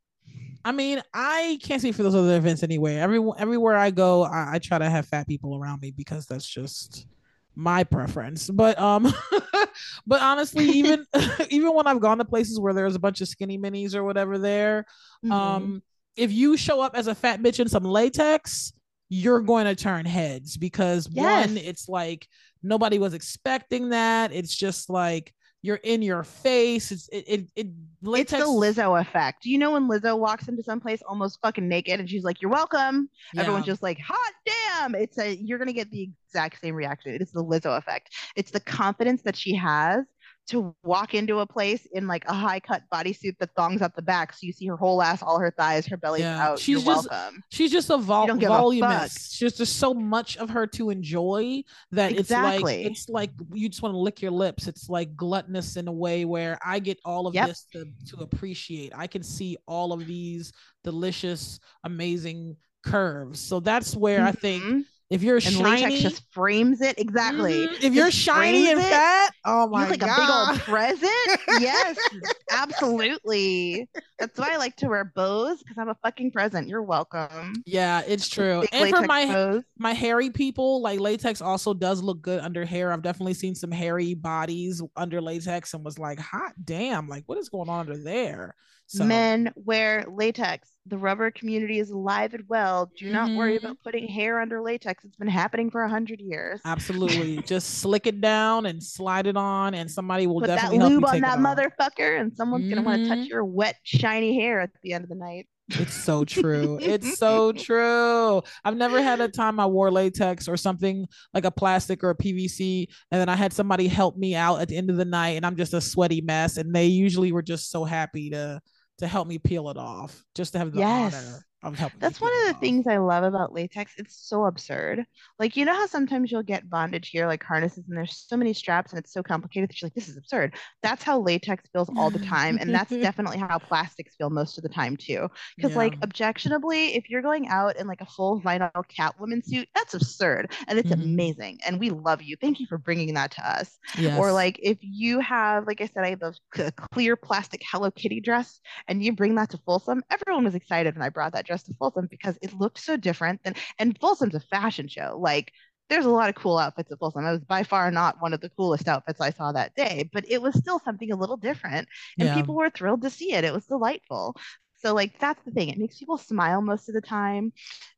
[0.65, 2.95] I mean, I can't speak for those other events anyway.
[2.95, 6.45] Every everywhere I go, I, I try to have fat people around me because that's
[6.45, 7.07] just
[7.56, 8.49] my preference.
[8.49, 9.14] But um,
[10.07, 11.06] but honestly, even
[11.49, 14.38] even when I've gone to places where there's a bunch of skinny minis or whatever
[14.38, 14.86] there,
[15.23, 15.31] mm-hmm.
[15.31, 15.84] um,
[16.15, 18.73] if you show up as a fat bitch in some latex,
[19.10, 21.48] you're going to turn heads because yes.
[21.48, 22.27] one, it's like
[22.61, 24.31] nobody was expecting that.
[24.34, 26.91] It's just like you're in your face.
[26.91, 27.68] It's it it, it
[28.02, 28.34] latex...
[28.34, 29.45] It's the Lizzo effect.
[29.45, 32.52] You know when Lizzo walks into some place almost fucking naked and she's like, "You're
[32.52, 33.41] welcome." Yeah.
[33.41, 37.18] Everyone's just like, "Hot damn!" It's a you're gonna get the exact same reaction.
[37.19, 38.10] It's the Lizzo effect.
[38.36, 40.06] It's the confidence that she has
[40.50, 44.02] to walk into a place in like a high cut bodysuit that thongs up the
[44.02, 46.50] back, so you see her whole ass, all her thighs, her belly yeah.
[46.50, 46.60] out.
[46.60, 47.44] She's You're just welcome.
[47.50, 49.32] she's just a vol- voluminous.
[49.34, 52.86] She's just so much of her to enjoy that exactly.
[52.86, 54.68] it's like it's like you just want to lick your lips.
[54.68, 57.48] It's like gluttonous in a way where I get all of yep.
[57.48, 58.92] this to, to appreciate.
[58.96, 60.52] I can see all of these
[60.84, 63.40] delicious, amazing curves.
[63.40, 64.28] So that's where mm-hmm.
[64.28, 64.80] I think mm-hmm.
[65.10, 67.65] If you're and shiny, latex just frames it exactly.
[67.65, 67.84] Mm-hmm.
[67.86, 71.61] If you're shiny and fat, oh my you look like god, a big old present.
[71.61, 71.98] yes,
[72.52, 73.90] absolutely.
[74.19, 76.68] That's why I like to wear bows because I'm a fucking present.
[76.68, 77.64] You're welcome.
[77.65, 78.64] Yeah, it's true.
[78.72, 79.64] And for my bows.
[79.80, 82.91] my hairy people, like latex also does look good under hair.
[82.91, 87.40] I've definitely seen some hairy bodies under latex and was like, hot damn, like what
[87.40, 88.56] is going on under there?
[88.90, 89.03] So.
[89.03, 90.68] Men wear latex.
[90.88, 92.91] The rubber community is alive and well.
[92.98, 93.38] Do not mm-hmm.
[93.38, 95.06] worry about putting hair under latex.
[95.06, 96.60] It's been happening for a hundred years.
[96.66, 97.38] Absolutely.
[97.45, 101.06] Just slick it down and slide it on, and somebody will Put definitely that lube
[101.06, 102.84] on that motherfucker, and someone's mm-hmm.
[102.84, 105.48] gonna want to touch your wet, shiny hair at the end of the night.
[105.70, 106.80] It's so true.
[106.82, 108.41] it's so true.
[108.66, 111.06] I've never had a time I wore latex or something
[111.36, 114.68] like a plastic or a PVC, and then I had somebody help me out at
[114.68, 116.57] the end of the night, and I'm just a sweaty mess.
[116.57, 118.60] And they usually were just so happy to
[119.00, 121.16] to help me peel it off, just to have the yes.
[121.16, 121.99] honor of helping.
[121.99, 122.60] That's one of the off.
[122.61, 123.94] things I love about latex.
[123.98, 125.06] It's so absurd.
[125.38, 128.53] Like you know how sometimes you'll get bondage here, like harnesses, and there's so many
[128.53, 130.56] straps, and it's so complicated that you're like, this is absurd.
[130.84, 134.64] That's how latex feels all the time, and that's definitely how plastics feel most of
[134.64, 135.27] the time too.
[135.57, 135.77] Because yeah.
[135.77, 140.53] like objectionably, if you're going out in like a full vinyl Catwoman suit, that's absurd,
[140.68, 141.02] and it's mm-hmm.
[141.02, 142.38] amazing, and we love you.
[142.40, 143.77] Thank you for bringing that to us.
[143.98, 144.18] Yes.
[144.18, 148.22] Or like if you have, like I said, I have a clear plastic Hello Kitty
[148.22, 151.64] dress, and you bring that to Folsom, everyone was excited when I brought that dress
[151.64, 155.18] to Folsom because it looked so different than and Folsom's a fashion show.
[155.20, 155.52] Like
[155.90, 157.26] there's a lot of cool outfits at Folsom.
[157.26, 160.24] It was by far not one of the coolest outfits I saw that day, but
[160.30, 161.88] it was still something a little different.
[162.20, 162.36] And yeah.
[162.36, 163.44] people were thrilled to see it.
[163.44, 164.36] It was delightful.
[164.82, 165.70] So like that's the thing.
[165.70, 167.52] It makes people smile most of the time.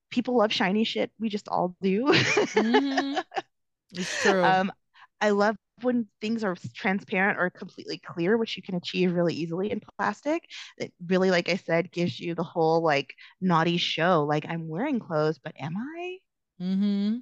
[0.10, 1.11] People love shiny shit.
[1.19, 2.06] We just all do.
[2.06, 3.19] mm-hmm.
[3.94, 4.41] It's true.
[4.41, 4.72] Um,
[5.19, 9.72] I love when things are transparent or completely clear, which you can achieve really easily
[9.72, 10.44] in plastic,
[10.78, 14.24] it really, like I said, gives you the whole like naughty show.
[14.28, 16.18] Like I'm wearing clothes, but am I?
[16.62, 17.18] Mm-hmm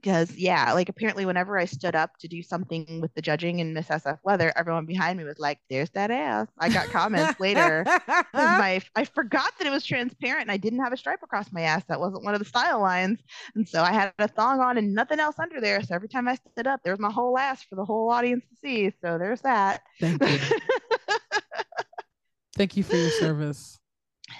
[0.00, 3.74] because yeah like apparently whenever i stood up to do something with the judging in
[3.74, 6.48] miss sf leather everyone behind me was like there's that ass.
[6.58, 7.84] I got comments later
[8.34, 11.62] my i forgot that it was transparent and i didn't have a stripe across my
[11.62, 13.20] ass that wasn't one of the style lines
[13.54, 16.28] and so i had a thong on and nothing else under there so every time
[16.28, 19.18] i stood up there was my whole ass for the whole audience to see so
[19.18, 19.82] there's that.
[19.98, 20.38] Thank you.
[22.56, 23.78] Thank you for your service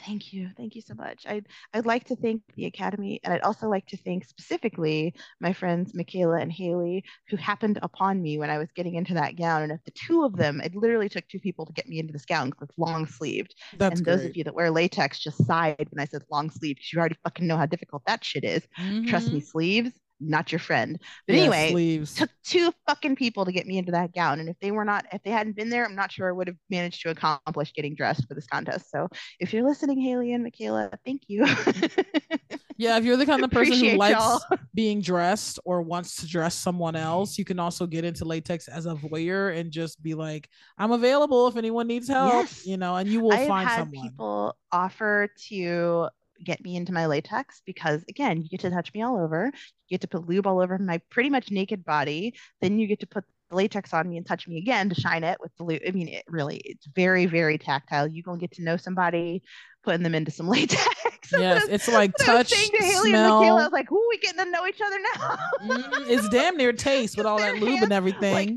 [0.05, 0.51] Thank you.
[0.57, 1.25] Thank you so much.
[1.27, 5.53] I'd, I'd like to thank the Academy, and I'd also like to thank specifically my
[5.53, 9.63] friends Michaela and Haley, who happened upon me when I was getting into that gown.
[9.63, 12.13] And if the two of them, it literally took two people to get me into
[12.13, 13.55] this gown because it's long sleeved.
[13.77, 16.77] That's and those of you that wear latex just sighed when I said long sleeve
[16.77, 18.67] because you already fucking know how difficult that shit is.
[18.79, 19.07] Mm-hmm.
[19.07, 19.47] Trust me, mm-hmm.
[19.47, 20.99] sleeves, not your friend.
[21.27, 22.15] But yeah, anyway, sleeves.
[22.15, 24.41] took two fucking people to get me into that gown.
[24.41, 26.49] And if they were not, if they hadn't been there, I'm not sure I would
[26.49, 28.91] have managed to accomplish getting dressed for this contest.
[28.91, 31.47] So if you're listening, Haley and Michaela, thank you.
[32.77, 34.41] yeah, if you're the kind of person who likes y'all.
[34.75, 38.87] being dressed or wants to dress someone else, you can also get into latex as
[38.87, 40.49] a voyeur and just be like,
[40.79, 42.67] I'm available if anyone needs help, yes.
[42.67, 44.09] you know, and you will I've find had someone.
[44.09, 46.09] People offer to
[46.45, 49.51] get me into my latex because again, you get to touch me all over.
[49.89, 52.35] You get to put lube all over my pretty much naked body.
[52.61, 55.25] Then you get to put the latex on me and touch me again to shine
[55.25, 55.83] it with the lube.
[55.87, 58.07] I mean, it really, it's very, very tactile.
[58.07, 59.43] You gonna get to know somebody,
[59.83, 60.87] putting them into some latex.
[61.33, 63.39] Yes, it's like touch, I to Haley smell.
[63.39, 66.29] And Michaela, I was like, "Who we getting to know each other now?" mm, it's
[66.29, 68.35] damn near taste with all that lube and everything.
[68.35, 68.51] Like,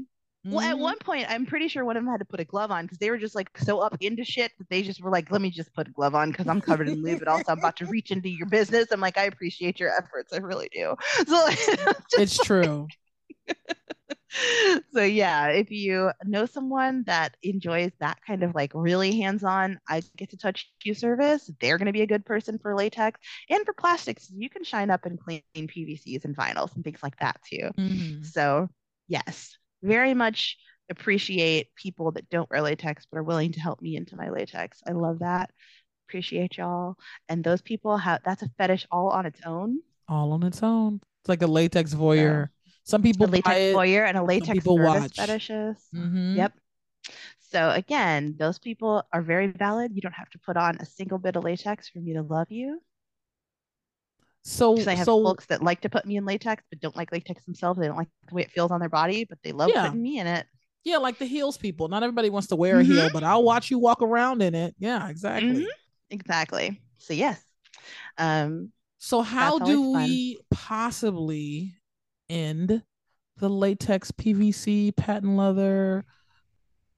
[0.46, 0.84] well, at mm-hmm.
[0.84, 2.98] one point, I'm pretty sure one of them had to put a glove on because
[2.98, 5.50] they were just like so up into shit that they just were like, "Let me
[5.50, 7.86] just put a glove on because I'm covered in lube, but also I'm about to
[7.86, 10.96] reach into your business." I'm like, "I appreciate your efforts, I really do."
[11.28, 11.48] So
[12.14, 12.88] it's true.
[14.94, 20.02] so yeah, if you know someone that enjoys that kind of like really hands-on, I
[20.18, 23.66] get to touch you service, they're going to be a good person for latex and
[23.66, 24.30] for plastics.
[24.30, 27.70] You can shine up and clean PVCs and vinyls and things like that too.
[27.78, 28.24] Mm-hmm.
[28.24, 28.70] So
[29.08, 30.58] yes, very much
[30.90, 34.82] appreciate people that don't wear latex but are willing to help me into my latex.
[34.88, 35.52] I love that.
[36.08, 36.96] Appreciate y'all.
[37.30, 39.80] And those people have that's a fetish all on its own.
[40.08, 41.02] All on its own.
[41.22, 42.50] It's like a latex voyeur.
[42.84, 45.16] Some people a latex voyeur and a latex people watch.
[45.16, 45.78] fetishes.
[45.96, 46.36] Mm-hmm.
[46.36, 46.54] Yep.
[47.52, 49.92] So again, those people are very valid.
[49.94, 52.48] You don't have to put on a single bit of latex for me to love
[52.50, 52.82] you.
[54.44, 57.14] So I have so, folks that like to put me in latex but don't like
[57.14, 57.80] latex themselves.
[57.80, 59.86] They don't like the way it feels on their body, but they love yeah.
[59.86, 60.46] putting me in it.
[60.84, 61.88] Yeah, like the heels people.
[61.88, 62.92] Not everybody wants to wear mm-hmm.
[62.92, 64.76] a heel, but I'll watch you walk around in it.
[64.78, 65.54] Yeah, exactly.
[65.54, 65.66] Mm-hmm.
[66.10, 66.82] Exactly.
[66.98, 67.42] So yes.
[68.18, 71.76] Um so how do we possibly
[72.30, 72.84] end
[73.38, 76.04] the latex PVC patent leather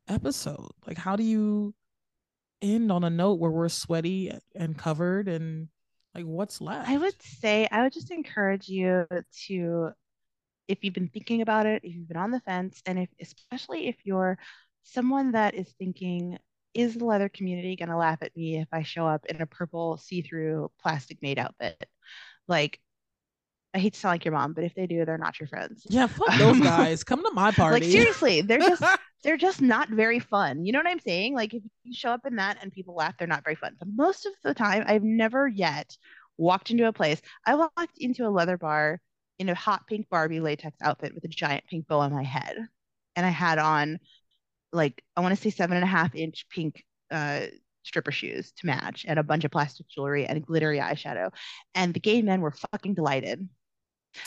[0.08, 0.72] episode?
[0.88, 1.76] Like how do you
[2.62, 5.68] end on a note where we're sweaty and covered and
[6.16, 6.90] like what's left?
[6.90, 9.06] I would say I would just encourage you
[9.48, 9.92] to
[10.68, 13.88] if you've been thinking about it, if you've been on the fence, and if especially
[13.88, 14.38] if you're
[14.84, 16.38] someone that is thinking,
[16.74, 19.46] is the leather community going to laugh at me if I show up in a
[19.46, 21.88] purple see-through plastic made outfit?
[22.48, 22.80] Like,
[23.76, 25.86] I hate to sound like your mom, but if they do, they're not your friends.
[25.90, 27.04] Yeah, fuck those guys.
[27.04, 27.82] Come to my party.
[27.82, 28.82] Like seriously, they're just
[29.24, 30.66] they're just not very fun.
[30.66, 31.36] You know what I'm saying?
[31.36, 33.76] Like if you show up in that and people laugh, they're not very fun.
[33.78, 35.98] But most of the time, I've never yet
[36.38, 37.22] walked into a place.
[37.46, 39.02] I walked into a leather bar
[39.40, 42.56] in a hot pink Barbie latex outfit with a giant pink bow on my head.
[43.18, 44.00] And I had on
[44.72, 47.48] like, I want to say seven and a half inch pink uh,
[47.84, 51.32] stripper shoes to match and a bunch of plastic jewelry and glittery eyeshadow.
[51.74, 53.48] And the gay men were fucking delighted.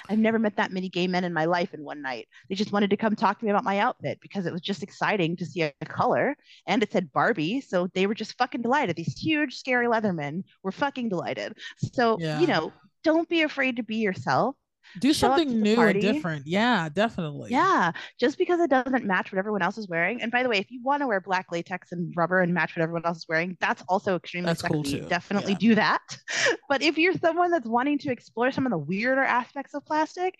[0.09, 2.29] I've never met that many gay men in my life in one night.
[2.49, 4.83] They just wanted to come talk to me about my outfit because it was just
[4.83, 6.37] exciting to see a color
[6.67, 7.61] and it said Barbie.
[7.61, 8.97] So they were just fucking delighted.
[8.97, 11.57] These huge, scary leathermen were fucking delighted.
[11.93, 12.41] So, yeah.
[12.41, 12.73] you know,
[13.05, 14.57] don't be afraid to be yourself
[14.99, 16.47] do something new and different.
[16.47, 17.51] Yeah, definitely.
[17.51, 20.23] Yeah, just because it doesn't match what everyone else is wearing.
[20.23, 22.77] And by the way, if you want to wear black latex and rubber and match
[22.77, 24.75] what everyone else is wearing, that's also extremely that's sexy.
[24.75, 25.01] Cool too.
[25.09, 25.59] Definitely yeah.
[25.59, 26.19] do that.
[26.69, 30.35] but if you're someone that's wanting to explore some of the weirder aspects of plastic,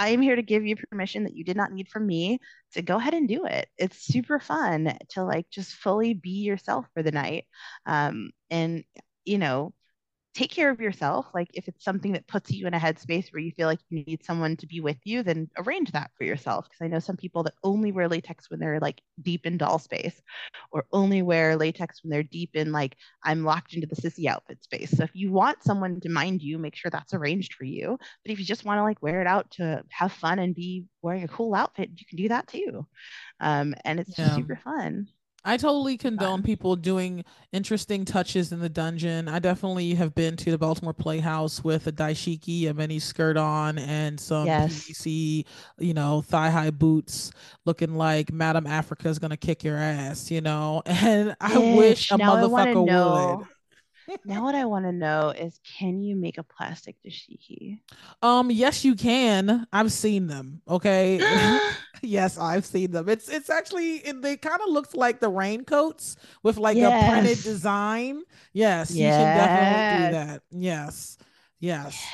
[0.00, 2.38] I am here to give you permission that you did not need from me
[2.72, 3.68] to go ahead and do it.
[3.76, 7.44] It's super fun to like just fully be yourself for the night.
[7.84, 8.84] Um, and
[9.26, 9.74] you know,
[10.34, 11.26] take care of yourself.
[11.34, 14.04] Like if it's something that puts you in a headspace where you feel like you
[14.04, 16.66] need someone to be with you, then arrange that for yourself.
[16.66, 19.78] Because I know some people that only wear latex when they're like deep in doll
[19.78, 20.20] space,
[20.70, 24.62] or only wear latex when they're deep in like I'm locked into the sissy outfit
[24.62, 24.90] space.
[24.90, 27.98] So if you want someone to mind you, make sure that's arranged for you.
[28.24, 30.84] But if you just want to like wear it out to have fun and be
[31.02, 32.86] wearing a cool outfit, you can do that too.
[33.40, 34.36] Um, and it's yeah.
[34.36, 35.08] super fun.
[35.44, 39.26] I totally condone people doing interesting touches in the dungeon.
[39.26, 43.78] I definitely have been to the Baltimore Playhouse with a dashiki, a mini skirt on,
[43.78, 44.72] and some yes.
[44.72, 45.46] PVC,
[45.78, 47.32] you know, thigh high boots,
[47.64, 50.82] looking like Madam Africa is gonna kick your ass, you know.
[51.02, 53.46] And I wish a motherfucker would
[54.24, 57.80] now what I want to know is can you make a plastic dashiki?
[58.22, 59.66] Um yes you can.
[59.72, 60.62] I've seen them.
[60.68, 61.18] Okay.
[62.02, 63.08] yes, I've seen them.
[63.08, 67.02] It's it's actually it, they kind of looks like the raincoats with like yes.
[67.02, 68.22] a printed design.
[68.52, 70.42] Yes, yes, you can definitely do that.
[70.50, 71.18] Yes.
[71.60, 71.84] Yes.
[71.84, 72.08] yes.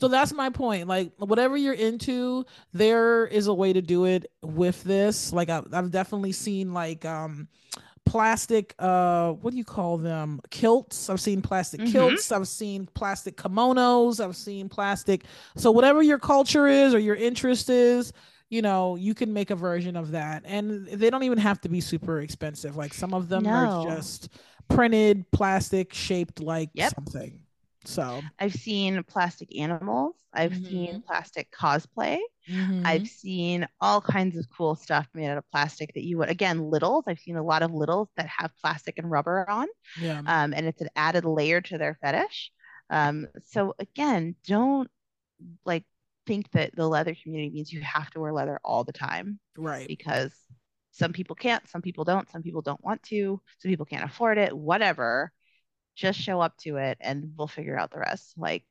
[0.00, 0.88] So that's my point.
[0.88, 5.32] Like whatever you're into, there is a way to do it with this.
[5.32, 7.48] Like I've, I've definitely seen like um
[8.06, 10.40] plastic uh what do you call them?
[10.50, 11.08] Kilts.
[11.08, 11.92] I've seen plastic mm-hmm.
[11.92, 12.32] kilts.
[12.32, 14.24] I've seen plastic kimonos.
[14.24, 15.24] I've seen plastic
[15.56, 18.12] so whatever your culture is or your interest is
[18.48, 20.42] you know you can make a version of that.
[20.44, 22.76] And they don't even have to be super expensive.
[22.76, 23.50] Like some of them no.
[23.50, 24.28] are just
[24.68, 26.94] printed plastic shaped like yep.
[26.94, 27.40] something
[27.84, 30.14] so I've seen plastic animals.
[30.32, 30.64] I've mm-hmm.
[30.64, 32.18] seen plastic cosplay.
[32.48, 32.82] Mm-hmm.
[32.84, 36.70] I've seen all kinds of cool stuff made out of plastic that you would again
[36.70, 37.04] littles.
[37.06, 39.66] I've seen a lot of littles that have plastic and rubber on.
[40.00, 40.22] Yeah.
[40.26, 42.52] Um, and it's an added layer to their fetish.
[42.90, 44.90] Um, so again, don't
[45.64, 45.84] like
[46.26, 49.38] think that the leather community means you have to wear leather all the time.
[49.56, 49.88] Right.
[49.88, 50.34] Because
[50.92, 54.38] some people can't, some people don't, some people don't want to, some people can't afford
[54.38, 55.32] it, whatever
[55.96, 58.34] just show up to it and we'll figure out the rest.
[58.36, 58.64] Like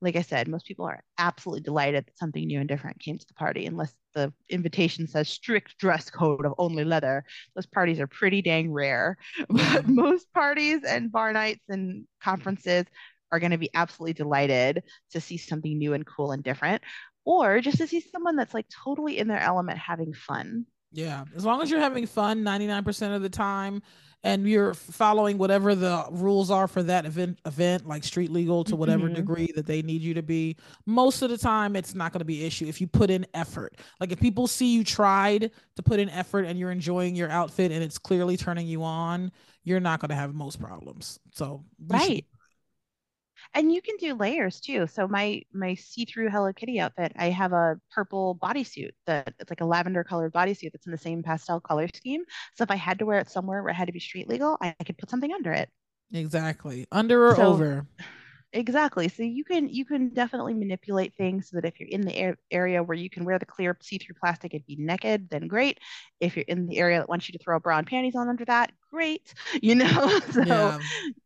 [0.00, 3.26] like i said most people are absolutely delighted that something new and different came to
[3.26, 7.24] the party unless the invitation says strict dress code of only leather.
[7.54, 9.16] Those parties are pretty dang rare.
[9.48, 9.94] But mm-hmm.
[9.94, 12.86] most parties and bar nights and conferences
[13.30, 14.82] are going to be absolutely delighted
[15.12, 16.82] to see something new and cool and different,
[17.24, 20.66] or just to see someone that's like totally in their element having fun.
[20.92, 21.24] Yeah.
[21.36, 23.82] As long as you're having fun 99% of the time
[24.24, 28.74] and you're following whatever the rules are for that event event like street legal to
[28.74, 29.14] whatever mm-hmm.
[29.14, 30.56] degree that they need you to be
[30.86, 33.24] most of the time it's not going to be an issue if you put in
[33.34, 37.30] effort like if people see you tried to put in effort and you're enjoying your
[37.30, 39.30] outfit and it's clearly turning you on
[39.62, 42.26] you're not going to have most problems so right
[43.54, 44.86] and you can do layers too.
[44.86, 49.60] So my my see-through hello kitty outfit i have a purple bodysuit that it's like
[49.60, 52.22] a lavender colored bodysuit that's in the same pastel color scheme.
[52.54, 54.56] So if i had to wear it somewhere where it had to be street legal
[54.60, 55.70] i, I could put something under it.
[56.12, 56.86] Exactly.
[56.90, 57.86] Under or so, over?
[58.54, 59.08] Exactly.
[59.08, 62.82] So you can you can definitely manipulate things so that if you're in the area
[62.82, 65.78] where you can wear the clear see-through plastic and be naked then great.
[66.18, 68.46] If you're in the area that wants you to throw bra and panties on under
[68.46, 70.20] that great you know?
[70.32, 70.78] So yeah.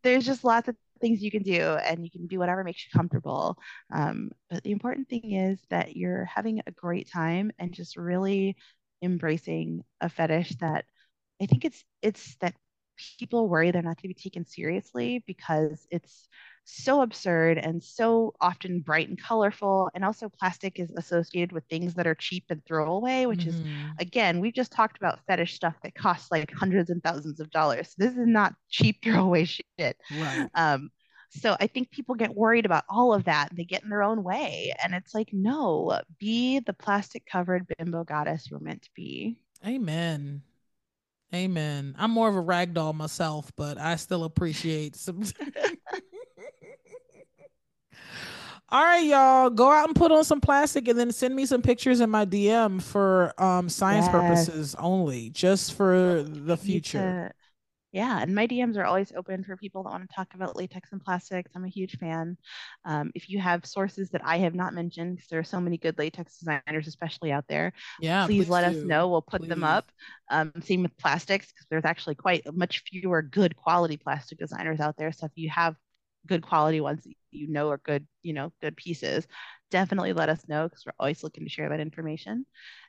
[0.02, 2.98] there's just lots of things you can do and you can do whatever makes you
[2.98, 3.58] comfortable.
[3.92, 8.56] Um, but the important thing is that you're having a great time and just really
[9.02, 10.86] embracing a fetish that
[11.42, 12.54] I think it's it's that
[13.18, 16.28] people worry they're not going to be taken seriously because it's
[16.64, 19.90] so absurd and so often bright and colorful.
[19.94, 23.66] And also, plastic is associated with things that are cheap and throwaway, which mm-hmm.
[23.66, 27.50] is, again, we've just talked about fetish stuff that costs like hundreds and thousands of
[27.50, 27.94] dollars.
[27.98, 29.96] This is not cheap throwaway shit.
[30.10, 30.48] Right.
[30.54, 30.90] Um,
[31.30, 33.48] so I think people get worried about all of that.
[33.56, 34.74] They get in their own way.
[34.84, 39.38] And it's like, no, be the plastic covered bimbo goddess you're meant to be.
[39.66, 40.42] Amen.
[41.34, 41.94] Amen.
[41.98, 45.22] I'm more of a rag doll myself, but I still appreciate some.
[48.68, 51.60] All right, y'all, go out and put on some plastic and then send me some
[51.60, 54.12] pictures in my DM for um, science yes.
[54.12, 57.34] purposes only, just for the future.
[57.92, 60.92] Yeah, and my DMs are always open for people that want to talk about latex
[60.92, 61.52] and plastics.
[61.54, 62.38] I'm a huge fan.
[62.86, 65.76] Um, if you have sources that I have not mentioned, because there are so many
[65.76, 68.78] good latex designers, especially out there, yeah, please, please let do.
[68.78, 69.08] us know.
[69.08, 69.50] We'll put please.
[69.50, 69.92] them up.
[70.30, 74.96] Um, same with plastics, because there's actually quite much fewer good quality plastic designers out
[74.96, 75.12] there.
[75.12, 75.76] So if you have
[76.26, 79.26] good quality ones that you know are good, you know, good pieces,
[79.70, 82.46] definitely let us know because we're always looking to share that information.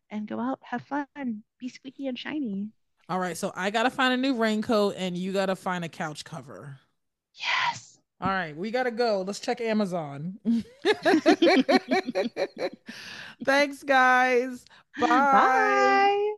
[0.09, 2.69] And go out, have fun, be squeaky and shiny.
[3.09, 6.23] All right, so I gotta find a new raincoat, and you gotta find a couch
[6.23, 6.79] cover.
[7.33, 7.99] Yes.
[8.21, 9.21] All right, we gotta go.
[9.21, 10.39] Let's check Amazon.
[13.43, 14.65] Thanks, guys.
[14.99, 15.07] Bye.
[15.07, 16.33] Bye.